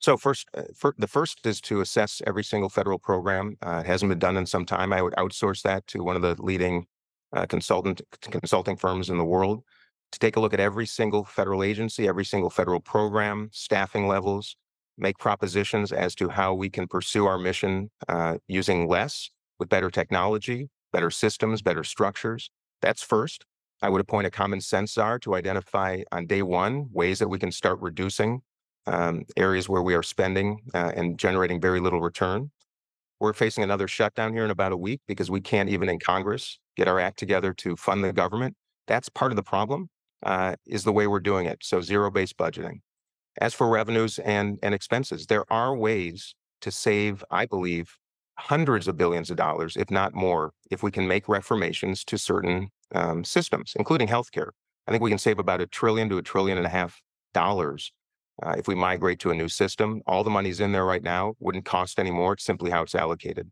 So 0.01 0.17
first, 0.17 0.47
uh, 0.55 0.63
the 0.97 1.07
first 1.07 1.45
is 1.45 1.61
to 1.61 1.81
assess 1.81 2.21
every 2.25 2.43
single 2.43 2.69
federal 2.69 2.97
program. 2.97 3.55
Uh, 3.63 3.81
it 3.85 3.85
hasn't 3.85 4.09
been 4.09 4.19
done 4.19 4.35
in 4.35 4.47
some 4.47 4.65
time. 4.65 4.91
I 4.91 5.01
would 5.01 5.13
outsource 5.13 5.61
that 5.61 5.85
to 5.87 6.03
one 6.03 6.15
of 6.15 6.23
the 6.23 6.35
leading 6.39 6.87
uh, 7.33 7.45
consultant 7.45 8.01
consulting 8.19 8.75
firms 8.75 9.09
in 9.09 9.17
the 9.17 9.23
world 9.23 9.63
to 10.11 10.19
take 10.19 10.35
a 10.35 10.39
look 10.39 10.53
at 10.53 10.59
every 10.59 10.87
single 10.87 11.23
federal 11.23 11.63
agency, 11.63 12.07
every 12.07 12.25
single 12.25 12.49
federal 12.49 12.79
program, 12.79 13.49
staffing 13.53 14.07
levels, 14.07 14.57
make 14.97 15.19
propositions 15.19 15.91
as 15.91 16.15
to 16.15 16.29
how 16.29 16.53
we 16.53 16.69
can 16.69 16.87
pursue 16.87 17.27
our 17.27 17.37
mission 17.37 17.91
uh, 18.09 18.37
using 18.47 18.87
less 18.87 19.29
with 19.59 19.69
better 19.69 19.91
technology, 19.91 20.69
better 20.91 21.11
systems, 21.11 21.61
better 21.61 21.83
structures. 21.83 22.49
That's 22.81 23.03
first. 23.03 23.45
I 23.83 23.89
would 23.89 24.01
appoint 24.01 24.27
a 24.27 24.31
common 24.31 24.61
sense 24.61 24.93
czar 24.93 25.19
to 25.19 25.35
identify 25.35 26.01
on 26.11 26.25
day 26.25 26.41
one 26.41 26.87
ways 26.91 27.19
that 27.19 27.29
we 27.29 27.39
can 27.39 27.51
start 27.51 27.79
reducing 27.81 28.41
um, 28.87 29.23
areas 29.37 29.69
where 29.69 29.81
we 29.81 29.93
are 29.93 30.03
spending 30.03 30.59
uh, 30.73 30.91
and 30.95 31.17
generating 31.17 31.61
very 31.61 31.79
little 31.79 32.01
return. 32.01 32.51
We're 33.19 33.33
facing 33.33 33.63
another 33.63 33.87
shutdown 33.87 34.33
here 34.33 34.43
in 34.43 34.51
about 34.51 34.71
a 34.71 34.77
week 34.77 35.01
because 35.07 35.29
we 35.29 35.41
can't 35.41 35.69
even 35.69 35.89
in 35.89 35.99
Congress 35.99 36.59
get 36.75 36.87
our 36.87 36.99
act 36.99 37.19
together 37.19 37.53
to 37.55 37.75
fund 37.75 38.03
the 38.03 38.13
government. 38.13 38.55
That's 38.87 39.09
part 39.09 39.31
of 39.31 39.35
the 39.35 39.43
problem, 39.43 39.89
uh, 40.23 40.55
is 40.65 40.83
the 40.83 40.91
way 40.91 41.05
we're 41.05 41.19
doing 41.19 41.45
it. 41.45 41.59
So 41.61 41.81
zero-based 41.81 42.37
budgeting. 42.37 42.79
As 43.39 43.53
for 43.53 43.69
revenues 43.69 44.19
and, 44.19 44.57
and 44.63 44.73
expenses, 44.73 45.27
there 45.27 45.45
are 45.53 45.75
ways 45.75 46.33
to 46.61 46.71
save, 46.71 47.23
I 47.29 47.45
believe, 47.45 47.95
hundreds 48.37 48.87
of 48.87 48.97
billions 48.97 49.29
of 49.29 49.37
dollars, 49.37 49.77
if 49.77 49.91
not 49.91 50.15
more, 50.15 50.51
if 50.71 50.81
we 50.81 50.91
can 50.91 51.07
make 51.07 51.29
reformations 51.29 52.03
to 52.05 52.17
certain 52.17 52.69
um, 52.95 53.23
systems, 53.23 53.73
including 53.75 54.07
healthcare. 54.07 54.49
I 54.87 54.91
think 54.91 55.03
we 55.03 55.11
can 55.11 55.19
save 55.19 55.37
about 55.37 55.61
a 55.61 55.67
trillion 55.67 56.09
to 56.09 56.17
a 56.17 56.21
trillion 56.23 56.57
and 56.57 56.65
a 56.65 56.69
half 56.69 57.01
dollars 57.33 57.91
uh, 58.41 58.55
if 58.57 58.67
we 58.67 58.75
migrate 58.75 59.19
to 59.19 59.31
a 59.31 59.35
new 59.35 59.49
system, 59.49 60.01
all 60.07 60.23
the 60.23 60.29
money's 60.29 60.59
in 60.59 60.71
there 60.71 60.85
right 60.85 61.03
now, 61.03 61.35
wouldn't 61.39 61.65
cost 61.65 61.99
any 61.99 62.11
more. 62.11 62.33
It's 62.33 62.43
simply 62.43 62.71
how 62.71 62.81
it's 62.81 62.95
allocated. 62.95 63.51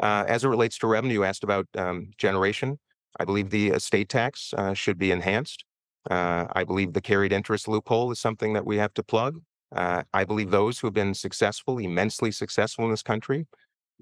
Uh, 0.00 0.24
as 0.28 0.44
it 0.44 0.48
relates 0.48 0.78
to 0.78 0.86
revenue, 0.86 1.14
you 1.14 1.24
asked 1.24 1.44
about 1.44 1.66
um, 1.76 2.10
generation. 2.18 2.78
I 3.18 3.24
believe 3.24 3.50
the 3.50 3.68
estate 3.68 4.08
tax 4.08 4.54
uh, 4.56 4.74
should 4.74 4.98
be 4.98 5.10
enhanced. 5.10 5.64
Uh, 6.10 6.46
I 6.52 6.64
believe 6.64 6.92
the 6.92 7.00
carried 7.00 7.32
interest 7.32 7.68
loophole 7.68 8.10
is 8.12 8.20
something 8.20 8.52
that 8.52 8.64
we 8.64 8.76
have 8.76 8.94
to 8.94 9.02
plug. 9.02 9.40
Uh, 9.74 10.02
I 10.14 10.24
believe 10.24 10.50
those 10.50 10.78
who 10.78 10.86
have 10.86 10.94
been 10.94 11.14
successful, 11.14 11.78
immensely 11.78 12.30
successful 12.30 12.84
in 12.84 12.90
this 12.90 13.02
country, 13.02 13.46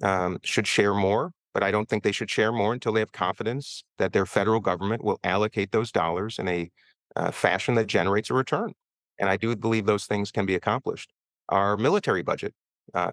um, 0.03 0.39
should 0.43 0.67
share 0.67 0.95
more, 0.95 1.33
but 1.55 1.63
I 1.63 1.71
don't 1.71 1.89
think 1.89 2.03
they 2.03 2.13
should 2.13 2.31
share 2.31 2.53
more 2.53 2.73
until 2.73 2.93
they 2.93 3.01
have 3.01 3.13
confidence 3.13 3.83
that 3.99 4.13
their 4.13 4.27
federal 4.27 4.61
government 4.61 5.03
will 5.03 5.19
allocate 5.25 5.73
those 5.73 5.91
dollars 5.91 6.39
in 6.39 6.47
a 6.49 6.71
uh, 7.17 7.31
fashion 7.31 7.75
that 7.77 7.87
generates 7.87 8.31
a 8.31 8.35
return. 8.35 8.75
And 9.19 9.29
I 9.29 9.37
do 9.37 9.55
believe 9.57 9.87
those 9.87 10.07
things 10.07 10.31
can 10.31 10.47
be 10.47 10.55
accomplished. 10.55 11.13
Our 11.49 11.77
military 11.77 12.23
budget, 12.23 12.55
uh, 12.95 13.13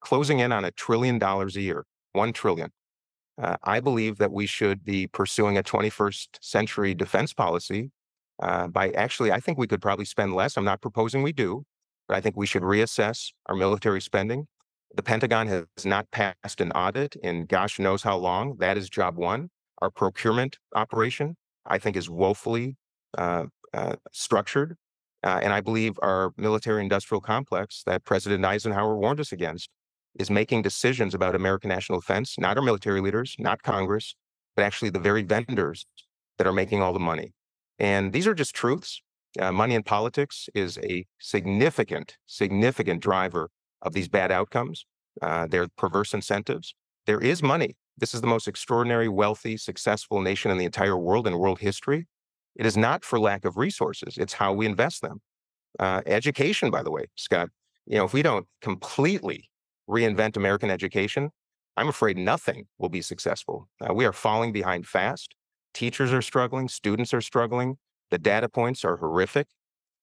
closing 0.00 0.38
in 0.38 0.52
on 0.52 0.64
a 0.64 0.70
trillion 0.70 1.18
dollars 1.18 1.56
a 1.56 1.60
year, 1.60 1.84
one 2.12 2.32
trillion. 2.32 2.70
Uh, 3.40 3.56
I 3.64 3.80
believe 3.80 4.18
that 4.18 4.32
we 4.32 4.46
should 4.46 4.84
be 4.84 5.08
pursuing 5.08 5.58
a 5.58 5.62
21st 5.62 6.28
century 6.40 6.94
defense 6.94 7.32
policy 7.32 7.90
uh, 8.42 8.68
by 8.68 8.90
actually, 8.90 9.32
I 9.32 9.40
think 9.40 9.58
we 9.58 9.66
could 9.66 9.82
probably 9.82 10.04
spend 10.04 10.34
less. 10.34 10.56
I'm 10.56 10.64
not 10.64 10.80
proposing 10.80 11.22
we 11.22 11.32
do, 11.32 11.64
but 12.08 12.16
I 12.16 12.20
think 12.20 12.36
we 12.36 12.46
should 12.46 12.62
reassess 12.62 13.32
our 13.46 13.54
military 13.54 14.00
spending. 14.00 14.46
The 14.94 15.02
Pentagon 15.02 15.48
has 15.48 15.66
not 15.84 16.10
passed 16.10 16.60
an 16.60 16.70
audit 16.72 17.16
in 17.16 17.46
gosh 17.46 17.78
knows 17.78 18.02
how 18.02 18.16
long. 18.16 18.56
That 18.58 18.76
is 18.76 18.88
job 18.88 19.16
one. 19.16 19.50
Our 19.82 19.90
procurement 19.90 20.58
operation, 20.74 21.36
I 21.66 21.78
think, 21.78 21.96
is 21.96 22.08
woefully 22.08 22.76
uh, 23.18 23.46
uh, 23.72 23.96
structured. 24.12 24.76
Uh, 25.24 25.40
and 25.42 25.52
I 25.54 25.62
believe 25.62 25.98
our 26.02 26.32
military 26.36 26.82
industrial 26.82 27.22
complex 27.22 27.82
that 27.86 28.04
President 28.04 28.44
Eisenhower 28.44 28.96
warned 28.96 29.20
us 29.20 29.32
against 29.32 29.70
is 30.18 30.30
making 30.30 30.62
decisions 30.62 31.14
about 31.14 31.34
American 31.34 31.70
national 31.70 31.98
defense, 32.00 32.36
not 32.38 32.58
our 32.58 32.62
military 32.62 33.00
leaders, 33.00 33.34
not 33.38 33.62
Congress, 33.62 34.14
but 34.54 34.64
actually 34.64 34.90
the 34.90 35.00
very 35.00 35.22
vendors 35.22 35.86
that 36.36 36.46
are 36.46 36.52
making 36.52 36.82
all 36.82 36.92
the 36.92 37.00
money. 37.00 37.32
And 37.78 38.12
these 38.12 38.26
are 38.26 38.34
just 38.34 38.54
truths. 38.54 39.00
Uh, 39.40 39.50
money 39.50 39.74
in 39.74 39.82
politics 39.82 40.48
is 40.54 40.78
a 40.84 41.06
significant, 41.18 42.18
significant 42.26 43.00
driver 43.02 43.50
of 43.82 43.94
these 43.94 44.08
bad 44.08 44.30
outcomes. 44.30 44.86
Uh, 45.22 45.46
they're 45.48 45.68
perverse 45.76 46.14
incentives. 46.14 46.74
There 47.06 47.20
is 47.20 47.42
money. 47.42 47.76
This 47.96 48.14
is 48.14 48.20
the 48.20 48.26
most 48.26 48.46
extraordinary, 48.46 49.08
wealthy, 49.08 49.56
successful 49.56 50.20
nation 50.20 50.50
in 50.50 50.58
the 50.58 50.64
entire 50.64 50.96
world 50.96 51.26
in 51.26 51.38
world 51.38 51.60
history. 51.60 52.06
It 52.56 52.66
is 52.66 52.76
not 52.76 53.04
for 53.04 53.18
lack 53.18 53.44
of 53.44 53.56
resources. 53.56 54.16
It's 54.16 54.32
how 54.32 54.52
we 54.52 54.66
invest 54.66 55.02
them. 55.02 55.20
Uh, 55.78 56.02
education, 56.06 56.70
by 56.70 56.82
the 56.82 56.90
way, 56.90 57.06
Scott, 57.16 57.48
you 57.86 57.98
know, 57.98 58.04
if 58.04 58.12
we 58.12 58.22
don't 58.22 58.46
completely 58.62 59.50
reinvent 59.88 60.36
American 60.36 60.70
education, 60.70 61.30
I'm 61.76 61.88
afraid 61.88 62.16
nothing 62.16 62.66
will 62.78 62.88
be 62.88 63.02
successful. 63.02 63.68
Uh, 63.80 63.92
we 63.92 64.04
are 64.04 64.12
falling 64.12 64.52
behind 64.52 64.86
fast. 64.86 65.34
Teachers 65.72 66.12
are 66.12 66.22
struggling, 66.22 66.68
students 66.68 67.12
are 67.12 67.20
struggling. 67.20 67.76
The 68.10 68.18
data 68.18 68.48
points 68.48 68.84
are 68.84 68.96
horrific. 68.96 69.48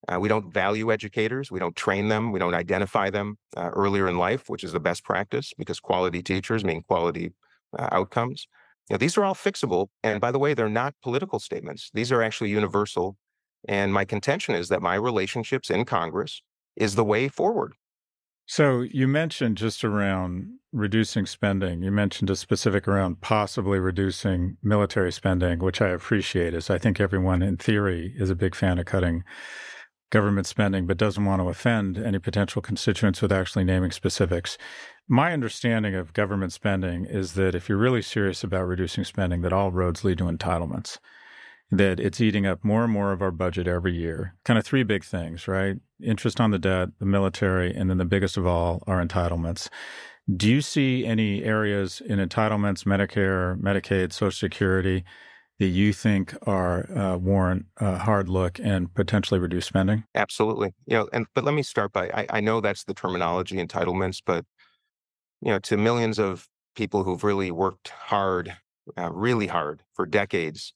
Uh, 0.08 0.18
we 0.18 0.28
don't 0.28 0.52
value 0.52 0.92
educators. 0.92 1.50
We 1.50 1.60
don't 1.60 1.76
train 1.76 2.08
them. 2.08 2.32
We 2.32 2.38
don't 2.38 2.54
identify 2.54 3.08
them 3.08 3.38
uh, 3.56 3.70
earlier 3.72 4.08
in 4.08 4.18
life, 4.18 4.48
which 4.48 4.64
is 4.64 4.72
the 4.72 4.80
best 4.80 5.04
practice 5.04 5.52
because 5.56 5.80
quality 5.80 6.22
teachers 6.22 6.64
mean 6.64 6.82
quality 6.82 7.32
uh, 7.78 7.88
outcomes. 7.92 8.46
You 8.88 8.94
know, 8.94 8.98
these 8.98 9.16
are 9.16 9.24
all 9.24 9.34
fixable. 9.34 9.88
And 10.02 10.20
by 10.20 10.30
the 10.30 10.38
way, 10.38 10.54
they're 10.54 10.68
not 10.68 10.94
political 11.02 11.38
statements. 11.38 11.90
These 11.94 12.12
are 12.12 12.22
actually 12.22 12.50
universal. 12.50 13.16
And 13.68 13.92
my 13.92 14.04
contention 14.04 14.54
is 14.54 14.68
that 14.68 14.82
my 14.82 14.96
relationships 14.96 15.70
in 15.70 15.84
Congress 15.84 16.42
is 16.76 16.94
the 16.94 17.04
way 17.04 17.28
forward. 17.28 17.74
So 18.46 18.80
you 18.82 19.06
mentioned 19.06 19.56
just 19.56 19.84
around 19.84 20.58
reducing 20.72 21.26
spending. 21.26 21.82
You 21.82 21.92
mentioned 21.92 22.28
a 22.28 22.36
specific 22.36 22.88
around 22.88 23.20
possibly 23.20 23.78
reducing 23.78 24.56
military 24.62 25.12
spending, 25.12 25.60
which 25.60 25.80
I 25.80 25.88
appreciate, 25.88 26.52
as 26.52 26.68
I 26.68 26.78
think 26.78 26.98
everyone 26.98 27.42
in 27.42 27.56
theory 27.56 28.14
is 28.18 28.30
a 28.30 28.34
big 28.34 28.54
fan 28.54 28.78
of 28.78 28.86
cutting 28.86 29.22
government 30.12 30.46
spending, 30.46 30.86
but 30.86 30.96
doesn't 30.96 31.24
want 31.24 31.42
to 31.42 31.48
offend 31.48 31.98
any 31.98 32.20
potential 32.20 32.62
constituents 32.62 33.20
with 33.20 33.32
actually 33.32 33.64
naming 33.64 33.90
specifics. 33.90 34.56
My 35.08 35.32
understanding 35.32 35.96
of 35.96 36.12
government 36.12 36.52
spending 36.52 37.06
is 37.06 37.32
that 37.32 37.56
if 37.56 37.68
you're 37.68 37.78
really 37.78 38.02
serious 38.02 38.44
about 38.44 38.68
reducing 38.68 39.02
spending, 39.02 39.40
that 39.40 39.52
all 39.52 39.72
roads 39.72 40.04
lead 40.04 40.18
to 40.18 40.24
entitlements 40.24 40.98
that 41.72 41.98
it's 41.98 42.20
eating 42.20 42.46
up 42.46 42.62
more 42.62 42.84
and 42.84 42.92
more 42.92 43.12
of 43.12 43.22
our 43.22 43.30
budget 43.30 43.66
every 43.66 43.94
year. 43.94 44.34
Kind 44.44 44.58
of 44.58 44.64
three 44.64 44.82
big 44.82 45.02
things, 45.02 45.48
right? 45.48 45.76
Interest 46.02 46.38
on 46.38 46.50
the 46.50 46.58
debt, 46.58 46.90
the 46.98 47.06
military, 47.06 47.74
and 47.74 47.88
then 47.88 47.96
the 47.96 48.04
biggest 48.04 48.36
of 48.36 48.46
all, 48.46 48.82
our 48.86 49.04
entitlements. 49.04 49.70
Do 50.36 50.50
you 50.50 50.60
see 50.60 51.06
any 51.06 51.42
areas 51.42 52.02
in 52.04 52.18
entitlements, 52.18 52.84
Medicare, 52.84 53.58
Medicaid, 53.58 54.12
Social 54.12 54.30
Security, 54.30 55.02
that 55.62 55.68
you 55.68 55.92
think 55.92 56.34
are 56.42 56.90
uh, 56.98 57.16
warrant 57.16 57.66
a 57.76 57.96
hard 57.96 58.28
look 58.28 58.58
and 58.58 58.92
potentially 58.94 59.38
reduce 59.38 59.64
spending? 59.64 60.02
Absolutely. 60.16 60.74
You 60.86 60.96
know, 60.96 61.08
and 61.12 61.26
but 61.36 61.44
let 61.44 61.54
me 61.54 61.62
start 61.62 61.92
by 61.92 62.08
I, 62.08 62.26
I 62.30 62.40
know 62.40 62.60
that's 62.60 62.82
the 62.82 62.94
terminology 62.94 63.64
entitlements, 63.64 64.20
but 64.26 64.44
you 65.40 65.52
know, 65.52 65.60
to 65.60 65.76
millions 65.76 66.18
of 66.18 66.48
people 66.74 67.04
who've 67.04 67.22
really 67.22 67.52
worked 67.52 67.90
hard, 67.90 68.56
uh, 68.98 69.12
really 69.12 69.46
hard 69.46 69.84
for 69.94 70.04
decades 70.04 70.74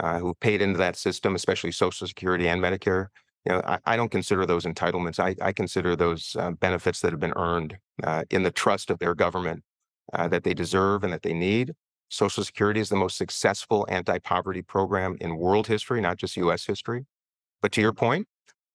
uh, 0.00 0.18
who 0.18 0.32
paid 0.40 0.62
into 0.62 0.78
that 0.78 0.96
system, 0.96 1.34
especially 1.34 1.70
Social 1.70 2.06
Security 2.06 2.48
and 2.48 2.62
Medicare. 2.62 3.08
You 3.44 3.52
know, 3.52 3.62
I, 3.66 3.80
I 3.84 3.96
don't 3.96 4.10
consider 4.10 4.46
those 4.46 4.64
entitlements. 4.64 5.18
I, 5.18 5.36
I 5.46 5.52
consider 5.52 5.94
those 5.94 6.34
uh, 6.38 6.52
benefits 6.52 7.00
that 7.00 7.10
have 7.12 7.20
been 7.20 7.34
earned 7.36 7.76
uh, 8.02 8.24
in 8.30 8.44
the 8.44 8.50
trust 8.50 8.88
of 8.88 8.98
their 8.98 9.14
government 9.14 9.62
uh, 10.14 10.26
that 10.28 10.42
they 10.42 10.54
deserve 10.54 11.04
and 11.04 11.12
that 11.12 11.22
they 11.22 11.34
need. 11.34 11.72
Social 12.12 12.44
Security 12.44 12.78
is 12.78 12.90
the 12.90 12.96
most 12.96 13.16
successful 13.16 13.86
anti-poverty 13.88 14.60
program 14.60 15.16
in 15.22 15.38
world 15.38 15.66
history, 15.66 15.98
not 16.02 16.18
just 16.18 16.36
U.S. 16.36 16.66
history. 16.66 17.06
But 17.62 17.72
to 17.72 17.80
your 17.80 17.94
point, 17.94 18.28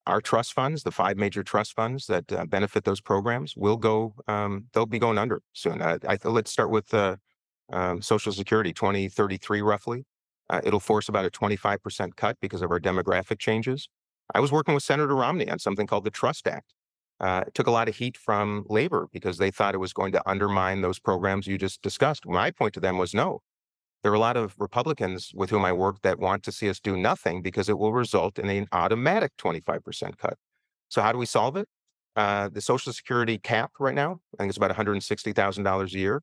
our 0.07 0.21
trust 0.21 0.53
funds, 0.53 0.81
the 0.81 0.89
five 0.89 1.17
major 1.17 1.43
trust 1.43 1.75
funds 1.75 2.07
that 2.07 2.31
uh, 2.31 2.45
benefit 2.45 2.83
those 2.83 2.99
programs, 2.99 3.55
will 3.55 3.77
go. 3.77 4.15
Um, 4.27 4.65
they'll 4.73 4.87
be 4.87 4.97
going 4.97 5.19
under 5.19 5.43
soon. 5.53 5.83
Uh, 5.83 5.99
I, 6.09 6.17
let's 6.23 6.49
start 6.49 6.71
with 6.71 6.91
uh, 6.95 7.17
um, 7.71 8.01
Social 8.01 8.31
Security, 8.31 8.73
2033 8.73 9.61
roughly. 9.61 10.05
Uh, 10.49 10.61
it'll 10.63 10.79
force 10.79 11.07
about 11.07 11.25
a 11.25 11.29
25% 11.29 12.15
cut 12.15 12.37
because 12.41 12.63
of 12.63 12.71
our 12.71 12.79
demographic 12.79 13.37
changes. 13.37 13.87
I 14.33 14.39
was 14.39 14.51
working 14.51 14.73
with 14.73 14.81
Senator 14.81 15.15
Romney 15.15 15.47
on 15.47 15.59
something 15.59 15.85
called 15.85 16.05
the 16.05 16.09
Trust 16.09 16.47
Act. 16.47 16.73
Uh, 17.19 17.43
it 17.47 17.53
took 17.53 17.67
a 17.67 17.71
lot 17.71 17.89
of 17.89 17.95
heat 17.95 18.17
from 18.17 18.63
labor 18.69 19.07
because 19.11 19.37
they 19.37 19.49
thought 19.49 19.73
it 19.73 19.79
was 19.79 19.93
going 19.93 20.11
to 20.11 20.29
undermine 20.29 20.81
those 20.81 20.99
programs 20.99 21.47
you 21.47 21.57
just 21.57 21.81
discussed. 21.81 22.27
My 22.27 22.51
point 22.51 22.73
to 22.75 22.79
them 22.79 22.97
was 22.97 23.13
no. 23.13 23.41
There 24.03 24.11
are 24.11 24.15
a 24.15 24.19
lot 24.19 24.37
of 24.37 24.55
Republicans 24.59 25.31
with 25.33 25.49
whom 25.49 25.65
I 25.65 25.73
work 25.73 26.01
that 26.03 26.19
want 26.19 26.43
to 26.43 26.51
see 26.51 26.69
us 26.69 26.79
do 26.79 26.95
nothing 26.95 27.41
because 27.41 27.67
it 27.67 27.79
will 27.79 27.91
result 27.91 28.37
in 28.37 28.47
an 28.49 28.67
automatic 28.71 29.31
25% 29.37 30.17
cut. 30.17 30.37
So, 30.89 31.01
how 31.01 31.11
do 31.11 31.17
we 31.17 31.25
solve 31.25 31.57
it? 31.57 31.67
Uh, 32.15 32.49
the 32.49 32.61
Social 32.61 32.93
Security 32.93 33.37
cap 33.37 33.71
right 33.79 33.95
now, 33.95 34.19
I 34.33 34.37
think 34.37 34.49
it's 34.49 34.57
about 34.57 34.71
$160,000 34.71 35.93
a 35.93 35.97
year, 35.97 36.21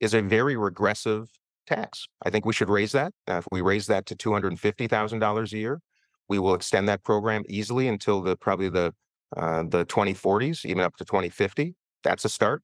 is 0.00 0.14
a 0.14 0.22
very 0.22 0.56
regressive 0.56 1.28
tax. 1.66 2.06
I 2.24 2.30
think 2.30 2.44
we 2.44 2.52
should 2.52 2.68
raise 2.68 2.92
that. 2.92 3.12
Uh, 3.28 3.38
if 3.38 3.46
we 3.50 3.60
raise 3.62 3.86
that 3.86 4.06
to 4.06 4.16
$250,000 4.16 5.52
a 5.52 5.56
year, 5.56 5.80
we 6.28 6.38
will 6.38 6.54
extend 6.54 6.88
that 6.88 7.02
program 7.02 7.42
easily 7.48 7.88
until 7.88 8.22
the 8.22 8.36
probably 8.36 8.68
the 8.68 8.94
uh, 9.36 9.64
the 9.64 9.84
2040s, 9.86 10.64
even 10.64 10.82
up 10.82 10.96
to 10.96 11.04
2050. 11.04 11.74
That's 12.02 12.24
a 12.24 12.28
start. 12.28 12.62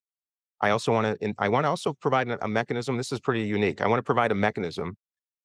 I 0.60 0.70
also 0.70 0.92
want 0.92 1.20
to 1.20 1.34
I 1.38 1.48
want 1.48 1.64
to 1.64 1.68
also 1.68 1.94
provide 1.94 2.28
a, 2.28 2.48
mechanism. 2.48 2.96
This 2.96 3.12
is 3.12 3.20
pretty 3.20 3.42
unique. 3.42 3.80
I 3.80 3.86
want 3.86 3.98
to 3.98 4.02
provide 4.02 4.30
a 4.30 4.34
mechanism 4.34 4.96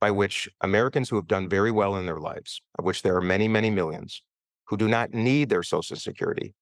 by 0.01 0.11
which 0.11 0.49
Americans 0.61 1.09
who 1.09 1.15
have 1.15 1.27
done 1.27 1.47
very 1.47 1.71
well 1.71 1.95
in 1.95 2.05
their 2.05 2.19
lives, 2.19 2.61
of 2.77 2.83
which 2.83 3.01
there 3.01 3.15
are 3.15 3.21
many, 3.21 3.47
many 3.47 3.69
millions, 3.69 4.21
who 4.67 4.75
do 4.75 4.89
not 4.89 5.13
need 5.13 5.47
their 5.47 5.63
Social 5.63 5.95
Security. 5.95 6.53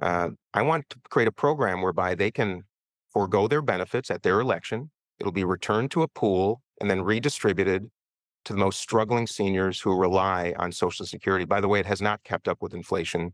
Uh, 0.00 0.28
I 0.52 0.60
want 0.62 0.90
to 0.90 0.96
create 1.08 1.28
a 1.28 1.32
program 1.32 1.80
whereby 1.80 2.14
they 2.14 2.30
can 2.30 2.64
forego 3.10 3.48
their 3.48 3.62
benefits 3.62 4.10
at 4.10 4.22
their 4.22 4.40
election 4.40 4.90
It'll 5.22 5.30
be 5.30 5.44
returned 5.44 5.92
to 5.92 6.02
a 6.02 6.08
pool 6.08 6.62
and 6.80 6.90
then 6.90 7.00
redistributed 7.00 7.88
to 8.44 8.52
the 8.52 8.58
most 8.58 8.80
struggling 8.80 9.28
seniors 9.28 9.80
who 9.80 9.96
rely 9.96 10.52
on 10.58 10.72
Social 10.72 11.06
Security. 11.06 11.44
By 11.44 11.60
the 11.60 11.68
way, 11.68 11.78
it 11.78 11.86
has 11.86 12.02
not 12.02 12.24
kept 12.24 12.48
up 12.48 12.60
with 12.60 12.74
inflation. 12.74 13.32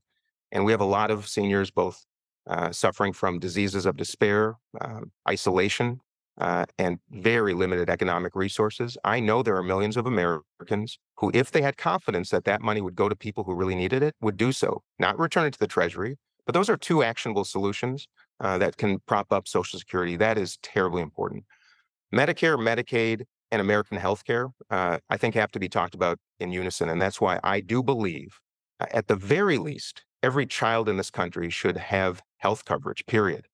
And 0.53 0.65
we 0.65 0.73
have 0.73 0.81
a 0.81 0.85
lot 0.85 1.11
of 1.11 1.29
seniors 1.29 1.71
both 1.71 2.05
uh, 2.47 2.73
suffering 2.73 3.13
from 3.13 3.39
diseases 3.39 3.87
of 3.87 3.97
despair, 3.97 4.57
uh, 4.81 5.01
isolation, 5.29 6.01
uh, 6.41 6.65
and 6.79 6.99
very 7.11 7.53
limited 7.53 7.91
economic 7.91 8.35
resources. 8.35 8.97
I 9.05 9.21
know 9.21 9.43
there 9.43 9.57
are 9.57 9.63
millions 9.63 9.97
of 9.97 10.07
Americans 10.07 10.99
who, 11.17 11.31
if 11.35 11.51
they 11.51 11.63
had 11.63 11.77
confidence 11.77 12.31
that 12.31 12.45
that 12.45 12.63
money 12.63 12.81
would 12.81 12.95
go 12.95 13.09
to 13.09 13.17
people 13.17 13.45
who 13.45 13.55
really 13.55 13.75
needed 13.75 14.03
it, 14.03 14.15
would 14.21 14.37
do 14.37 14.53
so, 14.53 14.83
not 14.99 15.19
return 15.19 15.47
it 15.47 15.53
to 15.55 15.59
the 15.59 15.67
Treasury. 15.67 16.17
But 16.47 16.55
those 16.55 16.71
are 16.71 16.79
two 16.79 17.03
actionable 17.03 17.45
solutions 17.45 18.09
uh, 18.41 18.57
that 18.59 18.79
can 18.79 19.01
prop 19.01 19.33
up 19.33 19.47
Social 19.47 19.79
Security. 19.79 20.17
That 20.17 20.39
is 20.39 20.59
terribly 20.63 21.03
important. 21.03 21.45
Medicare, 22.15 22.57
Medicaid, 22.57 23.25
and 23.51 23.61
American 23.61 23.99
healthcare, 23.99 24.51
uh, 24.71 24.99
I 25.11 25.17
think, 25.17 25.35
have 25.35 25.51
to 25.53 25.59
be 25.59 25.69
talked 25.69 25.95
about 25.95 26.19
in 26.41 26.51
unison. 26.51 26.89
And 26.89 27.03
that's 27.03 27.21
why 27.21 27.41
I 27.43 27.61
do 27.61 27.83
believe, 27.83 28.39
uh, 28.81 28.87
at 28.93 29.09
the 29.09 29.17
very 29.17 29.59
least, 29.59 30.05
every 30.23 30.47
child 30.47 30.89
in 30.89 30.97
this 30.97 31.11
country 31.11 31.51
should 31.51 31.77
have 31.77 32.23
health 32.39 32.65
coverage, 32.65 33.05
period. 33.07 33.47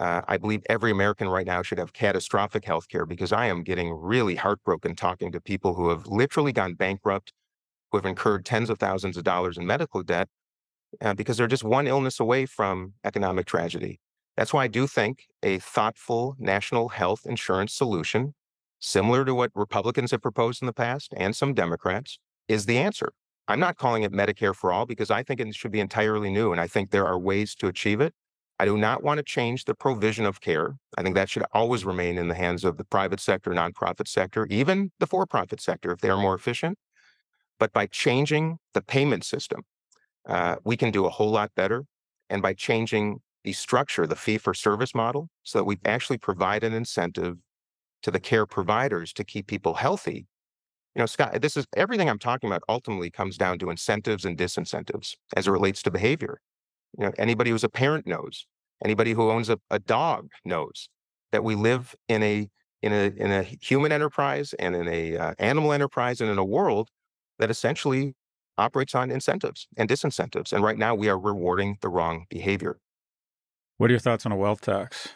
Uh, 0.00 0.22
I 0.26 0.38
believe 0.38 0.62
every 0.70 0.90
American 0.90 1.28
right 1.28 1.46
now 1.46 1.62
should 1.62 1.78
have 1.78 1.92
catastrophic 1.92 2.64
health 2.64 2.88
care 2.88 3.04
because 3.04 3.32
I 3.32 3.46
am 3.46 3.62
getting 3.62 3.92
really 3.92 4.34
heartbroken 4.34 4.96
talking 4.96 5.30
to 5.32 5.40
people 5.40 5.74
who 5.74 5.90
have 5.90 6.06
literally 6.06 6.52
gone 6.52 6.74
bankrupt, 6.74 7.32
who 7.90 7.98
have 7.98 8.06
incurred 8.06 8.46
tens 8.46 8.70
of 8.70 8.78
thousands 8.78 9.16
of 9.16 9.24
dollars 9.24 9.58
in 9.58 9.66
medical 9.66 10.02
debt 10.02 10.28
uh, 11.00 11.14
because 11.14 11.36
they're 11.36 11.46
just 11.46 11.64
one 11.64 11.86
illness 11.86 12.20
away 12.20 12.46
from 12.46 12.94
economic 13.04 13.46
tragedy. 13.46 14.00
That's 14.36 14.52
why 14.52 14.64
I 14.64 14.68
do 14.68 14.86
think 14.86 15.26
a 15.42 15.58
thoughtful 15.58 16.36
national 16.38 16.88
health 16.88 17.26
insurance 17.26 17.74
solution, 17.74 18.34
similar 18.78 19.26
to 19.26 19.34
what 19.34 19.50
Republicans 19.54 20.10
have 20.10 20.22
proposed 20.22 20.62
in 20.62 20.66
the 20.66 20.72
past 20.72 21.12
and 21.16 21.36
some 21.36 21.52
Democrats, 21.52 22.18
is 22.48 22.64
the 22.64 22.78
answer. 22.78 23.12
I'm 23.48 23.60
not 23.60 23.76
calling 23.76 24.02
it 24.02 24.12
Medicare 24.12 24.54
for 24.54 24.72
all 24.72 24.86
because 24.86 25.10
I 25.10 25.22
think 25.22 25.40
it 25.40 25.54
should 25.54 25.72
be 25.72 25.80
entirely 25.80 26.30
new. 26.30 26.52
And 26.52 26.60
I 26.60 26.66
think 26.66 26.90
there 26.90 27.06
are 27.06 27.18
ways 27.18 27.54
to 27.56 27.66
achieve 27.66 28.00
it. 28.00 28.14
I 28.58 28.64
do 28.64 28.76
not 28.76 29.02
want 29.02 29.18
to 29.18 29.24
change 29.24 29.64
the 29.64 29.74
provision 29.74 30.24
of 30.24 30.40
care. 30.40 30.76
I 30.96 31.02
think 31.02 31.16
that 31.16 31.28
should 31.28 31.44
always 31.52 31.84
remain 31.84 32.16
in 32.16 32.28
the 32.28 32.34
hands 32.34 32.64
of 32.64 32.76
the 32.76 32.84
private 32.84 33.18
sector, 33.18 33.50
nonprofit 33.50 34.06
sector, 34.06 34.46
even 34.50 34.92
the 35.00 35.06
for 35.06 35.26
profit 35.26 35.60
sector 35.60 35.90
if 35.90 36.00
they 36.00 36.10
are 36.10 36.16
more 36.16 36.34
efficient. 36.34 36.78
But 37.58 37.72
by 37.72 37.86
changing 37.86 38.58
the 38.74 38.82
payment 38.82 39.24
system, 39.24 39.62
uh, 40.28 40.56
we 40.64 40.76
can 40.76 40.92
do 40.92 41.06
a 41.06 41.10
whole 41.10 41.30
lot 41.30 41.50
better. 41.56 41.84
And 42.30 42.40
by 42.40 42.54
changing 42.54 43.20
the 43.44 43.52
structure, 43.52 44.06
the 44.06 44.16
fee 44.16 44.38
for 44.38 44.54
service 44.54 44.94
model, 44.94 45.28
so 45.42 45.58
that 45.58 45.64
we 45.64 45.78
actually 45.84 46.18
provide 46.18 46.62
an 46.62 46.72
incentive 46.72 47.38
to 48.02 48.10
the 48.10 48.20
care 48.20 48.46
providers 48.46 49.12
to 49.14 49.24
keep 49.24 49.46
people 49.46 49.74
healthy. 49.74 50.26
You 50.94 51.00
know, 51.00 51.06
Scott, 51.06 51.40
this 51.40 51.56
is 51.56 51.66
everything 51.74 52.10
I'm 52.10 52.18
talking 52.18 52.48
about 52.50 52.62
ultimately 52.68 53.10
comes 53.10 53.38
down 53.38 53.58
to 53.60 53.70
incentives 53.70 54.24
and 54.24 54.36
disincentives 54.36 55.14
as 55.36 55.46
it 55.46 55.50
relates 55.50 55.82
to 55.82 55.90
behavior. 55.90 56.40
You 56.98 57.06
know, 57.06 57.12
anybody 57.16 57.50
who's 57.50 57.64
a 57.64 57.68
parent 57.70 58.06
knows, 58.06 58.46
anybody 58.84 59.12
who 59.12 59.30
owns 59.30 59.48
a, 59.48 59.58
a 59.70 59.78
dog 59.78 60.28
knows 60.44 60.88
that 61.30 61.42
we 61.42 61.54
live 61.54 61.94
in 62.08 62.22
a 62.22 62.50
in 62.82 62.92
a 62.92 63.12
in 63.16 63.30
a 63.30 63.42
human 63.42 63.92
enterprise 63.92 64.54
and 64.58 64.74
in 64.74 64.88
a 64.88 65.16
uh, 65.16 65.34
animal 65.38 65.72
enterprise 65.72 66.20
and 66.20 66.30
in 66.30 66.36
a 66.36 66.44
world 66.44 66.90
that 67.38 67.50
essentially 67.50 68.14
operates 68.58 68.94
on 68.94 69.10
incentives 69.10 69.68
and 69.78 69.88
disincentives. 69.88 70.52
And 70.52 70.62
right 70.62 70.76
now 70.76 70.94
we 70.94 71.08
are 71.08 71.18
rewarding 71.18 71.78
the 71.80 71.88
wrong 71.88 72.26
behavior. 72.28 72.78
What 73.78 73.88
are 73.88 73.94
your 73.94 74.00
thoughts 74.00 74.26
on 74.26 74.32
a 74.32 74.36
wealth 74.36 74.60
tax? 74.60 75.08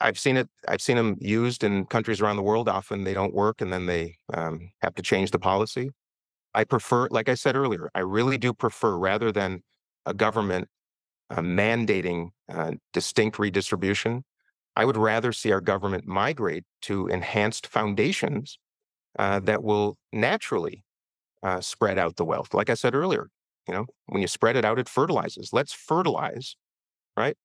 I've 0.00 0.18
seen 0.18 0.36
it. 0.36 0.48
I've 0.68 0.82
seen 0.82 0.96
them 0.96 1.16
used 1.20 1.64
in 1.64 1.86
countries 1.86 2.20
around 2.20 2.36
the 2.36 2.42
world. 2.42 2.68
Often 2.68 3.04
they 3.04 3.14
don't 3.14 3.34
work, 3.34 3.60
and 3.60 3.72
then 3.72 3.86
they 3.86 4.16
um, 4.32 4.70
have 4.82 4.94
to 4.94 5.02
change 5.02 5.30
the 5.30 5.38
policy. 5.38 5.90
I 6.54 6.64
prefer, 6.64 7.08
like 7.10 7.28
I 7.28 7.34
said 7.34 7.56
earlier, 7.56 7.90
I 7.94 8.00
really 8.00 8.38
do 8.38 8.52
prefer 8.52 8.96
rather 8.96 9.32
than 9.32 9.62
a 10.06 10.14
government 10.14 10.68
uh, 11.30 11.40
mandating 11.40 12.30
uh, 12.52 12.72
distinct 12.92 13.38
redistribution. 13.38 14.24
I 14.76 14.84
would 14.84 14.96
rather 14.96 15.32
see 15.32 15.52
our 15.52 15.60
government 15.60 16.06
migrate 16.06 16.64
to 16.82 17.08
enhanced 17.08 17.66
foundations 17.66 18.58
uh, 19.18 19.40
that 19.40 19.62
will 19.62 19.96
naturally 20.12 20.84
uh, 21.42 21.60
spread 21.60 21.98
out 21.98 22.16
the 22.16 22.24
wealth. 22.24 22.54
Like 22.54 22.70
I 22.70 22.74
said 22.74 22.94
earlier, 22.94 23.28
you 23.68 23.74
know, 23.74 23.86
when 24.06 24.22
you 24.22 24.28
spread 24.28 24.56
it 24.56 24.64
out, 24.64 24.78
it 24.78 24.88
fertilizes. 24.88 25.50
Let's 25.52 25.72
fertilize, 25.72 26.56
right? 27.16 27.36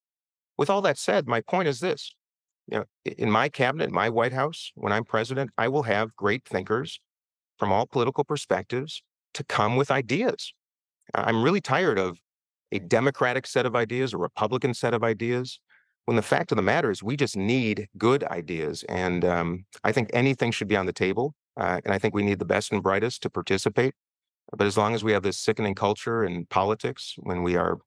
With 0.57 0.69
all 0.69 0.81
that 0.81 0.97
said, 0.97 1.27
my 1.27 1.41
point 1.41 1.67
is 1.67 1.79
this 1.79 2.13
you 2.71 2.79
know, 2.79 2.85
in 3.05 3.31
my 3.31 3.49
cabinet, 3.49 3.91
my 3.91 4.09
White 4.09 4.33
House, 4.33 4.71
when 4.75 4.93
I'm 4.93 5.03
president, 5.03 5.51
I 5.57 5.67
will 5.67 5.83
have 5.83 6.15
great 6.15 6.45
thinkers 6.45 6.99
from 7.57 7.71
all 7.71 7.85
political 7.85 8.23
perspectives 8.23 9.01
to 9.33 9.43
come 9.43 9.75
with 9.75 9.91
ideas. 9.91 10.53
I'm 11.13 11.43
really 11.43 11.61
tired 11.61 11.97
of 11.97 12.19
a 12.71 12.79
Democratic 12.79 13.47
set 13.47 13.65
of 13.65 13.75
ideas, 13.75 14.13
a 14.13 14.17
Republican 14.17 14.73
set 14.73 14.93
of 14.93 15.03
ideas, 15.03 15.59
when 16.05 16.15
the 16.15 16.21
fact 16.21 16.51
of 16.51 16.55
the 16.55 16.61
matter 16.61 16.89
is 16.89 17.03
we 17.03 17.15
just 17.15 17.35
need 17.35 17.87
good 17.97 18.23
ideas. 18.25 18.83
And 18.89 19.25
um, 19.25 19.65
I 19.83 19.91
think 19.91 20.09
anything 20.13 20.51
should 20.51 20.67
be 20.67 20.75
on 20.75 20.85
the 20.85 20.93
table. 20.93 21.35
Uh, 21.57 21.81
and 21.83 21.93
I 21.93 21.99
think 21.99 22.13
we 22.13 22.23
need 22.23 22.39
the 22.39 22.45
best 22.45 22.71
and 22.71 22.81
brightest 22.81 23.21
to 23.23 23.29
participate. 23.29 23.93
But 24.55 24.65
as 24.65 24.77
long 24.77 24.95
as 24.95 25.03
we 25.03 25.11
have 25.11 25.23
this 25.23 25.37
sickening 25.37 25.75
culture 25.75 26.23
in 26.23 26.45
politics, 26.45 27.15
when 27.17 27.43
we 27.43 27.55
are 27.57 27.79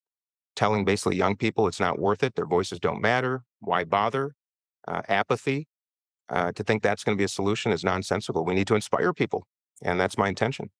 telling 0.54 0.84
basically 0.84 1.16
young 1.16 1.36
people 1.36 1.66
it's 1.66 1.80
not 1.80 1.98
worth 1.98 2.22
it, 2.22 2.34
their 2.34 2.46
voices 2.46 2.78
don't 2.78 3.00
matter, 3.00 3.42
why 3.60 3.84
bother? 3.84 4.34
Uh, 4.88 5.02
apathy, 5.08 5.68
uh, 6.28 6.52
to 6.52 6.62
think 6.62 6.82
that's 6.82 7.04
going 7.04 7.16
to 7.16 7.20
be 7.20 7.24
a 7.24 7.28
solution 7.28 7.72
is 7.72 7.84
nonsensical. 7.84 8.44
We 8.44 8.54
need 8.54 8.66
to 8.68 8.74
inspire 8.74 9.12
people, 9.12 9.46
and 9.82 10.00
that's 10.00 10.16
my 10.16 10.28
intention. 10.28 10.70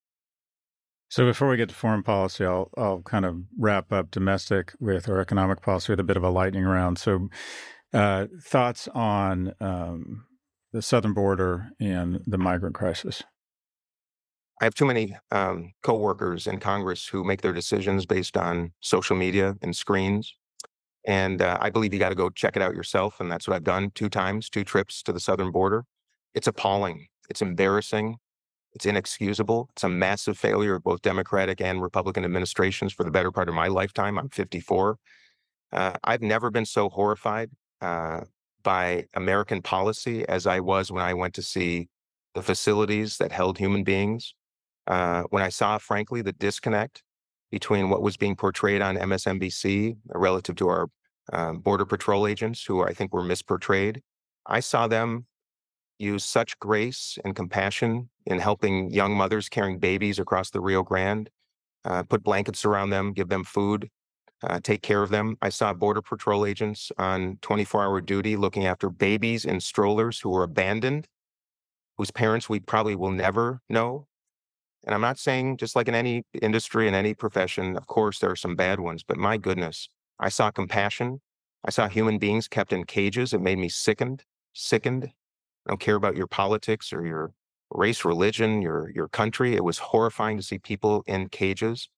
So 1.09 1.27
before 1.27 1.49
we 1.49 1.59
get 1.59 1.69
to 1.69 1.75
foreign 1.75 2.03
policy, 2.03 2.45
I'll 2.45 2.71
I'll 2.77 3.03
kind 3.03 3.27
of 3.27 3.37
wrap 3.59 3.93
up 3.93 4.11
domestic 4.11 4.73
with 4.81 5.09
our 5.11 5.21
economic 5.21 5.61
policy 5.61 5.93
with 5.93 6.01
a 6.01 6.05
bit 6.05 6.17
of 6.17 6.25
a 6.25 6.31
lightning 6.31 6.65
round. 6.65 6.99
So, 6.99 7.29
uh, 7.93 8.29
thoughts 8.43 8.89
on 8.89 9.53
um, 9.61 10.25
the 10.73 10.81
southern 10.81 11.13
border 11.13 11.69
and 11.79 12.23
the 12.27 12.39
migrant 12.39 12.75
crisis? 12.75 13.23
I 14.63 14.65
have 14.65 14.75
too 14.75 14.87
many 14.87 15.17
um, 15.31 15.73
coworkers 15.83 16.47
in 16.47 16.61
Congress 16.61 17.09
who 17.09 17.25
make 17.25 17.43
their 17.43 17.53
decisions 17.53 18.07
based 18.07 18.37
on 18.37 18.73
social 18.81 19.17
media 19.17 19.57
and 19.61 19.77
screens. 19.77 20.35
And 21.05 21.43
uh, 21.43 21.59
I 21.61 21.71
believe 21.71 21.93
you 21.93 21.99
got 21.99 22.11
to 22.11 22.15
go 22.15 22.31
check 22.31 22.57
it 22.57 22.63
out 22.63 22.75
yourself. 22.75 23.21
And 23.21 23.31
that's 23.31 23.49
what 23.49 23.55
I've 23.55 23.65
done 23.65 23.91
two 23.95 24.09
times, 24.09 24.49
two 24.49 24.65
trips 24.65 25.03
to 25.03 25.13
the 25.13 25.21
southern 25.21 25.51
border. 25.51 25.85
It's 26.35 26.47
appalling. 26.47 27.07
It's 27.29 27.43
embarrassing. 27.43 28.17
It's 28.75 28.87
inexcusable. 28.87 29.69
It's 29.73 29.85
a 29.85 29.89
massive 29.89 30.39
failure 30.39 30.77
of 30.77 30.83
both 30.83 31.03
Democratic 31.03 31.61
and 31.61 31.83
Republican 31.83 32.25
administrations 32.25 32.93
for 32.93 33.05
the 33.05 33.11
better 33.11 33.31
part 33.31 33.49
of 33.49 33.55
my 33.55 33.69
lifetime. 33.69 34.19
I'm 34.19 34.31
54. 34.31 34.99
Uh, 35.73 35.93
I've 36.05 36.23
never 36.23 36.51
been 36.51 36.65
so 36.65 36.89
horrified 36.89 37.51
uh, 37.81 38.23
by 38.63 39.07
American 39.15 39.61
policy 39.61 40.27
as 40.29 40.47
I 40.47 40.61
was 40.61 40.91
when 40.91 41.03
I 41.03 41.15
went 41.15 41.35
to 41.35 41.43
see 41.43 41.89
the 42.35 42.43
facilities 42.43 43.19
that 43.19 43.33
held 43.33 43.59
human 43.59 43.85
beings. 43.85 44.35
Uh, 44.87 45.23
when 45.31 45.43
I 45.43 45.49
saw, 45.49 45.79
frankly, 45.79 46.23
the 46.23 46.33
disconnect 46.33 47.03
between 47.53 47.91
what 47.91 48.03
was 48.03 48.17
being 48.17 48.35
portrayed 48.35 48.81
on 48.81 48.97
MSNBC 48.97 49.97
relative 50.07 50.57
to 50.57 50.69
our 50.69 50.89
um, 51.33 51.59
Border 51.59 51.85
Patrol 51.85 52.27
agents, 52.27 52.65
who 52.65 52.83
I 52.83 52.95
think 52.95 53.13
were 53.13 53.23
misportrayed. 53.23 54.01
I 54.47 54.59
saw 54.59 54.89
them 54.89 55.27
use 55.99 56.25
such 56.25 56.59
grace 56.59 57.19
and 57.25 57.37
compassion 57.37 58.09
in 58.27 58.41
helping 58.41 58.91
young 58.91 59.15
mothers 59.15 59.49
carrying 59.49 59.79
babies 59.79 60.19
across 60.19 60.51
the 60.51 60.61
Rio 60.61 60.83
Grande, 60.83 61.29
uh, 61.85 62.03
put 62.03 62.25
blankets 62.25 62.65
around 62.65 62.91
them, 62.91 63.13
give 63.13 63.29
them 63.29 63.45
food, 63.45 63.89
uh, 64.43 64.59
take 64.61 64.83
care 64.83 65.03
of 65.03 65.11
them. 65.11 65.37
I 65.43 65.51
saw 65.51 65.75
Border 65.75 66.03
Patrol 66.03 66.47
agents 66.47 66.91
on 66.97 67.39
24 67.43 67.85
hour 67.85 68.01
duty 68.01 68.37
looking 68.37 68.67
after 68.67 68.89
babies 68.89 69.45
in 69.45 69.61
strollers 69.61 70.19
who 70.19 70.31
were 70.31 70.43
abandoned, 70.43 71.07
whose 71.99 72.11
parents 72.11 72.49
we 72.49 72.61
probably 72.61 72.97
will 72.97 73.11
never 73.13 73.61
know. 73.69 74.07
And 74.85 74.95
I'm 74.95 75.01
not 75.01 75.19
saying 75.19 75.59
just 75.59 75.77
like 75.77 75.89
in 75.89 75.95
any 75.95 76.25
industry, 76.41 76.89
in 76.89 76.95
any 76.95 77.15
profession, 77.15 77.77
of 77.77 77.87
course, 77.87 78.19
there 78.19 78.31
are 78.31 78.37
some 78.37 78.57
bad 78.57 78.81
ones, 78.81 79.03
but 79.03 79.17
my 79.17 79.37
goodness, 79.37 79.89
I 80.19 80.29
saw 80.29 80.51
compassion. 80.51 81.21
I 81.65 81.71
saw 81.71 81.89
human 81.89 82.19
beings 82.19 82.49
kept 82.49 82.73
in 82.73 82.85
cages. 82.85 83.33
It 83.33 83.41
made 83.41 83.59
me 83.59 83.69
sickened, 83.69 84.25
sickened. 84.53 85.05
I 85.05 85.71
don't 85.71 85.81
care 85.81 85.95
about 85.95 86.17
your 86.17 86.27
politics 86.27 86.93
or 86.93 87.07
your 87.07 87.33
race, 87.71 88.05
religion, 88.05 88.61
your, 88.61 88.91
your 88.91 89.09
country. 89.09 89.55
It 89.55 89.65
was 89.65 89.79
horrifying 89.79 90.37
to 90.37 90.43
see 90.43 90.59
people 90.59 91.05
in 91.07 91.29
cages. 91.29 91.89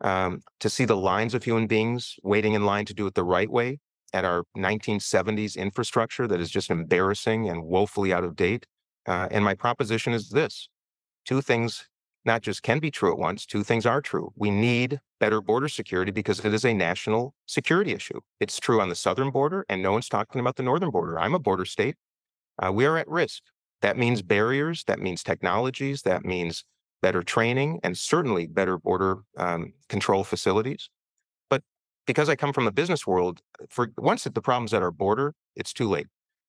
Um, 0.00 0.42
to 0.60 0.70
see 0.70 0.84
the 0.84 0.96
lines 0.96 1.34
of 1.34 1.42
human 1.42 1.66
beings 1.66 2.14
waiting 2.22 2.52
in 2.52 2.64
line 2.64 2.84
to 2.84 2.94
do 2.94 3.08
it 3.08 3.14
the 3.14 3.24
right 3.24 3.50
way 3.50 3.80
at 4.12 4.24
our 4.24 4.44
1970s 4.56 5.56
infrastructure 5.56 6.28
that 6.28 6.40
is 6.40 6.50
just 6.50 6.70
embarrassing 6.70 7.48
and 7.48 7.64
woefully 7.64 8.12
out 8.12 8.22
of 8.22 8.36
date. 8.36 8.64
Uh, 9.06 9.26
and 9.32 9.44
my 9.44 9.54
proposition 9.54 10.12
is 10.12 10.30
this 10.30 10.68
two 11.28 11.42
things 11.42 11.86
not 12.24 12.40
just 12.40 12.62
can 12.62 12.78
be 12.78 12.90
true 12.90 13.12
at 13.12 13.18
once, 13.18 13.44
two 13.44 13.62
things 13.62 13.84
are 13.84 14.00
true. 14.00 14.32
We 14.34 14.50
need 14.50 14.98
better 15.20 15.40
border 15.42 15.68
security 15.68 16.10
because 16.10 16.42
it 16.42 16.54
is 16.54 16.64
a 16.64 16.72
national 16.72 17.34
security 17.46 17.92
issue. 17.92 18.20
It's 18.40 18.58
true 18.58 18.80
on 18.80 18.88
the 18.88 18.94
southern 18.94 19.30
border, 19.30 19.66
and 19.68 19.82
no 19.82 19.92
one's 19.92 20.08
talking 20.08 20.40
about 20.40 20.56
the 20.56 20.62
northern 20.62 20.90
border. 20.90 21.18
I'm 21.18 21.34
a 21.34 21.38
border 21.38 21.66
state. 21.66 21.96
Uh, 22.58 22.72
we 22.72 22.86
are 22.86 22.96
at 22.96 23.08
risk. 23.08 23.42
That 23.82 23.98
means 23.98 24.22
barriers, 24.22 24.84
that 24.86 25.00
means 25.00 25.22
technologies, 25.22 26.02
that 26.02 26.24
means 26.24 26.64
better 27.02 27.22
training, 27.22 27.80
and 27.82 27.96
certainly 27.96 28.46
better 28.46 28.78
border 28.78 29.18
um, 29.36 29.74
control 29.88 30.24
facilities. 30.24 30.88
But 31.50 31.62
because 32.06 32.30
I 32.30 32.36
come 32.36 32.54
from 32.54 32.64
the 32.64 32.72
business 32.72 33.06
world, 33.06 33.40
for 33.68 33.90
once 33.98 34.24
the 34.24 34.42
problem's 34.42 34.72
at 34.72 34.82
our 34.82 34.90
border, 34.90 35.34
it's 35.56 35.74
too 35.74 35.88
late. 35.88 36.06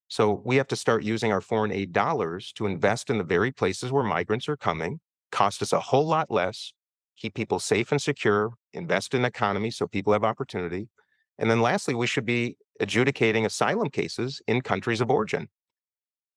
So 0.09 0.41
we 0.43 0.55
have 0.55 0.67
to 0.69 0.75
start 0.75 1.03
using 1.03 1.31
our 1.31 1.39
foreign 1.39 1.71
aid 1.71 1.93
dollars 1.93 2.51
to 2.53 2.65
invest 2.65 3.11
in 3.11 3.19
the 3.19 3.23
very 3.23 3.51
places 3.51 3.91
where 3.91 4.03
migrants 4.03 4.49
are 4.49 4.57
coming, 4.57 4.99
cost 5.31 5.61
us 5.61 5.71
a 5.71 5.79
whole 5.79 6.05
lot 6.05 6.31
less, 6.31 6.73
keep 7.15 7.35
people 7.35 7.59
safe 7.59 7.91
and 7.91 8.01
secure, 8.01 8.51
invest 8.73 9.13
in 9.13 9.21
the 9.21 9.27
economy 9.27 9.69
so 9.69 9.87
people 9.87 10.11
have 10.13 10.23
opportunity. 10.23 10.89
And 11.37 11.49
then 11.49 11.61
lastly, 11.61 11.93
we 11.93 12.07
should 12.07 12.25
be 12.25 12.57
adjudicating 12.79 13.45
asylum 13.45 13.89
cases 13.89 14.41
in 14.47 14.61
countries 14.61 14.99
of 14.99 15.11
origin. 15.11 15.47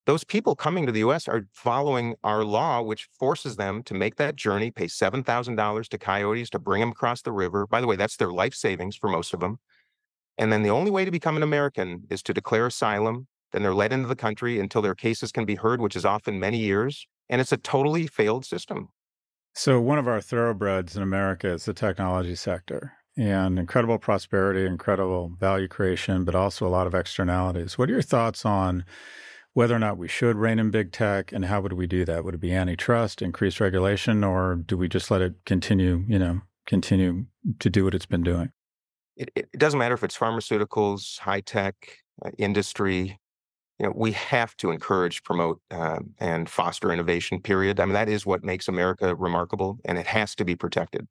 Those 0.05 0.25
people 0.25 0.55
coming 0.55 0.85
to 0.85 0.93
the 0.93 1.01
US 1.01 1.27
are 1.27 1.47
following 1.53 2.15
our 2.25 2.45
law, 2.45 2.83
which 2.83 3.09
forces 3.19 3.57
them 3.57 3.83
to 3.85 3.95
make 3.95 4.17
that 4.17 4.37
journey, 4.37 4.71
pay 4.71 4.87
$7,000 4.87 5.89
to 5.89 5.99
coyotes 5.99 6.51
to 6.51 6.59
bring 6.59 6.81
them 6.81 6.91
across 6.91 7.23
the 7.23 7.33
river. 7.33 7.67
By 7.67 7.81
the 7.81 7.87
way, 7.87 7.97
that's 7.97 8.17
their 8.17 8.33
life 8.33 8.55
savings 8.55 8.97
for 8.97 9.09
most 9.09 9.33
of 9.33 9.41
them. 9.41 9.61
And 10.37 10.53
then 10.53 10.63
the 10.63 10.71
only 10.71 10.91
way 10.91 11.05
to 11.05 11.11
become 11.11 11.37
an 11.37 11.43
American 11.43 12.05
is 12.11 12.23
to 12.25 12.35
declare 12.35 12.67
asylum, 12.67 13.29
then 13.53 13.63
they're 13.63 13.75
let 13.75 13.93
into 13.93 14.09
the 14.09 14.17
country 14.17 14.59
until 14.59 14.83
their 14.83 14.95
cases 14.95 15.33
can 15.33 15.45
be 15.45 15.55
heard, 15.55 15.81
which 15.81 15.97
is 15.97 16.05
often 16.05 16.41
many 16.41 16.59
years. 16.59 17.07
And 17.29 17.41
it's 17.41 17.53
a 17.53 17.57
totally 17.57 18.07
failed 18.07 18.45
system. 18.45 18.89
So, 19.55 19.81
one 19.81 19.99
of 19.99 20.09
our 20.09 20.21
thoroughbreds 20.21 20.97
in 20.97 21.03
America 21.03 21.49
is 21.49 21.67
the 21.67 21.75
technology 21.75 22.35
sector 22.35 22.95
and 23.17 23.59
incredible 23.59 23.99
prosperity, 23.99 24.65
incredible 24.65 25.33
value 25.39 25.69
creation, 25.69 26.25
but 26.25 26.35
also 26.35 26.67
a 26.67 26.71
lot 26.71 26.87
of 26.87 26.95
externalities. 26.95 27.77
What 27.77 27.91
are 27.91 27.93
your 27.93 28.03
thoughts 28.03 28.47
on 28.47 28.85
whether 29.53 29.77
or 29.77 29.79
not 29.79 29.99
we 29.99 30.09
should 30.09 30.37
rein 30.37 30.59
in 30.59 30.71
big 30.71 30.93
tech 30.93 31.33
and 31.33 31.45
how 31.45 31.61
would 31.61 31.75
we 31.75 31.87
do 31.87 32.07
that? 32.07 32.25
Would 32.25 32.35
it 32.35 32.41
be 32.41 32.55
antitrust, 32.55 33.21
increased 33.21 33.61
regulation, 33.61 34.25
or 34.25 34.55
do 34.55 34.79
we 34.79 34.89
just 34.89 35.11
let 35.11 35.21
it 35.21 35.35
continue, 35.45 36.05
you 36.09 36.19
know, 36.19 36.41
continue 36.67 37.27
to 37.59 37.69
do 37.69 37.85
what 37.85 37.95
it's 37.95 38.07
been 38.07 38.23
doing? 38.23 38.51
It, 39.17 39.31
it 39.35 39.59
doesn't 39.59 39.79
matter 39.79 39.95
if 39.95 40.03
it's 40.03 40.17
pharmaceuticals, 40.17 41.19
high 41.19 41.43
tech, 41.43 41.75
uh, 42.25 42.31
industry, 42.39 43.19
you 43.79 43.87
know, 43.87 43.93
we 43.97 44.13
have 44.13 44.57
to 44.59 44.71
encourage, 44.71 45.23
promote, 45.25 45.61
uh, 45.71 46.01
and 46.19 46.49
foster 46.49 46.93
innovation. 46.93 47.41
Period. 47.41 47.81
I 47.81 47.85
mean, 47.87 47.95
that 47.95 48.09
is 48.09 48.27
what 48.27 48.45
makes 48.45 48.69
America 48.69 49.15
remarkable, 49.17 49.79
and 49.85 49.99
it 49.99 50.07
has 50.07 50.35
to 50.37 50.45
be 50.45 50.55
protected. 50.57 51.07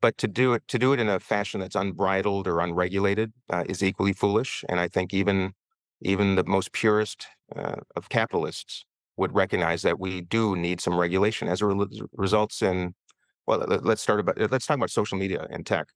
But 0.00 0.18
to 0.18 0.28
do 0.28 0.52
it 0.52 0.62
to 0.68 0.78
do 0.78 0.92
it 0.92 1.00
in 1.00 1.08
a 1.08 1.18
fashion 1.20 1.60
that's 1.60 1.74
unbridled 1.74 2.46
or 2.46 2.60
unregulated 2.60 3.32
uh, 3.50 3.64
is 3.68 3.82
equally 3.82 4.12
foolish. 4.12 4.64
And 4.68 4.78
I 4.78 4.88
think 4.88 5.14
even 5.14 5.52
even 6.02 6.34
the 6.36 6.44
most 6.44 6.72
purist 6.72 7.26
uh, 7.56 7.76
of 7.96 8.08
capitalists 8.10 8.84
would 9.16 9.34
recognize 9.34 9.82
that 9.82 9.98
we 9.98 10.20
do 10.20 10.56
need 10.56 10.80
some 10.80 10.98
regulation 10.98 11.48
as 11.48 11.62
a 11.62 11.66
re- 11.66 12.02
results 12.12 12.60
in 12.62 12.94
well 13.46 13.60
let's 13.82 14.02
start 14.02 14.20
about 14.20 14.38
let's 14.50 14.66
talk 14.66 14.76
about 14.76 14.90
social 14.90 15.18
media 15.18 15.46
and 15.50 15.66
tech 15.66 15.88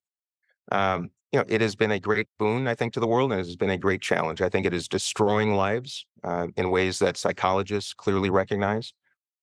um, 0.73 1.11
you 1.33 1.39
know 1.39 1.45
it 1.49 1.61
has 1.61 1.77
been 1.77 1.91
a 1.91 2.01
great 2.01 2.29
boon 2.39 2.67
i 2.67 2.75
think 2.75 2.93
to 2.93 3.01
the 3.01 3.07
world 3.07 3.33
and 3.33 3.41
it 3.41 3.47
has 3.47 3.57
been 3.57 3.71
a 3.71 3.79
great 3.79 4.01
challenge. 4.01 4.41
I 4.41 4.49
think 4.49 4.67
it 4.67 4.75
is 4.75 4.89
destroying 4.89 5.55
lives 5.55 6.07
uh, 6.25 6.49
in 6.57 6.71
ways 6.71 6.99
that 7.01 7.17
psychologists 7.17 7.95
clearly 7.95 8.31
recognize. 8.31 8.93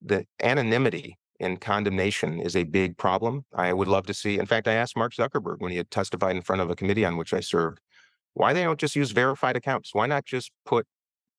The 0.01 0.26
anonymity 0.41 1.17
and 1.39 1.59
condemnation 1.59 2.39
is 2.39 2.55
a 2.55 2.63
big 2.63 2.97
problem. 2.97 3.45
I 3.53 3.73
would 3.73 3.88
love 3.88 4.05
to 4.07 4.13
see 4.13 4.39
in 4.39 4.45
fact 4.45 4.67
i 4.67 4.73
asked 4.73 4.97
mark 4.97 5.13
zuckerberg 5.13 5.59
when 5.59 5.71
he 5.71 5.78
had 5.78 5.91
testified 5.91 6.36
in 6.36 6.41
front 6.41 6.61
of 6.61 6.69
a 6.69 6.76
committee 6.76 7.05
on 7.05 7.17
which 7.17 7.34
i 7.34 7.39
served 7.39 7.80
why 8.36 8.51
they 8.53 8.63
don't 8.63 8.80
just 8.80 8.95
use 8.95 9.11
verified 9.11 9.55
accounts? 9.55 9.93
Why 9.93 10.05
not 10.05 10.26
just 10.26 10.51
put 10.65 10.86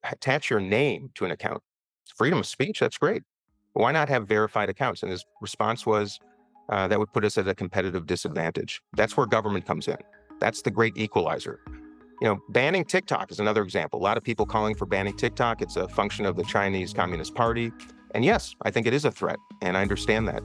attach 0.02 0.50
your 0.50 0.60
name 0.60 1.10
to 1.14 1.24
an 1.24 1.30
account? 1.30 1.62
Freedom 2.16 2.40
of 2.40 2.46
speech, 2.46 2.80
that's 2.80 2.98
great. 2.98 3.22
But 3.74 3.82
why 3.82 3.92
not 3.92 4.08
have 4.08 4.26
verified 4.26 4.70
accounts? 4.70 5.02
And 5.02 5.12
his 5.12 5.24
response 5.40 5.84
was 5.86 6.18
uh, 6.68 6.88
that 6.88 6.98
would 6.98 7.12
put 7.12 7.24
us 7.24 7.38
at 7.38 7.48
a 7.48 7.54
competitive 7.54 8.06
disadvantage. 8.06 8.82
That's 8.94 9.16
where 9.16 9.26
government 9.26 9.66
comes 9.66 9.88
in. 9.88 9.96
That's 10.40 10.62
the 10.62 10.70
great 10.70 10.96
equalizer. 10.96 11.60
You 12.20 12.28
know, 12.28 12.38
banning 12.48 12.84
TikTok 12.84 13.30
is 13.30 13.40
another 13.40 13.62
example. 13.62 14.00
A 14.00 14.02
lot 14.02 14.16
of 14.16 14.24
people 14.24 14.46
calling 14.46 14.74
for 14.74 14.86
banning 14.86 15.16
TikTok. 15.16 15.60
It's 15.60 15.76
a 15.76 15.86
function 15.88 16.24
of 16.24 16.36
the 16.36 16.44
Chinese 16.44 16.92
Communist 16.92 17.34
Party. 17.34 17.72
And 18.14 18.24
yes, 18.24 18.54
I 18.62 18.70
think 18.70 18.86
it 18.86 18.94
is 18.94 19.04
a 19.04 19.10
threat, 19.10 19.36
and 19.60 19.76
I 19.76 19.82
understand 19.82 20.26
that. 20.28 20.42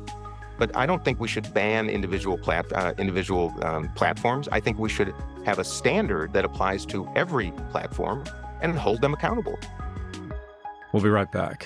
But 0.58 0.76
I 0.76 0.86
don't 0.86 1.04
think 1.04 1.20
we 1.20 1.28
should 1.28 1.52
ban 1.54 1.90
individual 1.90 2.38
plat- 2.38 2.72
uh, 2.74 2.94
individual 2.98 3.54
um, 3.64 3.90
platforms. 3.96 4.50
I 4.52 4.60
think 4.60 4.78
we 4.78 4.90
should 4.90 5.14
have 5.46 5.60
a 5.60 5.64
standard 5.64 6.34
that 6.34 6.46
applies 6.46 6.86
to 6.88 7.08
every 7.16 7.52
platform 7.72 8.26
and 8.62 8.78
hold 8.78 9.02
them 9.02 9.14
accountable. 9.14 9.58
We'll 10.94 11.02
be 11.02 11.10
right 11.10 11.32
back. 11.32 11.66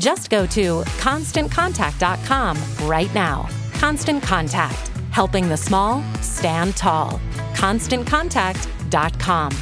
Just 0.00 0.30
go 0.30 0.46
to 0.46 0.80
constantcontact.com 0.98 2.88
right 2.88 3.14
now. 3.14 3.48
Constant 3.74 4.22
Contact, 4.22 4.88
helping 5.12 5.50
the 5.50 5.58
small 5.58 6.02
stand 6.22 6.74
tall. 6.74 7.20
ConstantContact.com. 7.52 9.52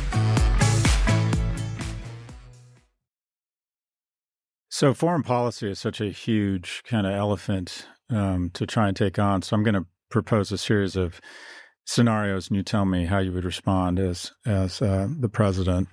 So, 4.71 4.95
foreign 4.95 5.25
policy 5.25 5.73
is 5.73 5.81
such 5.81 6.01
a 6.01 6.11
huge 6.11 6.85
kind 6.87 7.05
of 7.05 7.13
elephant 7.13 7.89
um, 8.09 8.53
to 8.55 8.65
try 8.65 8.87
and 8.87 8.97
take 8.97 9.19
on. 9.19 9.43
So, 9.43 9.57
I'm 9.57 9.65
going 9.65 9.75
to 9.75 9.87
propose 10.09 10.53
a 10.53 10.59
series 10.59 10.95
of 10.95 11.21
scenarios, 11.85 12.47
and 12.47 12.57
you 12.57 12.63
tell 12.63 12.85
me 12.85 13.07
how 13.07 13.19
you 13.19 13.33
would 13.33 13.45
respond 13.45 13.99
as 13.99 14.31
as 14.47 14.81
uh, 14.81 15.09
the 15.19 15.29
president. 15.29 15.89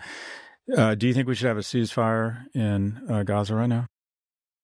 Uh, 0.77 0.93
do 0.93 1.07
you 1.07 1.15
think 1.15 1.27
we 1.27 1.33
should 1.33 1.47
have 1.47 1.57
a 1.57 1.61
ceasefire 1.61 2.43
in 2.53 3.01
uh, 3.09 3.23
Gaza 3.23 3.55
right 3.55 3.65
now? 3.65 3.87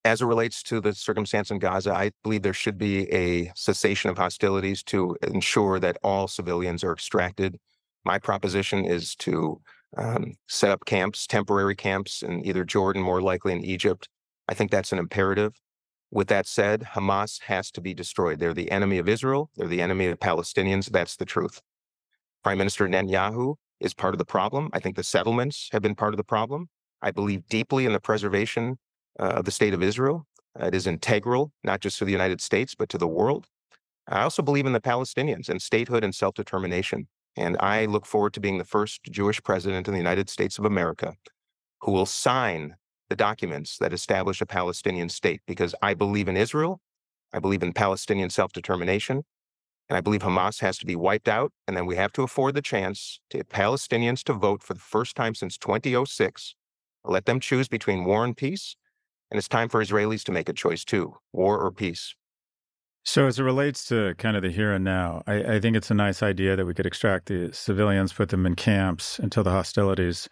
As 0.03 0.21
it 0.21 0.25
relates 0.25 0.63
to 0.63 0.81
the 0.81 0.95
circumstance 0.95 1.51
in 1.51 1.59
Gaza, 1.59 1.93
I 1.93 2.11
believe 2.23 2.41
there 2.41 2.53
should 2.53 2.77
be 2.77 3.11
a 3.11 3.51
cessation 3.55 4.09
of 4.09 4.17
hostilities 4.17 4.81
to 4.83 5.15
ensure 5.21 5.79
that 5.79 5.97
all 6.03 6.27
civilians 6.27 6.83
are 6.83 6.91
extracted. 6.91 7.59
My 8.03 8.17
proposition 8.17 8.83
is 8.83 9.15
to 9.17 9.61
um, 9.97 10.33
set 10.47 10.71
up 10.71 10.85
camps, 10.85 11.27
temporary 11.27 11.75
camps 11.75 12.23
in 12.23 12.43
either 12.45 12.65
Jordan, 12.65 13.03
more 13.03 13.21
likely 13.21 13.53
in 13.53 13.63
Egypt. 13.63 14.09
I 14.47 14.55
think 14.55 14.71
that's 14.71 14.91
an 14.91 14.97
imperative. 14.97 15.53
With 16.09 16.27
that 16.27 16.47
said, 16.47 16.81
Hamas 16.81 17.41
has 17.43 17.69
to 17.71 17.81
be 17.81 17.93
destroyed. 17.93 18.39
They're 18.39 18.53
the 18.53 18.71
enemy 18.71 18.97
of 18.97 19.07
Israel. 19.07 19.49
They're 19.55 19.67
the 19.67 19.81
enemy 19.81 20.07
of 20.07 20.19
Palestinians. 20.19 20.89
That's 20.89 21.15
the 21.15 21.25
truth. 21.25 21.61
Prime 22.43 22.57
Minister 22.57 22.87
Netanyahu 22.87 23.55
is 23.79 23.93
part 23.93 24.13
of 24.13 24.17
the 24.17 24.25
problem. 24.25 24.69
I 24.73 24.79
think 24.79 24.95
the 24.95 25.03
settlements 25.03 25.69
have 25.71 25.81
been 25.81 25.95
part 25.95 26.13
of 26.13 26.17
the 26.17 26.23
problem. 26.23 26.69
I 27.01 27.11
believe 27.11 27.47
deeply 27.47 27.85
in 27.85 27.93
the 27.93 27.99
preservation 27.99 28.77
of 29.25 29.45
the 29.45 29.51
state 29.51 29.73
of 29.73 29.83
Israel. 29.83 30.25
Uh, 30.59 30.65
it 30.65 30.75
is 30.75 30.87
integral, 30.87 31.53
not 31.63 31.79
just 31.79 31.97
to 31.99 32.05
the 32.05 32.11
United 32.11 32.41
States, 32.41 32.75
but 32.75 32.89
to 32.89 32.97
the 32.97 33.07
world. 33.07 33.47
I 34.07 34.23
also 34.23 34.41
believe 34.41 34.65
in 34.65 34.73
the 34.73 34.81
Palestinians 34.81 35.47
and 35.47 35.61
statehood 35.61 36.03
and 36.03 36.13
self 36.13 36.35
determination. 36.35 37.07
And 37.37 37.55
I 37.59 37.85
look 37.85 38.05
forward 38.05 38.33
to 38.33 38.41
being 38.41 38.57
the 38.57 38.65
first 38.65 39.03
Jewish 39.05 39.41
president 39.41 39.87
in 39.87 39.93
the 39.93 39.99
United 39.99 40.29
States 40.29 40.59
of 40.59 40.65
America 40.65 41.15
who 41.81 41.91
will 41.91 42.05
sign 42.05 42.75
the 43.09 43.15
documents 43.15 43.77
that 43.79 43.93
establish 43.93 44.41
a 44.41 44.45
Palestinian 44.45 45.09
state 45.09 45.41
because 45.45 45.75
I 45.81 45.93
believe 45.93 46.27
in 46.27 46.37
Israel. 46.37 46.79
I 47.33 47.39
believe 47.39 47.63
in 47.63 47.73
Palestinian 47.73 48.29
self 48.29 48.51
determination. 48.51 49.23
And 49.89 49.97
I 49.97 50.01
believe 50.01 50.21
Hamas 50.21 50.61
has 50.61 50.77
to 50.77 50.85
be 50.85 50.95
wiped 50.95 51.27
out. 51.27 51.51
And 51.67 51.75
then 51.75 51.85
we 51.85 51.97
have 51.97 52.13
to 52.13 52.23
afford 52.23 52.55
the 52.55 52.61
chance 52.61 53.19
to 53.29 53.43
Palestinians 53.43 54.23
to 54.23 54.33
vote 54.33 54.63
for 54.63 54.73
the 54.73 54.79
first 54.79 55.15
time 55.15 55.35
since 55.35 55.57
2006. 55.57 56.55
Let 57.03 57.25
them 57.25 57.39
choose 57.39 57.67
between 57.67 58.05
war 58.05 58.23
and 58.23 58.37
peace. 58.37 58.77
And 59.31 59.37
it's 59.37 59.47
time 59.47 59.69
for 59.69 59.83
Israelis 59.83 60.23
to 60.25 60.31
make 60.31 60.49
a 60.49 60.53
choice 60.53 60.83
too 60.83 61.15
war 61.31 61.57
or 61.57 61.71
peace. 61.71 62.13
So, 63.03 63.25
as 63.25 63.39
it 63.39 63.43
relates 63.43 63.85
to 63.85 64.13
kind 64.15 64.37
of 64.37 64.43
the 64.43 64.51
here 64.51 64.73
and 64.73 64.83
now, 64.83 65.23
I, 65.25 65.55
I, 65.55 65.59
think 65.59 65.75
it's 65.75 65.89
a 65.89 65.95
nice 65.95 66.21
idea 66.21 66.55
that 66.55 66.65
we 66.65 66.75
could 66.75 66.85
extract 66.85 67.27
the 67.27 67.51
civilians, 67.51 68.13
put 68.13 68.29
them 68.29 68.45
in 68.45 68.55
camps 68.55 69.17
until 69.17 69.43
the 69.43 69.49
hostilities. 69.49 70.29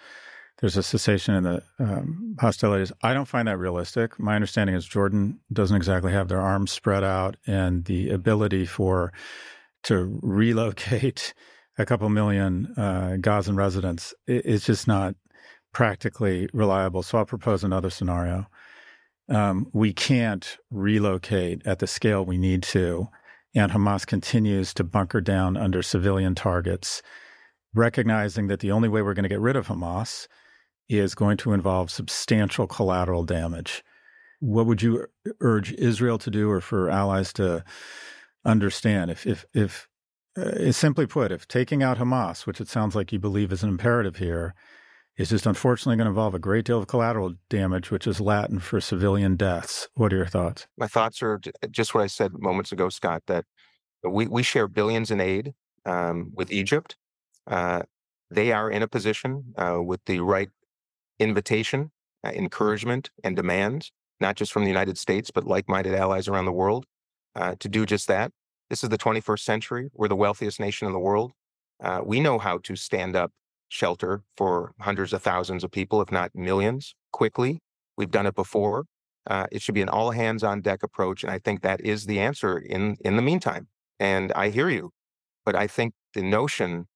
There's 0.60 0.78
a 0.78 0.84
cessation 0.84 1.34
in 1.34 1.44
the 1.46 1.64
um, 1.80 2.36
hostilities. 2.40 2.92
I 3.02 3.16
don't 3.16 3.28
find 3.28 3.48
that 3.48 3.58
realistic. 3.58 4.20
My 4.20 4.36
understanding 4.36 4.76
is 4.76 4.86
Jordan 4.86 5.40
doesn't 5.52 5.76
exactly 5.76 6.12
have 6.12 6.28
their 6.28 6.42
arms 6.42 6.70
spread 6.70 7.04
out, 7.04 7.38
and 7.48 7.86
the 7.86 8.12
ability 8.12 8.68
for 8.68 9.14
to 9.84 10.20
relocate 10.22 11.34
a 11.80 11.86
couple 11.88 12.08
million 12.10 12.68
uh, 12.78 13.18
Gazan 13.20 13.56
residents 13.56 14.14
is 14.28 14.64
just 14.66 14.88
not 14.88 15.16
practically 15.74 16.50
reliable. 16.54 17.02
So, 17.02 17.18
I'll 17.18 17.26
propose 17.26 17.64
another 17.64 17.90
scenario 17.90 18.46
um, 19.30 19.68
we 19.74 19.94
can't 19.94 20.58
relocate 20.72 21.66
at 21.66 21.80
the 21.80 21.88
scale 21.88 22.26
we 22.26 22.38
need 22.38 22.64
to. 22.64 23.08
And 23.56 23.72
Hamas 23.72 24.06
continues 24.06 24.74
to 24.76 24.84
bunker 24.84 25.22
down 25.22 25.58
under 25.58 25.82
civilian 25.82 26.36
targets, 26.36 27.02
recognizing 27.74 28.48
that 28.48 28.60
the 28.60 28.72
only 28.72 28.90
way 28.90 29.02
we're 29.02 29.14
going 29.14 29.24
to 29.24 29.30
get 29.30 29.40
rid 29.40 29.56
of 29.56 29.68
Hamas 29.68 30.28
is 30.88 31.16
going 31.16 31.38
to 31.38 31.54
involve 31.54 31.92
substantial 31.92 32.68
collateral 32.68 33.24
damage. 33.24 33.84
What 34.40 34.66
would 34.66 34.82
you 34.82 35.06
urge 35.42 35.74
Israel 35.74 36.18
to 36.20 36.32
do 36.32 36.50
or 36.50 36.62
for 36.62 36.90
allies 36.90 37.34
to 37.34 37.64
understand? 38.46 39.12
If, 39.12 39.26
if, 39.26 39.46
if 39.54 39.88
uh, 40.38 40.72
simply 40.72 41.06
put, 41.06 41.32
if 41.32 41.48
taking 41.48 41.84
out 41.84 41.98
Hamas, 41.98 42.46
which 42.46 42.62
it 42.62 42.68
sounds 42.68 42.96
like 42.96 43.12
you 43.12 43.20
believe 43.20 43.52
is 43.52 43.64
an 43.64 43.70
imperative 43.70 44.18
here, 44.18 44.56
is 45.20 45.30
just 45.30 45.46
unfortunately 45.46 45.98
going 45.98 46.06
to 46.06 46.12
involve 46.12 46.34
a 46.34 46.40
great 46.40 46.64
deal 46.64 46.80
of 46.80 46.88
collateral 46.88 47.34
damage, 47.50 47.92
which 47.92 48.08
is 48.08 48.22
Latin 48.22 48.58
for 48.58 48.80
civilian 48.80 49.36
deaths. 49.36 49.90
What 49.96 50.14
are 50.14 50.16
your 50.16 50.26
thoughts? 50.26 50.66
My 50.78 50.88
thoughts 50.88 51.22
are 51.22 51.42
just 51.70 51.94
what 51.94 52.02
I 52.02 52.08
said 52.08 52.32
moments 52.40 52.72
ago, 52.72 52.88
Scott, 52.88 53.24
that 53.28 53.44
we, 54.02 54.28
we 54.28 54.44
share 54.44 54.70
billions 54.70 55.12
in 55.12 55.20
aid 55.20 55.54
um, 55.86 56.32
with 56.34 56.54
Egypt. 56.54 56.96
Uh, 57.46 57.82
they 58.32 58.54
are 58.54 58.72
in 58.72 58.82
a 58.82 58.88
position 58.88 59.54
uh, 59.58 59.80
with 59.84 60.00
the 60.06 60.22
right 60.22 60.50
invitation, 61.20 61.92
uh, 62.24 62.30
encouragement, 62.30 63.10
and 63.22 63.36
demands, 63.36 63.92
not 64.22 64.38
just 64.38 64.54
from 64.54 64.64
the 64.64 64.70
United 64.70 64.98
States, 64.98 65.32
but 65.32 65.44
like 65.44 65.68
minded 65.68 65.96
allies 65.96 66.30
around 66.30 66.46
the 66.46 66.54
world, 66.54 66.86
uh, 67.36 67.56
to 67.60 67.68
do 67.68 67.86
just 67.86 68.08
that. 68.08 68.32
This 68.70 68.84
is 68.84 68.90
the 68.90 68.98
21st 68.98 69.40
century. 69.40 69.90
We're 69.94 70.08
the 70.08 70.16
wealthiest 70.16 70.62
nation 70.62 70.88
in 70.88 70.94
the 70.94 71.00
world. 71.00 71.34
Uh, 71.84 72.02
we 72.06 72.22
know 72.22 72.40
how 72.40 72.60
to 72.60 72.78
stand 72.78 73.18
up 73.18 73.34
shelter 73.70 74.24
for 74.36 74.74
hundreds 74.82 75.14
of 75.14 75.22
thousands 75.22 75.64
of 75.64 75.72
people, 75.72 76.02
if 76.02 76.12
not 76.12 76.32
millions, 76.36 76.96
quickly. 77.12 77.60
We've 77.98 78.12
done 78.12 78.26
it 78.26 78.36
before. 78.36 78.86
Uh, 79.28 79.46
it 79.52 79.62
should 79.62 79.76
be 79.76 79.82
an 79.82 79.90
all 79.90 80.12
hands 80.12 80.44
on 80.44 80.62
deck 80.62 80.84
approach. 80.84 81.24
And 81.24 81.32
I 81.32 81.40
think 81.40 81.62
that 81.62 81.80
is 81.82 82.06
the 82.06 82.20
answer 82.20 82.58
in, 82.58 82.98
in 83.02 83.16
the 83.16 83.22
meantime. 83.22 83.68
And 84.00 84.32
I 84.34 84.50
hear 84.50 84.70
you. 84.70 84.92
But 85.46 85.56
I 85.56 85.68
think 85.68 85.94
the 86.14 86.24
notion 86.24 86.88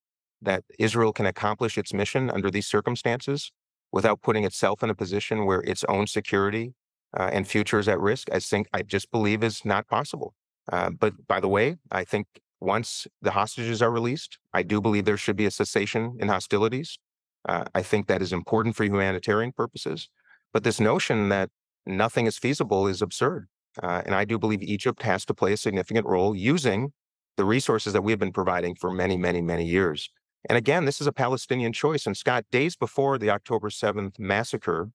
that 0.42 0.64
Israel 0.80 1.14
can 1.14 1.26
accomplish 1.26 1.78
its 1.78 1.94
mission 1.94 2.30
under 2.30 2.50
these 2.52 2.68
circumstances 2.68 3.52
without 3.92 4.22
putting 4.22 4.44
itself 4.44 4.84
in 4.84 4.90
a 4.90 4.96
position 4.96 5.46
where 5.46 5.62
its 5.62 5.84
own 5.86 6.08
security 6.08 6.74
uh, 7.18 7.30
and 7.32 7.48
future 7.48 7.80
is 7.80 7.88
at 7.88 8.00
risk, 8.00 8.28
I 8.32 8.40
think 8.40 8.68
I 8.74 8.82
just 8.82 9.12
believe 9.12 9.44
is 9.44 9.64
not 9.64 9.88
possible. 9.88 10.34
Uh, 10.72 10.90
but 10.90 11.28
by 11.28 11.40
the 11.40 11.48
way, 11.48 11.78
I 11.92 12.04
think 12.04 12.28
once 12.64 13.06
the 13.22 13.32
hostages 13.32 13.82
are 13.82 13.92
released, 13.92 14.40
I 14.54 14.64
do 14.64 14.80
believe 14.80 15.06
there 15.06 15.18
should 15.18 15.36
be 15.36 15.46
a 15.46 15.52
cessation 15.52 16.18
in 16.20 16.30
hostilities. 16.30 16.98
Uh, 17.48 17.66
I 17.76 17.82
think 17.82 18.08
that 18.08 18.22
is 18.22 18.32
important 18.32 18.76
for 18.76 18.86
humanitarian 18.86 19.52
purposes. 19.52 20.10
But 20.54 20.64
this 20.64 20.80
notion 20.80 21.30
that 21.30 21.50
nothing 21.86 22.26
is 22.26 22.38
feasible 22.38 22.88
is 22.88 23.02
absurd. 23.02 23.48
Uh, 23.82 24.04
and 24.06 24.16
I 24.16 24.24
do 24.24 24.40
believe 24.40 24.64
Egypt 24.64 25.02
has 25.02 25.26
to 25.26 25.34
play 25.34 25.54
a 25.54 25.58
significant 25.58 26.06
role 26.06 26.36
using 26.36 26.94
the 27.36 27.44
resources 27.44 27.92
that 27.94 28.04
we 28.04 28.12
have 28.12 28.20
been 28.20 28.32
providing 28.32 28.76
for 28.76 28.92
many, 28.92 29.18
many, 29.18 29.42
many 29.42 29.66
years. 29.66 30.10
And 30.48 30.58
again, 30.58 30.86
this 30.86 31.02
is 31.02 31.08
a 31.08 31.12
Palestinian 31.12 31.74
choice. 31.74 32.06
And 32.06 32.16
Scott, 32.16 32.46
days 32.52 32.76
before 32.76 33.18
the 33.18 33.30
October 33.30 33.70
7th 33.70 34.20
massacre, 34.20 34.92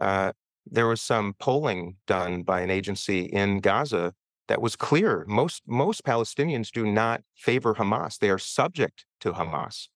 uh, 0.00 0.32
there 0.66 0.86
was 0.86 1.00
some 1.00 1.34
polling 1.38 1.96
done 2.06 2.42
by 2.42 2.60
an 2.62 2.70
agency 2.70 3.26
in 3.26 3.60
Gaza 3.60 4.14
that 4.48 4.60
was 4.60 4.76
clear. 4.76 5.24
Most 5.26 5.62
most 5.66 6.04
Palestinians 6.04 6.70
do 6.70 6.86
not 6.86 7.22
favor 7.34 7.74
Hamas. 7.74 8.18
They 8.18 8.30
are 8.30 8.38
subject 8.38 9.06
to 9.20 9.32
Hamas. 9.32 9.88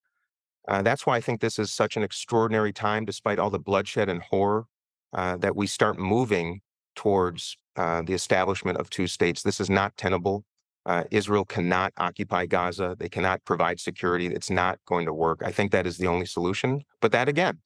Uh, 0.67 0.83
that's 0.83 1.07
why 1.07 1.17
I 1.17 1.21
think 1.21 1.41
this 1.41 1.59
is 1.59 1.73
such 1.73 1.97
an 1.97 2.03
extraordinary 2.03 2.73
time, 2.73 3.05
despite 3.05 3.39
all 3.39 3.51
the 3.51 3.59
bloodshed 3.59 4.09
and 4.09 4.23
horror, 4.23 4.67
uh, 5.15 5.37
that 5.39 5.57
we 5.57 5.67
start 5.67 5.99
moving 5.99 6.61
towards 6.95 7.57
uh, 7.77 8.03
the 8.03 8.13
establishment 8.13 8.79
of 8.79 8.91
two 8.91 9.07
states. 9.07 9.43
This 9.43 9.61
is 9.61 9.71
not 9.71 9.97
tenable. 9.97 10.45
Uh, 10.85 11.05
Israel 11.11 11.45
cannot 11.45 11.93
occupy 11.97 12.47
Gaza. 12.47 12.97
They 12.99 13.09
cannot 13.09 13.45
provide 13.45 13.79
security. 13.81 14.27
It's 14.27 14.51
not 14.51 14.79
going 14.87 15.07
to 15.07 15.13
work. 15.13 15.43
I 15.45 15.53
think 15.53 15.71
that 15.73 15.87
is 15.87 15.99
the 15.99 16.07
only 16.07 16.27
solution. 16.27 16.83
But 17.01 17.13
that, 17.13 17.29
again, 17.29 17.59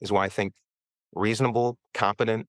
is 0.00 0.10
why 0.10 0.24
I 0.24 0.28
think 0.28 0.52
reasonable, 1.14 1.78
competent 1.94 2.46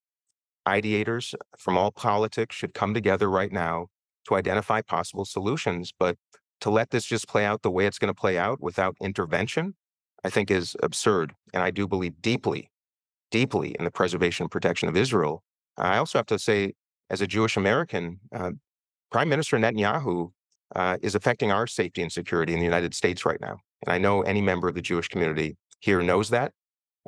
ideators 0.67 1.33
from 1.57 1.77
all 1.77 1.91
politics 1.91 2.55
should 2.55 2.73
come 2.73 2.93
together 2.93 3.29
right 3.29 3.51
now 3.51 3.87
to 4.27 4.35
identify 4.35 4.81
possible 4.81 5.25
solutions. 5.25 5.93
But 5.97 6.17
to 6.61 6.69
let 6.69 6.91
this 6.91 7.05
just 7.05 7.27
play 7.27 7.45
out 7.45 7.63
the 7.63 7.71
way 7.71 7.85
it's 7.85 7.99
going 7.99 8.13
to 8.13 8.19
play 8.19 8.37
out 8.37 8.61
without 8.61 8.95
intervention, 9.01 9.75
I 10.23 10.29
think 10.29 10.51
is 10.51 10.75
absurd. 10.83 11.33
And 11.53 11.63
I 11.63 11.71
do 11.71 11.87
believe 11.87 12.21
deeply, 12.21 12.69
deeply 13.31 13.75
in 13.77 13.85
the 13.85 13.91
preservation 13.91 14.43
and 14.43 14.51
protection 14.51 14.87
of 14.87 14.95
Israel. 14.95 15.43
I 15.77 15.97
also 15.97 16.19
have 16.19 16.27
to 16.27 16.39
say, 16.39 16.73
as 17.09 17.21
a 17.21 17.27
Jewish 17.27 17.57
American, 17.57 18.19
uh, 18.33 18.51
Prime 19.11 19.27
Minister 19.27 19.57
Netanyahu 19.57 20.31
uh, 20.75 20.97
is 21.01 21.15
affecting 21.15 21.51
our 21.51 21.67
safety 21.67 22.01
and 22.01 22.11
security 22.11 22.53
in 22.53 22.59
the 22.59 22.65
United 22.65 22.93
States 22.93 23.25
right 23.25 23.41
now. 23.41 23.57
And 23.85 23.93
I 23.93 23.97
know 23.97 24.21
any 24.21 24.41
member 24.41 24.67
of 24.67 24.75
the 24.75 24.81
Jewish 24.81 25.07
community 25.07 25.57
here 25.79 26.01
knows 26.01 26.29
that. 26.29 26.53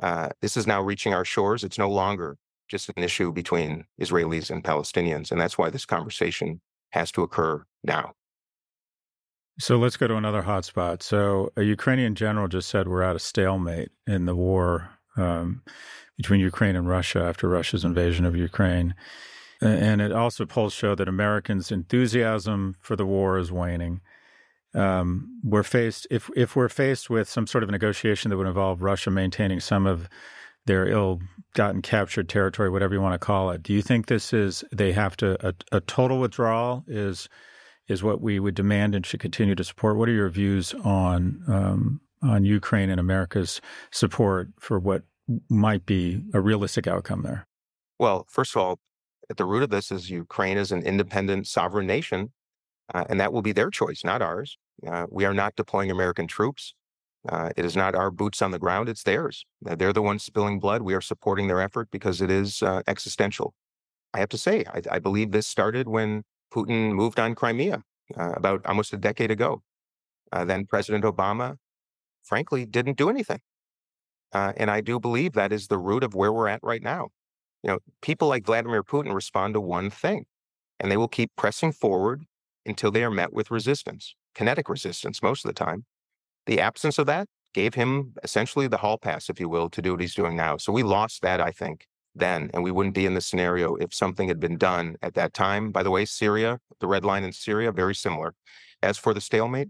Uh, 0.02 0.30
this 0.42 0.56
is 0.56 0.66
now 0.66 0.82
reaching 0.82 1.14
our 1.14 1.24
shores. 1.24 1.62
It's 1.62 1.78
no 1.78 1.88
longer 1.88 2.36
just 2.74 2.90
an 2.96 3.04
issue 3.04 3.30
between 3.30 3.84
Israelis 4.00 4.50
and 4.50 4.64
Palestinians. 4.64 5.30
And 5.30 5.40
that's 5.40 5.56
why 5.56 5.70
this 5.70 5.86
conversation 5.86 6.60
has 6.90 7.12
to 7.12 7.22
occur 7.22 7.64
now. 7.84 8.14
So 9.60 9.78
let's 9.78 9.96
go 9.96 10.08
to 10.08 10.16
another 10.16 10.42
hotspot. 10.42 11.00
So 11.00 11.52
a 11.56 11.62
Ukrainian 11.62 12.16
general 12.16 12.48
just 12.48 12.68
said 12.68 12.88
we're 12.88 13.02
at 13.02 13.14
a 13.14 13.20
stalemate 13.20 13.90
in 14.08 14.26
the 14.26 14.34
war 14.34 14.90
um, 15.16 15.62
between 16.16 16.40
Ukraine 16.40 16.74
and 16.74 16.88
Russia 16.88 17.20
after 17.22 17.48
Russia's 17.48 17.84
invasion 17.84 18.24
of 18.24 18.34
Ukraine. 18.34 18.96
And 19.60 20.00
it 20.00 20.10
also 20.10 20.44
polls 20.44 20.72
show 20.72 20.96
that 20.96 21.08
Americans' 21.08 21.70
enthusiasm 21.70 22.74
for 22.80 22.96
the 22.96 23.06
war 23.06 23.38
is 23.38 23.52
waning. 23.52 24.00
Um, 24.74 25.40
we're 25.44 25.62
faced 25.62 26.08
if 26.10 26.28
if 26.34 26.56
we're 26.56 26.68
faced 26.68 27.08
with 27.08 27.28
some 27.28 27.46
sort 27.46 27.62
of 27.62 27.70
negotiation 27.70 28.30
that 28.30 28.36
would 28.36 28.48
involve 28.48 28.82
Russia 28.82 29.12
maintaining 29.12 29.60
some 29.60 29.86
of 29.86 30.08
their 30.66 30.86
ill-gotten 30.88 31.82
captured 31.82 32.28
territory, 32.28 32.70
whatever 32.70 32.94
you 32.94 33.00
want 33.00 33.14
to 33.14 33.24
call 33.24 33.50
it. 33.50 33.62
Do 33.62 33.72
you 33.72 33.82
think 33.82 34.06
this 34.06 34.32
is 34.32 34.64
they 34.72 34.92
have 34.92 35.16
to 35.18 35.46
a, 35.46 35.54
a 35.72 35.80
total 35.80 36.20
withdrawal 36.20 36.84
is 36.86 37.28
is 37.86 38.02
what 38.02 38.20
we 38.20 38.40
would 38.40 38.54
demand 38.54 38.94
and 38.94 39.04
should 39.04 39.20
continue 39.20 39.54
to 39.54 39.64
support? 39.64 39.96
What 39.96 40.08
are 40.08 40.12
your 40.12 40.30
views 40.30 40.74
on 40.84 41.42
um, 41.48 42.00
on 42.22 42.44
Ukraine 42.44 42.90
and 42.90 42.98
America's 42.98 43.60
support 43.90 44.48
for 44.58 44.78
what 44.78 45.02
might 45.48 45.86
be 45.86 46.22
a 46.32 46.40
realistic 46.40 46.86
outcome 46.86 47.22
there? 47.22 47.46
Well, 47.98 48.26
first 48.28 48.56
of 48.56 48.62
all, 48.62 48.78
at 49.30 49.36
the 49.36 49.44
root 49.44 49.62
of 49.62 49.70
this 49.70 49.90
is 49.90 50.10
Ukraine 50.10 50.58
is 50.58 50.72
an 50.72 50.82
independent 50.82 51.46
sovereign 51.46 51.86
nation, 51.86 52.32
uh, 52.94 53.04
and 53.08 53.20
that 53.20 53.32
will 53.32 53.42
be 53.42 53.52
their 53.52 53.70
choice, 53.70 54.02
not 54.04 54.22
ours. 54.22 54.58
Uh, 54.86 55.06
we 55.10 55.24
are 55.24 55.34
not 55.34 55.56
deploying 55.56 55.90
American 55.90 56.26
troops. 56.26 56.74
Uh, 57.28 57.50
it 57.56 57.64
is 57.64 57.74
not 57.74 57.94
our 57.94 58.10
boots 58.10 58.42
on 58.42 58.50
the 58.50 58.58
ground, 58.58 58.88
it's 58.88 59.02
theirs. 59.02 59.46
Uh, 59.66 59.74
they're 59.74 59.92
the 59.92 60.02
ones 60.02 60.22
spilling 60.22 60.60
blood. 60.60 60.82
We 60.82 60.94
are 60.94 61.00
supporting 61.00 61.46
their 61.48 61.60
effort 61.60 61.88
because 61.90 62.20
it 62.20 62.30
is 62.30 62.62
uh, 62.62 62.82
existential. 62.86 63.54
I 64.12 64.18
have 64.18 64.28
to 64.30 64.38
say, 64.38 64.64
I, 64.72 64.82
I, 64.92 64.98
believe 64.98 65.32
this 65.32 65.46
started 65.46 65.88
when 65.88 66.22
Putin 66.52 66.92
moved 66.92 67.18
on 67.18 67.34
Crimea 67.34 67.82
uh, 68.16 68.32
about 68.36 68.64
almost 68.66 68.92
a 68.92 68.96
decade 68.96 69.30
ago. 69.30 69.62
then 70.32 70.66
President 70.66 71.04
Obama, 71.04 71.56
frankly, 72.22 72.66
didn't 72.66 72.98
do 72.98 73.08
anything. 73.08 73.40
and 74.32 74.70
I 74.70 74.80
do 74.80 75.00
believe 75.00 75.32
that 75.32 75.52
is 75.52 75.68
the 75.68 75.78
root 75.78 76.04
of 76.04 76.14
where 76.14 76.32
we're 76.32 76.48
at 76.48 76.60
right 76.62 76.82
now. 76.82 77.08
You 77.62 77.70
know, 77.70 77.78
people 78.02 78.28
like 78.28 78.44
Vladimir 78.44 78.82
Putin 78.82 79.14
respond 79.14 79.54
to 79.54 79.60
one 79.60 79.88
thing, 79.88 80.26
and 80.78 80.92
they 80.92 80.98
will 80.98 81.08
keep 81.08 81.30
pressing 81.34 81.72
forward 81.72 82.24
until 82.66 82.90
they 82.90 83.02
are 83.02 83.10
met 83.10 83.32
with 83.32 83.50
resistance, 83.50 84.14
kinetic 84.34 84.68
resistance 84.68 85.22
most 85.22 85.44
of 85.44 85.48
the 85.48 85.54
time. 85.54 85.86
The 86.46 86.60
absence 86.60 86.98
of 86.98 87.06
that 87.06 87.28
gave 87.54 87.74
him 87.74 88.14
essentially 88.22 88.66
the 88.66 88.76
hall 88.78 88.98
pass, 88.98 89.30
if 89.30 89.40
you 89.40 89.48
will, 89.48 89.70
to 89.70 89.80
do 89.80 89.92
what 89.92 90.00
he's 90.00 90.14
doing 90.14 90.36
now. 90.36 90.56
So 90.56 90.72
we 90.72 90.82
lost 90.82 91.22
that, 91.22 91.40
I 91.40 91.50
think, 91.50 91.86
then, 92.14 92.50
and 92.52 92.62
we 92.62 92.70
wouldn't 92.70 92.94
be 92.94 93.06
in 93.06 93.14
this 93.14 93.26
scenario 93.26 93.76
if 93.76 93.94
something 93.94 94.28
had 94.28 94.40
been 94.40 94.58
done 94.58 94.96
at 95.02 95.14
that 95.14 95.32
time. 95.34 95.70
By 95.70 95.82
the 95.82 95.90
way, 95.90 96.04
Syria, 96.04 96.60
the 96.80 96.86
red 96.86 97.04
line 97.04 97.24
in 97.24 97.32
Syria, 97.32 97.72
very 97.72 97.94
similar. 97.94 98.34
As 98.82 98.98
for 98.98 99.14
the 99.14 99.20
stalemate, 99.20 99.68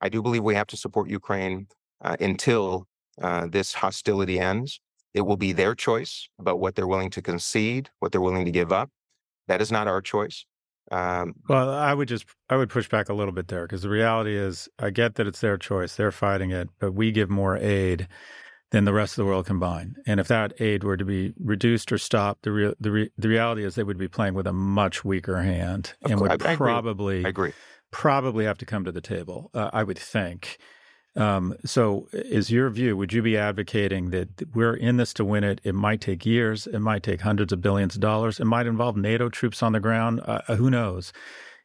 I 0.00 0.08
do 0.08 0.22
believe 0.22 0.42
we 0.42 0.54
have 0.54 0.66
to 0.68 0.76
support 0.76 1.10
Ukraine 1.10 1.66
uh, 2.02 2.16
until 2.20 2.86
uh, 3.20 3.46
this 3.46 3.74
hostility 3.74 4.38
ends. 4.38 4.80
It 5.12 5.22
will 5.22 5.36
be 5.36 5.52
their 5.52 5.74
choice 5.74 6.28
about 6.38 6.58
what 6.58 6.74
they're 6.74 6.88
willing 6.88 7.10
to 7.10 7.22
concede, 7.22 7.90
what 8.00 8.12
they're 8.12 8.20
willing 8.20 8.44
to 8.44 8.50
give 8.50 8.72
up. 8.72 8.90
That 9.46 9.60
is 9.60 9.70
not 9.70 9.86
our 9.86 10.00
choice. 10.00 10.46
Um, 10.90 11.34
well, 11.48 11.70
I 11.70 11.94
would 11.94 12.08
just 12.08 12.26
I 12.50 12.56
would 12.56 12.68
push 12.68 12.88
back 12.88 13.08
a 13.08 13.14
little 13.14 13.32
bit 13.32 13.48
there 13.48 13.66
because 13.66 13.82
the 13.82 13.88
reality 13.88 14.36
is 14.36 14.68
I 14.78 14.90
get 14.90 15.14
that 15.14 15.26
it's 15.26 15.40
their 15.40 15.56
choice, 15.56 15.96
they're 15.96 16.12
fighting 16.12 16.50
it, 16.50 16.68
but 16.78 16.92
we 16.92 17.10
give 17.10 17.30
more 17.30 17.56
aid 17.56 18.06
than 18.70 18.84
the 18.84 18.92
rest 18.92 19.12
of 19.12 19.24
the 19.24 19.26
world 19.26 19.46
combined. 19.46 19.96
And 20.06 20.18
if 20.18 20.28
that 20.28 20.52
aid 20.60 20.84
were 20.84 20.96
to 20.96 21.04
be 21.04 21.32
reduced 21.38 21.92
or 21.92 21.98
stopped, 21.98 22.42
the 22.42 22.52
re- 22.52 22.74
the, 22.80 22.90
re- 22.90 23.10
the 23.16 23.28
reality 23.28 23.64
is 23.64 23.76
they 23.76 23.84
would 23.84 23.98
be 23.98 24.08
playing 24.08 24.34
with 24.34 24.46
a 24.46 24.52
much 24.52 25.04
weaker 25.04 25.40
hand 25.42 25.94
and 26.08 26.20
would 26.20 26.42
I, 26.42 26.56
probably 26.56 27.18
agree. 27.18 27.26
I 27.26 27.28
agree. 27.28 27.52
probably 27.90 28.44
have 28.44 28.58
to 28.58 28.66
come 28.66 28.84
to 28.84 28.92
the 28.92 29.00
table. 29.00 29.50
Uh, 29.54 29.70
I 29.72 29.84
would 29.84 29.98
think. 29.98 30.58
Um, 31.16 31.54
so, 31.64 32.08
is 32.12 32.50
your 32.50 32.68
view, 32.70 32.96
would 32.96 33.12
you 33.12 33.22
be 33.22 33.36
advocating 33.36 34.10
that 34.10 34.54
we're 34.54 34.74
in 34.74 34.96
this 34.96 35.14
to 35.14 35.24
win 35.24 35.44
it? 35.44 35.60
It 35.62 35.74
might 35.74 36.00
take 36.00 36.26
years, 36.26 36.66
it 36.66 36.80
might 36.80 37.04
take 37.04 37.20
hundreds 37.20 37.52
of 37.52 37.60
billions 37.60 37.94
of 37.94 38.00
dollars, 38.00 38.40
it 38.40 38.46
might 38.46 38.66
involve 38.66 38.96
NATO 38.96 39.28
troops 39.28 39.62
on 39.62 39.72
the 39.72 39.80
ground. 39.80 40.20
Uh, 40.24 40.40
uh, 40.48 40.56
who 40.56 40.70
knows? 40.70 41.12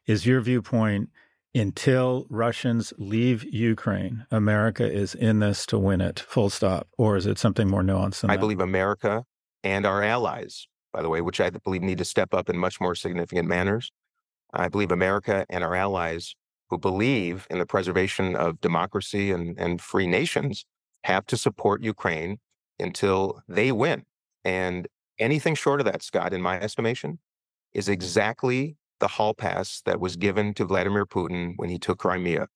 Is 0.06 0.24
your 0.24 0.40
viewpoint 0.40 1.10
until 1.52 2.26
Russians 2.30 2.92
leave 2.96 3.42
Ukraine, 3.42 4.24
America 4.30 4.90
is 4.90 5.16
in 5.16 5.40
this 5.40 5.66
to 5.66 5.78
win 5.78 6.00
it, 6.00 6.20
full 6.20 6.48
stop? 6.50 6.88
Or 6.96 7.16
is 7.16 7.26
it 7.26 7.38
something 7.38 7.68
more 7.68 7.82
nuanced 7.82 8.20
than 8.20 8.30
I 8.30 8.36
that? 8.36 8.40
believe 8.40 8.60
America 8.60 9.24
and 9.64 9.84
our 9.84 10.02
allies, 10.02 10.68
by 10.92 11.02
the 11.02 11.08
way, 11.08 11.20
which 11.20 11.40
I 11.40 11.50
believe 11.50 11.82
need 11.82 11.98
to 11.98 12.04
step 12.04 12.34
up 12.34 12.48
in 12.48 12.56
much 12.56 12.80
more 12.80 12.94
significant 12.94 13.48
manners. 13.48 13.90
I 14.52 14.68
believe 14.68 14.92
America 14.92 15.44
and 15.50 15.64
our 15.64 15.74
allies 15.74 16.34
who 16.70 16.78
believe 16.78 17.46
in 17.50 17.58
the 17.58 17.66
preservation 17.66 18.36
of 18.36 18.60
democracy 18.60 19.32
and, 19.32 19.58
and 19.58 19.80
free 19.80 20.06
nations 20.06 20.64
have 21.04 21.26
to 21.26 21.36
support 21.36 21.82
Ukraine 21.82 22.38
until 22.78 23.42
they 23.48 23.72
win. 23.72 24.04
And 24.44 24.88
anything 25.18 25.54
short 25.54 25.80
of 25.80 25.86
that, 25.86 26.02
Scott, 26.02 26.32
in 26.32 26.40
my 26.40 26.60
estimation, 26.60 27.18
is 27.74 27.88
exactly 27.88 28.76
the 29.00 29.08
hall 29.08 29.34
pass 29.34 29.82
that 29.84 30.00
was 30.00 30.16
given 30.16 30.54
to 30.54 30.64
Vladimir 30.64 31.06
Putin 31.06 31.54
when 31.56 31.68
he 31.68 31.78
took 31.78 31.98
Crimea. 31.98 32.46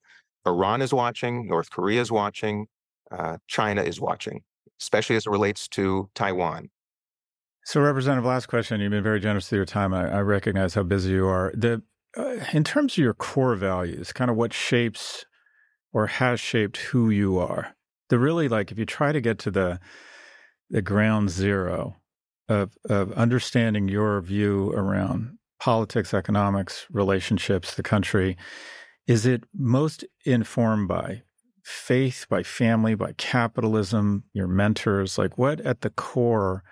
Iran 0.46 0.82
is 0.82 0.92
watching, 0.92 1.48
North 1.48 1.70
Korea 1.70 2.00
is 2.00 2.12
watching, 2.12 2.66
uh, 3.10 3.38
China 3.48 3.82
is 3.82 4.00
watching, 4.00 4.42
especially 4.80 5.16
as 5.16 5.26
it 5.26 5.30
relates 5.30 5.68
to 5.68 6.08
Taiwan. 6.14 6.70
So, 7.64 7.80
Representative, 7.80 8.26
last 8.26 8.46
question. 8.46 8.80
You've 8.80 8.90
been 8.90 9.02
very 9.02 9.20
generous 9.20 9.50
with 9.50 9.56
your 9.56 9.64
time. 9.64 9.94
I, 9.94 10.18
I 10.18 10.20
recognize 10.20 10.74
how 10.74 10.82
busy 10.82 11.12
you 11.12 11.26
are. 11.26 11.50
The, 11.56 11.82
uh, 12.16 12.44
in 12.52 12.64
terms 12.64 12.94
of 12.94 12.98
your 12.98 13.14
core 13.14 13.56
values, 13.56 14.12
kind 14.12 14.30
of 14.30 14.36
what 14.36 14.52
shapes 14.52 15.24
or 15.92 16.06
has 16.06 16.40
shaped 16.40 16.76
who 16.78 17.10
you 17.10 17.38
are, 17.38 17.74
the 18.08 18.18
really 18.18 18.48
like 18.48 18.70
if 18.70 18.78
you 18.78 18.86
try 18.86 19.12
to 19.12 19.20
get 19.20 19.38
to 19.40 19.50
the 19.50 19.80
the 20.70 20.82
ground 20.82 21.30
zero 21.30 21.96
of 22.48 22.76
of 22.88 23.12
understanding 23.12 23.88
your 23.88 24.20
view 24.20 24.72
around 24.72 25.38
politics, 25.60 26.12
economics, 26.12 26.86
relationships, 26.90 27.74
the 27.74 27.82
country, 27.82 28.36
is 29.06 29.24
it 29.26 29.44
most 29.54 30.04
informed 30.24 30.88
by 30.88 31.22
faith, 31.62 32.26
by 32.28 32.42
family, 32.42 32.94
by 32.94 33.12
capitalism, 33.16 34.24
your 34.32 34.48
mentors? 34.48 35.16
Like 35.16 35.38
what 35.38 35.60
at 35.60 35.80
the 35.80 35.90
core 35.90 36.62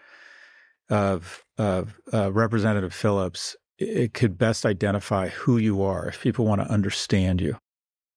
of 0.90 1.45
of 1.59 2.01
uh, 2.12 2.32
Representative 2.32 2.93
Phillips, 2.93 3.57
it 3.78 4.14
could 4.14 4.38
best 4.38 4.64
identify 4.64 5.28
who 5.28 5.58
you 5.58 5.82
are 5.82 6.08
if 6.08 6.20
people 6.20 6.44
want 6.44 6.60
to 6.60 6.70
understand 6.70 7.40
you. 7.40 7.56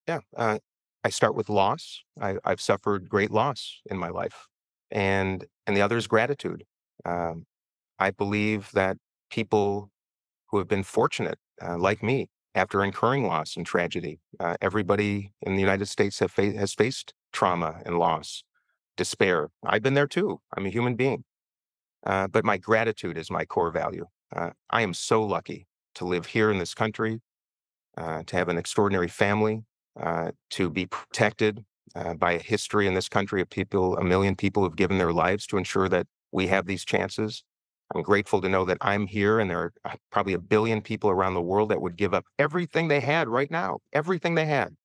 Yeah, 0.08 0.20
uh, 0.36 0.60
I 1.04 1.10
start 1.10 1.36
with 1.36 1.50
loss. 1.50 2.02
I, 2.20 2.38
have 2.46 2.62
suffered 2.62 3.10
great 3.10 3.32
loss 3.32 3.82
in 3.90 3.98
my 3.98 4.10
life, 4.10 4.48
and 4.92 5.46
and 5.66 5.76
the 5.76 5.82
other 5.82 5.98
is 5.98 6.08
gratitude. 6.08 6.64
Um, 7.06 7.46
I 8.00 8.12
believe 8.12 8.72
that 8.74 8.98
people 9.30 9.90
who 10.48 10.58
have 10.58 10.68
been 10.68 10.84
fortunate, 10.84 11.40
uh, 11.62 11.78
like 11.78 12.04
me, 12.04 12.30
after 12.54 12.84
incurring 12.84 13.28
loss 13.28 13.56
and 13.58 13.66
tragedy, 13.66 14.20
uh, 14.40 14.56
everybody 14.62 15.32
in 15.42 15.56
the 15.56 15.62
United 15.62 15.88
States 15.88 16.18
fa- 16.18 16.58
has 16.58 16.74
faced 16.74 17.14
trauma 17.34 17.82
and 17.86 18.00
loss, 18.00 18.44
despair. 18.96 19.50
I've 19.66 19.84
been 19.84 19.94
there 19.94 20.08
too. 20.08 20.40
I'm 20.56 20.66
a 20.66 20.70
human 20.70 20.96
being. 20.96 21.24
Uh, 22.06 22.28
but 22.28 22.46
my 22.46 22.58
gratitude 22.58 23.18
is 23.18 23.32
my 23.32 23.46
core 23.46 23.72
value. 23.72 24.06
Uh, 24.34 24.52
I 24.70 24.82
am 24.82 24.94
so 24.94 25.24
lucky 25.24 25.68
to 25.96 26.06
live 26.06 26.26
here 26.26 26.52
in 26.52 26.58
this 26.58 26.74
country, 26.74 27.22
uh, 27.98 28.24
to 28.24 28.36
have 28.36 28.50
an 28.50 28.58
extraordinary 28.58 29.08
family, 29.08 29.64
uh, 30.00 30.32
to 30.52 30.70
be 30.70 30.86
protected 30.86 31.64
uh, 31.96 32.14
by 32.14 32.34
a 32.34 32.40
history 32.40 32.88
in 32.88 32.94
this 32.94 33.10
country 33.10 33.42
of 33.42 33.50
people, 33.50 33.98
a 33.98 34.04
million 34.04 34.36
people 34.36 34.64
have 34.64 34.76
given 34.76 34.98
their 34.98 35.14
lives 35.14 35.48
to 35.48 35.58
ensure 35.58 35.88
that 35.88 36.08
we 36.32 36.48
have 36.48 36.66
these 36.66 36.84
chances. 36.84 37.44
I'm 37.94 38.02
grateful 38.02 38.42
to 38.42 38.50
know 38.50 38.66
that 38.66 38.78
I'm 38.82 39.08
here 39.08 39.40
and 39.40 39.50
there 39.50 39.60
are 39.60 39.74
uh, 39.86 39.96
probably 40.12 40.34
a 40.34 40.40
billion 40.40 40.82
people 40.82 41.10
around 41.10 41.36
the 41.36 41.42
world 41.42 41.70
that 41.70 41.82
would 41.82 41.96
give 41.96 42.14
up 42.14 42.26
everything 42.40 42.88
they 42.88 43.00
had 43.00 43.28
right 43.28 43.50
now, 43.50 43.80
everything 43.94 44.36
they 44.36 44.46
had 44.46 44.76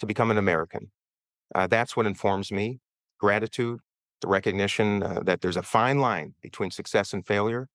to 0.00 0.06
become 0.06 0.30
an 0.30 0.38
American. 0.38 0.90
that's 1.68 1.96
what 1.96 2.06
informs 2.06 2.50
me 2.50 2.80
gratitude, 3.22 3.78
the 4.20 4.28
recognition 4.28 5.02
uh, 5.02 5.20
that 5.24 5.40
there's 5.40 5.56
a 5.56 5.62
fine 5.62 6.00
line 6.00 6.34
between 6.42 6.70
success 6.70 7.12
and 7.14 7.24
failure, 7.24 7.68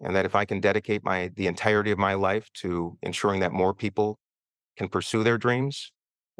and 0.00 0.14
that 0.16 0.24
if 0.26 0.34
I 0.34 0.44
can 0.44 0.60
dedicate 0.60 1.04
my 1.04 1.30
the 1.36 1.46
entirety 1.46 1.90
of 1.90 1.98
my 1.98 2.14
life 2.14 2.50
to 2.54 2.98
ensuring 3.02 3.40
that 3.40 3.52
more 3.52 3.74
people 3.74 4.18
can 4.76 4.88
pursue 4.88 5.22
their 5.24 5.38
dreams, 5.38 5.92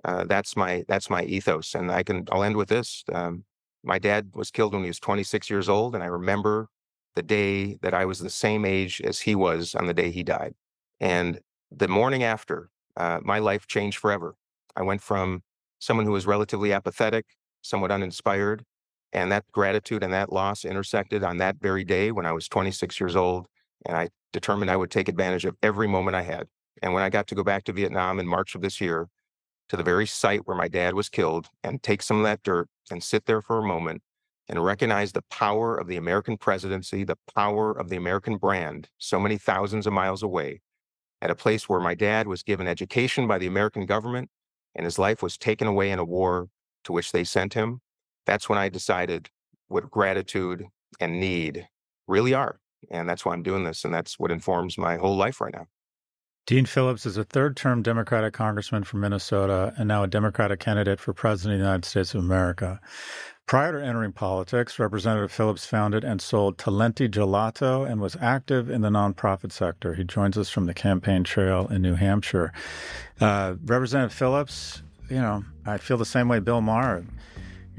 uh, 0.04 0.24
that's 0.24 0.56
my 0.56 0.84
that's 0.88 1.10
my 1.10 1.22
ethos. 1.24 1.74
And 1.74 1.90
I 1.90 2.02
can 2.02 2.26
I'll 2.32 2.42
end 2.44 2.56
with 2.56 2.68
this. 2.68 3.04
Um, 3.12 3.44
my 3.84 3.98
dad 3.98 4.30
was 4.34 4.50
killed 4.50 4.74
when 4.74 4.82
he 4.82 4.88
was 4.88 5.00
26 5.00 5.50
years 5.50 5.68
old, 5.68 5.94
and 5.94 6.02
I 6.04 6.06
remember 6.08 6.68
the 7.16 7.22
day 7.22 7.74
that 7.82 7.94
I 7.94 8.04
was 8.04 8.20
the 8.20 8.30
same 8.30 8.64
age 8.64 9.00
as 9.02 9.20
he 9.20 9.34
was 9.34 9.74
on 9.74 9.86
the 9.86 9.94
day 9.94 10.10
he 10.10 10.22
died. 10.22 10.54
And 11.00 11.40
the 11.70 11.88
morning 11.88 12.22
after, 12.22 12.70
uh, 12.96 13.20
my 13.22 13.38
life 13.38 13.66
changed 13.66 13.98
forever. 13.98 14.36
I 14.76 14.82
went 14.82 15.02
from 15.02 15.42
someone 15.78 16.06
who 16.06 16.12
was 16.12 16.26
relatively 16.26 16.72
apathetic, 16.72 17.26
somewhat 17.62 17.90
uninspired, 17.90 18.64
and 19.12 19.32
that 19.32 19.44
gratitude 19.52 20.02
and 20.02 20.12
that 20.12 20.32
loss 20.32 20.64
intersected 20.64 21.22
on 21.24 21.38
that 21.38 21.56
very 21.60 21.84
day 21.84 22.12
when 22.12 22.26
I 22.26 22.32
was 22.32 22.48
26 22.48 23.00
years 23.00 23.16
old. 23.16 23.46
And 23.86 23.96
I 23.96 24.08
determined 24.32 24.70
I 24.70 24.76
would 24.76 24.90
take 24.90 25.08
advantage 25.08 25.44
of 25.44 25.56
every 25.62 25.88
moment 25.88 26.14
I 26.14 26.22
had. 26.22 26.46
And 26.82 26.92
when 26.92 27.02
I 27.02 27.10
got 27.10 27.26
to 27.28 27.34
go 27.34 27.42
back 27.42 27.64
to 27.64 27.72
Vietnam 27.72 28.20
in 28.20 28.26
March 28.26 28.54
of 28.54 28.60
this 28.60 28.80
year, 28.80 29.08
to 29.68 29.76
the 29.76 29.82
very 29.82 30.06
site 30.06 30.46
where 30.46 30.56
my 30.56 30.68
dad 30.68 30.94
was 30.94 31.08
killed, 31.08 31.48
and 31.62 31.82
take 31.82 32.02
some 32.02 32.18
of 32.18 32.24
that 32.24 32.42
dirt 32.42 32.68
and 32.90 33.02
sit 33.02 33.26
there 33.26 33.40
for 33.40 33.58
a 33.58 33.66
moment 33.66 34.02
and 34.48 34.64
recognize 34.64 35.12
the 35.12 35.22
power 35.30 35.76
of 35.76 35.86
the 35.86 35.96
American 35.96 36.36
presidency, 36.36 37.04
the 37.04 37.18
power 37.36 37.70
of 37.70 37.88
the 37.88 37.96
American 37.96 38.36
brand, 38.36 38.88
so 38.98 39.20
many 39.20 39.38
thousands 39.38 39.86
of 39.86 39.92
miles 39.92 40.24
away, 40.24 40.60
at 41.22 41.30
a 41.30 41.36
place 41.36 41.68
where 41.68 41.78
my 41.78 41.94
dad 41.94 42.26
was 42.26 42.42
given 42.42 42.66
education 42.66 43.28
by 43.28 43.38
the 43.38 43.46
American 43.46 43.86
government 43.86 44.28
and 44.74 44.84
his 44.84 44.98
life 44.98 45.22
was 45.22 45.38
taken 45.38 45.68
away 45.68 45.90
in 45.90 45.98
a 45.98 46.04
war 46.04 46.48
to 46.84 46.92
which 46.92 47.12
they 47.12 47.24
sent 47.24 47.54
him 47.54 47.80
that's 48.26 48.48
when 48.48 48.58
I 48.58 48.68
decided 48.68 49.30
what 49.68 49.90
gratitude 49.90 50.66
and 50.98 51.20
need 51.20 51.68
really 52.06 52.34
are. 52.34 52.58
And 52.90 53.08
that's 53.08 53.24
why 53.24 53.32
I'm 53.32 53.42
doing 53.42 53.64
this. 53.64 53.84
And 53.84 53.94
that's 53.94 54.18
what 54.18 54.30
informs 54.30 54.78
my 54.78 54.96
whole 54.96 55.16
life 55.16 55.40
right 55.40 55.52
now. 55.52 55.66
Dean 56.46 56.66
Phillips 56.66 57.06
is 57.06 57.16
a 57.16 57.24
third 57.24 57.56
term 57.56 57.82
Democratic 57.82 58.32
congressman 58.32 58.82
from 58.82 59.00
Minnesota 59.00 59.72
and 59.76 59.86
now 59.86 60.02
a 60.02 60.08
Democratic 60.08 60.58
candidate 60.58 60.98
for 60.98 61.12
President 61.12 61.54
of 61.54 61.60
the 61.60 61.64
United 61.64 61.84
States 61.84 62.14
of 62.14 62.24
America. 62.24 62.80
Prior 63.46 63.72
to 63.72 63.84
entering 63.84 64.12
politics, 64.12 64.78
Representative 64.78 65.30
Phillips 65.30 65.66
founded 65.66 66.02
and 66.02 66.20
sold 66.20 66.56
Talenti 66.56 67.08
Gelato 67.08 67.88
and 67.88 68.00
was 68.00 68.16
active 68.20 68.70
in 68.70 68.80
the 68.80 68.88
nonprofit 68.90 69.52
sector. 69.52 69.94
He 69.94 70.04
joins 70.04 70.38
us 70.38 70.48
from 70.48 70.66
the 70.66 70.74
campaign 70.74 71.24
trail 71.24 71.66
in 71.68 71.82
New 71.82 71.94
Hampshire. 71.94 72.52
Uh, 73.20 73.54
Representative 73.64 74.12
Phillips, 74.12 74.82
you 75.08 75.16
know, 75.16 75.44
I 75.66 75.78
feel 75.78 75.98
the 75.98 76.04
same 76.04 76.28
way 76.28 76.38
Bill 76.38 76.60
Maher 76.60 77.04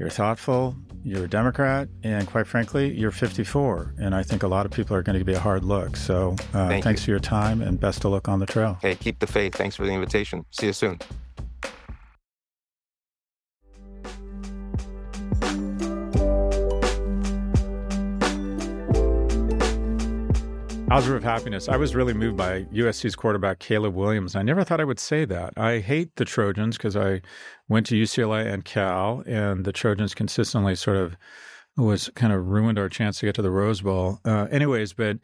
you're 0.02 0.10
thoughtful, 0.10 0.74
you're 1.04 1.26
a 1.26 1.28
Democrat, 1.28 1.88
and 2.02 2.26
quite 2.26 2.48
frankly, 2.48 2.92
you're 2.92 3.12
54. 3.12 3.94
And 4.00 4.16
I 4.16 4.24
think 4.24 4.42
a 4.42 4.48
lot 4.48 4.66
of 4.66 4.72
people 4.72 4.96
are 4.96 5.02
going 5.02 5.16
to 5.16 5.24
be 5.24 5.32
a 5.32 5.38
hard 5.38 5.62
look. 5.62 5.96
So 5.96 6.34
uh, 6.52 6.66
Thank 6.66 6.82
thanks 6.82 7.02
you. 7.02 7.04
for 7.04 7.10
your 7.12 7.20
time 7.20 7.62
and 7.62 7.78
best 7.78 8.04
of 8.04 8.10
luck 8.10 8.28
on 8.28 8.40
the 8.40 8.46
trail. 8.46 8.78
Hey, 8.82 8.96
keep 8.96 9.20
the 9.20 9.28
faith. 9.28 9.54
Thanks 9.54 9.76
for 9.76 9.86
the 9.86 9.92
invitation. 9.92 10.44
See 10.50 10.66
you 10.66 10.72
soon. 10.72 10.98
Algebra 20.92 21.16
of 21.16 21.24
Happiness. 21.24 21.70
I 21.70 21.78
was 21.78 21.94
really 21.94 22.12
moved 22.12 22.36
by 22.36 22.64
USC's 22.64 23.16
quarterback 23.16 23.60
Caleb 23.60 23.94
Williams. 23.94 24.36
I 24.36 24.42
never 24.42 24.62
thought 24.62 24.78
I 24.78 24.84
would 24.84 25.00
say 25.00 25.24
that. 25.24 25.54
I 25.56 25.78
hate 25.78 26.16
the 26.16 26.26
Trojans 26.26 26.76
because 26.76 26.98
I 26.98 27.22
went 27.66 27.86
to 27.86 27.94
UCLA 27.94 28.52
and 28.52 28.62
Cal, 28.62 29.22
and 29.24 29.64
the 29.64 29.72
Trojans 29.72 30.12
consistently 30.14 30.74
sort 30.74 30.98
of 30.98 31.16
was 31.78 32.10
kind 32.14 32.30
of 32.30 32.46
ruined 32.46 32.78
our 32.78 32.90
chance 32.90 33.20
to 33.20 33.26
get 33.26 33.34
to 33.36 33.42
the 33.42 33.50
Rose 33.50 33.80
Bowl. 33.80 34.20
Uh, 34.26 34.48
anyways, 34.50 34.92
but 34.92 35.16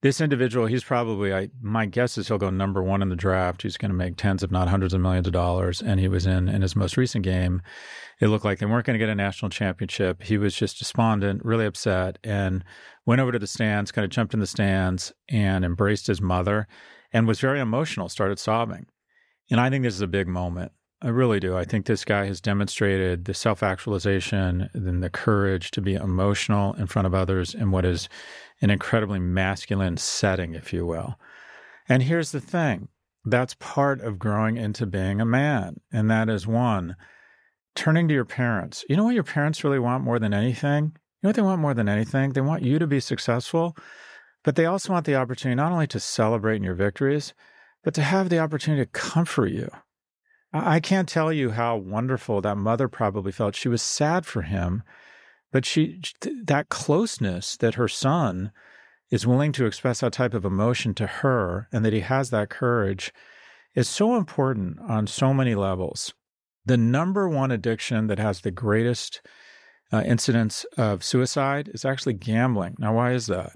this 0.00 0.20
individual, 0.20 0.66
he's 0.66 0.84
probably, 0.84 1.34
I, 1.34 1.50
my 1.60 1.86
guess 1.86 2.16
is 2.18 2.28
he'll 2.28 2.38
go 2.38 2.50
number 2.50 2.82
one 2.82 3.02
in 3.02 3.08
the 3.08 3.16
draft. 3.16 3.62
He's 3.62 3.76
going 3.76 3.90
to 3.90 3.96
make 3.96 4.16
tens, 4.16 4.44
if 4.44 4.50
not 4.50 4.68
hundreds 4.68 4.94
of 4.94 5.00
millions 5.00 5.26
of 5.26 5.32
dollars. 5.32 5.82
And 5.82 5.98
he 5.98 6.06
was 6.06 6.24
in, 6.24 6.48
in 6.48 6.62
his 6.62 6.76
most 6.76 6.96
recent 6.96 7.24
game. 7.24 7.62
It 8.20 8.28
looked 8.28 8.44
like 8.44 8.60
they 8.60 8.66
weren't 8.66 8.86
going 8.86 8.98
to 8.98 9.04
get 9.04 9.10
a 9.10 9.14
national 9.14 9.50
championship. 9.50 10.22
He 10.22 10.38
was 10.38 10.54
just 10.54 10.78
despondent, 10.78 11.44
really 11.44 11.66
upset, 11.66 12.18
and 12.22 12.64
went 13.06 13.20
over 13.20 13.32
to 13.32 13.38
the 13.40 13.46
stands, 13.48 13.90
kind 13.90 14.04
of 14.04 14.10
jumped 14.10 14.34
in 14.34 14.40
the 14.40 14.46
stands 14.46 15.12
and 15.28 15.64
embraced 15.64 16.06
his 16.06 16.20
mother 16.20 16.68
and 17.12 17.26
was 17.26 17.40
very 17.40 17.58
emotional, 17.58 18.08
started 18.08 18.38
sobbing. 18.38 18.86
And 19.50 19.60
I 19.60 19.68
think 19.68 19.82
this 19.82 19.94
is 19.94 20.00
a 20.00 20.06
big 20.06 20.28
moment. 20.28 20.72
I 21.00 21.08
really 21.08 21.38
do. 21.38 21.56
I 21.56 21.64
think 21.64 21.86
this 21.86 22.04
guy 22.04 22.26
has 22.26 22.40
demonstrated 22.40 23.24
the 23.24 23.34
self 23.34 23.62
actualization 23.62 24.68
and 24.74 25.02
the 25.02 25.10
courage 25.10 25.70
to 25.72 25.80
be 25.80 25.94
emotional 25.94 26.74
in 26.74 26.88
front 26.88 27.06
of 27.06 27.14
others 27.14 27.54
in 27.54 27.70
what 27.70 27.84
is 27.84 28.08
an 28.60 28.70
incredibly 28.70 29.18
masculine 29.18 29.96
setting, 29.96 30.54
if 30.54 30.72
you 30.72 30.84
will. 30.84 31.16
And 31.88 32.02
here's 32.02 32.32
the 32.32 32.40
thing 32.40 32.88
that's 33.24 33.54
part 33.54 34.00
of 34.00 34.18
growing 34.18 34.56
into 34.56 34.86
being 34.86 35.20
a 35.20 35.24
man. 35.24 35.80
And 35.92 36.10
that 36.10 36.28
is 36.28 36.46
one, 36.46 36.96
turning 37.74 38.08
to 38.08 38.14
your 38.14 38.24
parents. 38.24 38.84
You 38.88 38.96
know 38.96 39.04
what 39.04 39.14
your 39.14 39.24
parents 39.24 39.64
really 39.64 39.78
want 39.78 40.04
more 40.04 40.18
than 40.18 40.32
anything? 40.32 40.84
You 40.84 40.90
know 41.22 41.28
what 41.30 41.36
they 41.36 41.42
want 41.42 41.60
more 41.60 41.74
than 41.74 41.88
anything? 41.88 42.32
They 42.32 42.40
want 42.40 42.62
you 42.62 42.78
to 42.78 42.86
be 42.86 43.00
successful, 43.00 43.76
but 44.44 44.56
they 44.56 44.66
also 44.66 44.92
want 44.92 45.04
the 45.06 45.16
opportunity 45.16 45.56
not 45.56 45.72
only 45.72 45.86
to 45.88 46.00
celebrate 46.00 46.56
in 46.56 46.62
your 46.62 46.74
victories, 46.74 47.34
but 47.82 47.94
to 47.94 48.02
have 48.02 48.28
the 48.28 48.38
opportunity 48.38 48.84
to 48.84 48.90
comfort 48.90 49.48
you. 49.48 49.70
I 50.52 50.80
can't 50.80 51.08
tell 51.08 51.32
you 51.32 51.50
how 51.50 51.76
wonderful 51.76 52.40
that 52.40 52.56
mother 52.56 52.88
probably 52.88 53.32
felt. 53.32 53.54
She 53.54 53.68
was 53.68 53.82
sad 53.82 54.24
for 54.24 54.42
him, 54.42 54.82
but 55.52 55.64
she 55.64 56.00
that 56.44 56.68
closeness 56.68 57.56
that 57.56 57.74
her 57.74 57.88
son 57.88 58.52
is 59.10 59.26
willing 59.26 59.52
to 59.52 59.66
express 59.66 60.00
that 60.00 60.12
type 60.12 60.34
of 60.34 60.44
emotion 60.44 60.94
to 60.94 61.06
her 61.06 61.68
and 61.72 61.84
that 61.84 61.92
he 61.92 62.00
has 62.00 62.30
that 62.30 62.50
courage 62.50 63.12
is 63.74 63.88
so 63.88 64.16
important 64.16 64.78
on 64.80 65.06
so 65.06 65.32
many 65.32 65.54
levels. 65.54 66.12
The 66.66 66.76
number 66.76 67.28
one 67.28 67.50
addiction 67.50 68.08
that 68.08 68.18
has 68.18 68.40
the 68.40 68.50
greatest 68.50 69.22
uh, 69.90 70.02
incidence 70.04 70.66
of 70.76 71.02
suicide 71.02 71.70
is 71.72 71.84
actually 71.84 72.14
gambling. 72.14 72.76
Now, 72.78 72.94
why 72.94 73.12
is 73.12 73.26
that? 73.26 73.52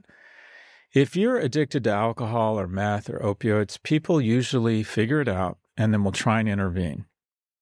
If 0.95 1.16
you're 1.16 1.38
addicted 1.38 1.84
to 1.84 1.90
alcohol 1.90 2.59
or 2.59 2.66
meth 2.66 3.11
or 3.11 3.18
opioids, 3.18 3.82
people 3.82 4.20
usually 4.20 4.82
figure 4.82 5.20
it 5.20 5.28
out 5.28 5.59
and 5.76 5.93
then 5.93 6.05
will 6.05 6.12
try 6.12 6.40
and 6.40 6.49
intervene. 6.49 7.07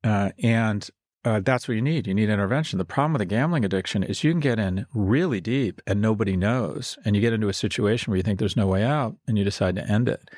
Uh, 0.02 0.30
and 0.42 0.88
uh, 1.24 1.40
that's 1.40 1.68
what 1.68 1.74
you 1.74 1.82
need. 1.82 2.06
You 2.06 2.14
need 2.14 2.30
intervention. 2.30 2.78
The 2.78 2.84
problem 2.84 3.12
with 3.12 3.22
a 3.22 3.26
gambling 3.26 3.64
addiction 3.64 4.02
is 4.02 4.24
you 4.24 4.32
can 4.32 4.40
get 4.40 4.58
in 4.58 4.86
really 4.94 5.40
deep 5.40 5.82
and 5.86 6.00
nobody 6.00 6.36
knows. 6.36 6.98
And 7.04 7.14
you 7.14 7.20
get 7.20 7.34
into 7.34 7.48
a 7.48 7.54
situation 7.54 8.10
where 8.10 8.16
you 8.16 8.22
think 8.22 8.38
there's 8.38 8.56
no 8.56 8.66
way 8.66 8.84
out 8.84 9.16
and 9.26 9.36
you 9.36 9.44
decide 9.44 9.76
to 9.76 9.86
end 9.86 10.08
it. 10.08 10.30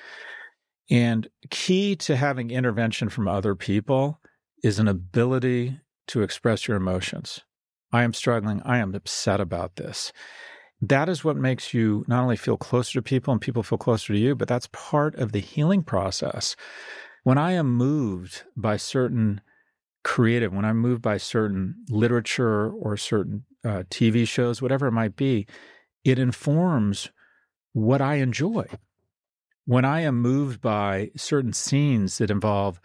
And 0.91 1.28
key 1.51 1.95
to 1.97 2.16
having 2.16 2.51
intervention 2.51 3.09
from 3.09 3.28
other 3.28 3.55
people 3.55 4.20
is 4.64 4.78
an 4.78 4.89
ability 4.89 5.78
to 6.09 6.22
express 6.22 6.66
your 6.66 6.76
emotions. 6.76 7.41
I 7.93 8.03
am 8.03 8.12
struggling. 8.12 8.61
I 8.64 8.78
am 8.78 8.95
upset 8.95 9.41
about 9.41 9.76
this. 9.76 10.12
That 10.80 11.09
is 11.09 11.24
what 11.24 11.37
makes 11.37 11.72
you 11.72 12.05
not 12.09 12.22
only 12.22 12.37
feel 12.37 12.57
closer 12.57 12.95
to 12.95 13.03
people 13.03 13.30
and 13.30 13.41
people 13.41 13.62
feel 13.62 13.78
closer 13.78 14.12
to 14.12 14.18
you, 14.18 14.35
but 14.35 14.49
that's 14.49 14.68
part 14.72 15.14
of 15.14 15.30
the 15.30 15.39
healing 15.39 15.85
process. 15.85 16.57
When 17.22 17.39
I 17.39 17.53
am 17.53 17.76
moved 17.76 18.43
by 18.57 18.76
certain 18.76 19.41
creative, 20.05 20.53
when 20.53 20.64
I'm 20.64 20.78
moved 20.78 21.03
by 21.03 21.16
certain 21.16 21.76
literature 21.88 22.70
or 22.70 22.96
certain 22.96 23.44
uh, 23.64 23.84
TV 23.90 24.26
shows, 24.26 24.61
whatever 24.61 24.86
it 24.86 24.92
might 24.92 25.16
be, 25.16 25.46
it 26.05 26.18
informs 26.18 27.11
what 27.72 28.00
I 28.00 28.16
enjoy. 28.16 28.66
When 29.64 29.84
I 29.84 30.00
am 30.00 30.20
moved 30.20 30.61
by 30.61 31.11
certain 31.16 31.53
scenes 31.53 32.18
that 32.18 32.30
involve 32.30 32.80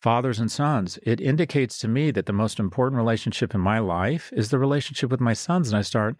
fathers 0.00 0.38
and 0.38 0.50
sons, 0.50 0.98
it 1.02 1.20
indicates 1.20 1.78
to 1.78 1.88
me 1.88 2.10
that 2.12 2.26
the 2.26 2.32
most 2.32 2.58
important 2.58 2.96
relationship 2.96 3.54
in 3.54 3.60
my 3.60 3.80
life 3.80 4.32
is 4.32 4.50
the 4.50 4.58
relationship 4.58 5.10
with 5.10 5.20
my 5.20 5.32
sons. 5.32 5.68
And 5.68 5.76
I 5.76 5.82
start 5.82 6.16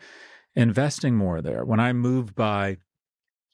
investing 0.55 1.17
more 1.17 1.41
there. 1.41 1.65
When 1.65 1.81
I'm 1.81 1.99
moved 1.99 2.35
by, 2.35 2.79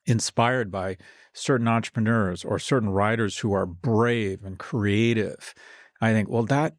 inspired 0.07 0.70
by 0.70 0.97
certain 1.34 1.68
entrepreneurs 1.68 2.44
or 2.44 2.59
certain 2.59 2.88
writers 2.88 3.38
who 3.38 3.53
are 3.53 3.66
brave 3.66 4.42
and 4.44 4.59
creative, 4.59 5.55
I 6.01 6.12
think, 6.12 6.28
well, 6.28 6.44
that 6.44 6.74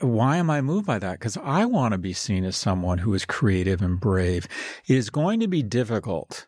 why 0.00 0.36
am 0.36 0.50
I 0.50 0.60
moved 0.60 0.86
by 0.86 0.98
that? 0.98 1.18
Because 1.18 1.36
I 1.36 1.64
want 1.64 1.92
to 1.92 1.98
be 1.98 2.12
seen 2.12 2.44
as 2.44 2.56
someone 2.56 2.98
who 2.98 3.14
is 3.14 3.24
creative 3.24 3.82
and 3.82 4.00
brave. 4.00 4.48
It 4.86 4.96
is 4.96 5.10
going 5.10 5.40
to 5.40 5.48
be 5.48 5.62
difficult 5.62 6.46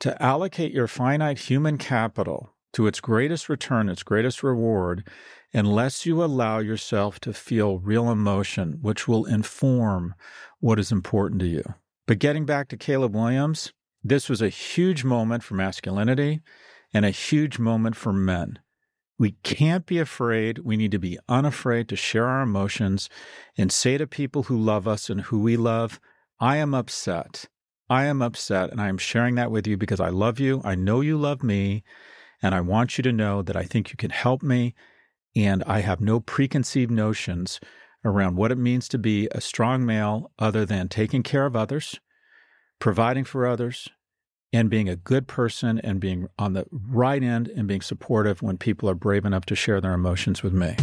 to 0.00 0.20
allocate 0.22 0.72
your 0.72 0.86
finite 0.86 1.38
human 1.38 1.78
capital 1.78 2.54
to 2.74 2.86
its 2.86 3.00
greatest 3.00 3.48
return, 3.48 3.88
its 3.88 4.02
greatest 4.02 4.42
reward, 4.42 5.08
unless 5.52 6.04
you 6.04 6.22
allow 6.22 6.58
yourself 6.58 7.18
to 7.20 7.32
feel 7.32 7.78
real 7.78 8.10
emotion, 8.10 8.78
which 8.82 9.08
will 9.08 9.24
inform 9.24 10.14
what 10.60 10.78
is 10.78 10.92
important 10.92 11.40
to 11.40 11.46
you. 11.46 11.64
But 12.06 12.18
getting 12.18 12.44
back 12.44 12.68
to 12.68 12.76
Caleb 12.76 13.14
Williams, 13.14 13.72
this 14.04 14.28
was 14.28 14.42
a 14.42 14.48
huge 14.48 15.02
moment 15.02 15.42
for 15.42 15.54
masculinity 15.54 16.42
and 16.92 17.04
a 17.04 17.10
huge 17.10 17.58
moment 17.58 17.96
for 17.96 18.12
men. 18.12 18.58
We 19.18 19.32
can't 19.42 19.86
be 19.86 19.98
afraid. 19.98 20.58
We 20.58 20.76
need 20.76 20.90
to 20.90 20.98
be 20.98 21.18
unafraid 21.28 21.88
to 21.88 21.96
share 21.96 22.26
our 22.26 22.42
emotions 22.42 23.08
and 23.56 23.72
say 23.72 23.96
to 23.96 24.06
people 24.06 24.44
who 24.44 24.58
love 24.58 24.86
us 24.86 25.08
and 25.08 25.22
who 25.22 25.40
we 25.40 25.56
love, 25.56 26.00
I 26.38 26.58
am 26.58 26.74
upset. 26.74 27.46
I 27.88 28.04
am 28.04 28.20
upset. 28.20 28.70
And 28.70 28.80
I 28.80 28.88
am 28.88 28.98
sharing 28.98 29.36
that 29.36 29.50
with 29.50 29.66
you 29.66 29.76
because 29.76 30.00
I 30.00 30.10
love 30.10 30.38
you. 30.38 30.60
I 30.64 30.74
know 30.74 31.00
you 31.00 31.16
love 31.16 31.42
me. 31.42 31.82
And 32.42 32.54
I 32.54 32.60
want 32.60 32.98
you 32.98 33.02
to 33.02 33.12
know 33.12 33.40
that 33.40 33.56
I 33.56 33.62
think 33.62 33.90
you 33.90 33.96
can 33.96 34.10
help 34.10 34.42
me. 34.42 34.74
And 35.34 35.64
I 35.66 35.80
have 35.80 36.00
no 36.00 36.20
preconceived 36.20 36.90
notions 36.90 37.58
around 38.04 38.36
what 38.36 38.52
it 38.52 38.58
means 38.58 38.88
to 38.88 38.98
be 38.98 39.28
a 39.32 39.40
strong 39.40 39.84
male 39.86 40.30
other 40.38 40.66
than 40.66 40.88
taking 40.88 41.22
care 41.22 41.46
of 41.46 41.56
others, 41.56 41.98
providing 42.78 43.24
for 43.24 43.46
others, 43.46 43.88
and 44.56 44.70
being 44.70 44.88
a 44.88 44.96
good 44.96 45.28
person 45.28 45.78
and 45.84 46.00
being 46.00 46.28
on 46.38 46.54
the 46.54 46.64
right 46.88 47.22
end 47.22 47.48
and 47.48 47.68
being 47.68 47.82
supportive 47.82 48.40
when 48.40 48.56
people 48.56 48.88
are 48.88 48.94
brave 48.94 49.26
enough 49.26 49.44
to 49.44 49.54
share 49.54 49.82
their 49.82 49.92
emotions 49.92 50.42
with 50.42 50.54
me. 50.54 50.74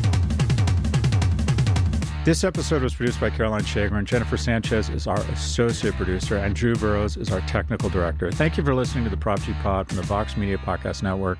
This 2.24 2.44
episode 2.44 2.84
was 2.84 2.94
produced 2.94 3.20
by 3.20 3.32
Caroline 3.32 3.64
Shagrin. 3.64 4.06
Jennifer 4.06 4.38
Sanchez 4.38 4.90
is 4.90 5.08
our 5.08 5.20
associate 5.22 5.96
producer, 5.96 6.38
and 6.38 6.56
Drew 6.56 6.76
Burrows 6.76 7.18
is 7.18 7.32
our 7.32 7.42
technical 7.42 7.90
director. 7.90 8.32
Thank 8.32 8.58
you 8.58 8.64
for 8.64 8.76
listening 8.76 9.06
to 9.06 9.10
the 9.10 9.18
Prof 9.18 9.44
G 9.44 9.54
Pod 9.64 9.88
from 9.88 9.98
the 9.98 10.04
Vox 10.04 10.38
Media 10.38 10.60
Podcast 10.60 11.02
Network. 11.02 11.40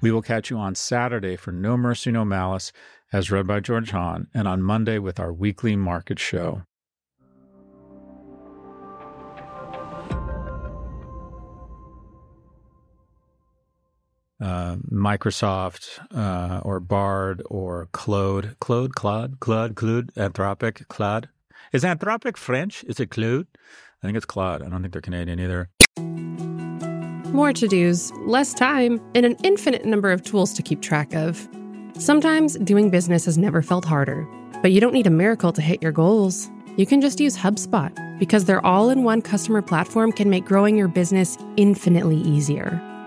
We 0.00 0.10
will 0.10 0.22
catch 0.22 0.48
you 0.48 0.56
on 0.56 0.74
Saturday 0.74 1.36
for 1.36 1.52
No 1.52 1.76
Mercy, 1.76 2.10
No 2.10 2.24
Malice, 2.24 2.72
as 3.12 3.30
read 3.30 3.46
by 3.46 3.60
George 3.60 3.90
Hahn, 3.90 4.28
and 4.32 4.48
on 4.48 4.62
Monday 4.62 4.98
with 4.98 5.20
our 5.20 5.32
weekly 5.32 5.76
market 5.76 6.18
show. 6.18 6.62
Uh, 14.40 14.76
Microsoft 14.92 15.98
uh, 16.14 16.60
or 16.64 16.80
Bard 16.80 17.42
or 17.46 17.88
Claude, 17.92 18.56
Claude, 18.60 18.94
Claude, 18.94 19.40
Claude, 19.40 19.74
Claude, 19.74 20.14
Anthropic, 20.14 20.86
Claude. 20.88 21.28
Is 21.72 21.84
Anthropic 21.84 22.36
French? 22.36 22.84
Is 22.84 23.00
it 23.00 23.10
Claude? 23.10 23.46
I 24.02 24.06
think 24.06 24.16
it's 24.16 24.26
Claude. 24.26 24.62
I 24.62 24.68
don't 24.68 24.82
think 24.82 24.92
they're 24.92 25.02
Canadian 25.02 25.40
either. 25.40 25.68
More 27.32 27.52
to 27.52 27.68
dos, 27.68 28.12
less 28.26 28.54
time, 28.54 29.00
and 29.14 29.26
an 29.26 29.36
infinite 29.42 29.84
number 29.84 30.12
of 30.12 30.22
tools 30.22 30.52
to 30.54 30.62
keep 30.62 30.80
track 30.80 31.14
of. 31.14 31.48
Sometimes 31.98 32.56
doing 32.58 32.90
business 32.90 33.24
has 33.24 33.36
never 33.36 33.62
felt 33.62 33.84
harder, 33.84 34.26
but 34.62 34.70
you 34.70 34.80
don't 34.80 34.92
need 34.92 35.06
a 35.06 35.10
miracle 35.10 35.52
to 35.52 35.62
hit 35.62 35.82
your 35.82 35.92
goals. 35.92 36.48
You 36.76 36.86
can 36.86 37.00
just 37.00 37.20
use 37.20 37.36
HubSpot 37.36 38.18
because 38.18 38.44
their 38.44 38.64
all 38.64 38.90
in 38.90 39.02
one 39.02 39.22
customer 39.22 39.62
platform 39.62 40.12
can 40.12 40.30
make 40.30 40.44
growing 40.44 40.76
your 40.76 40.88
business 40.88 41.36
infinitely 41.56 42.18
easier. 42.18 42.80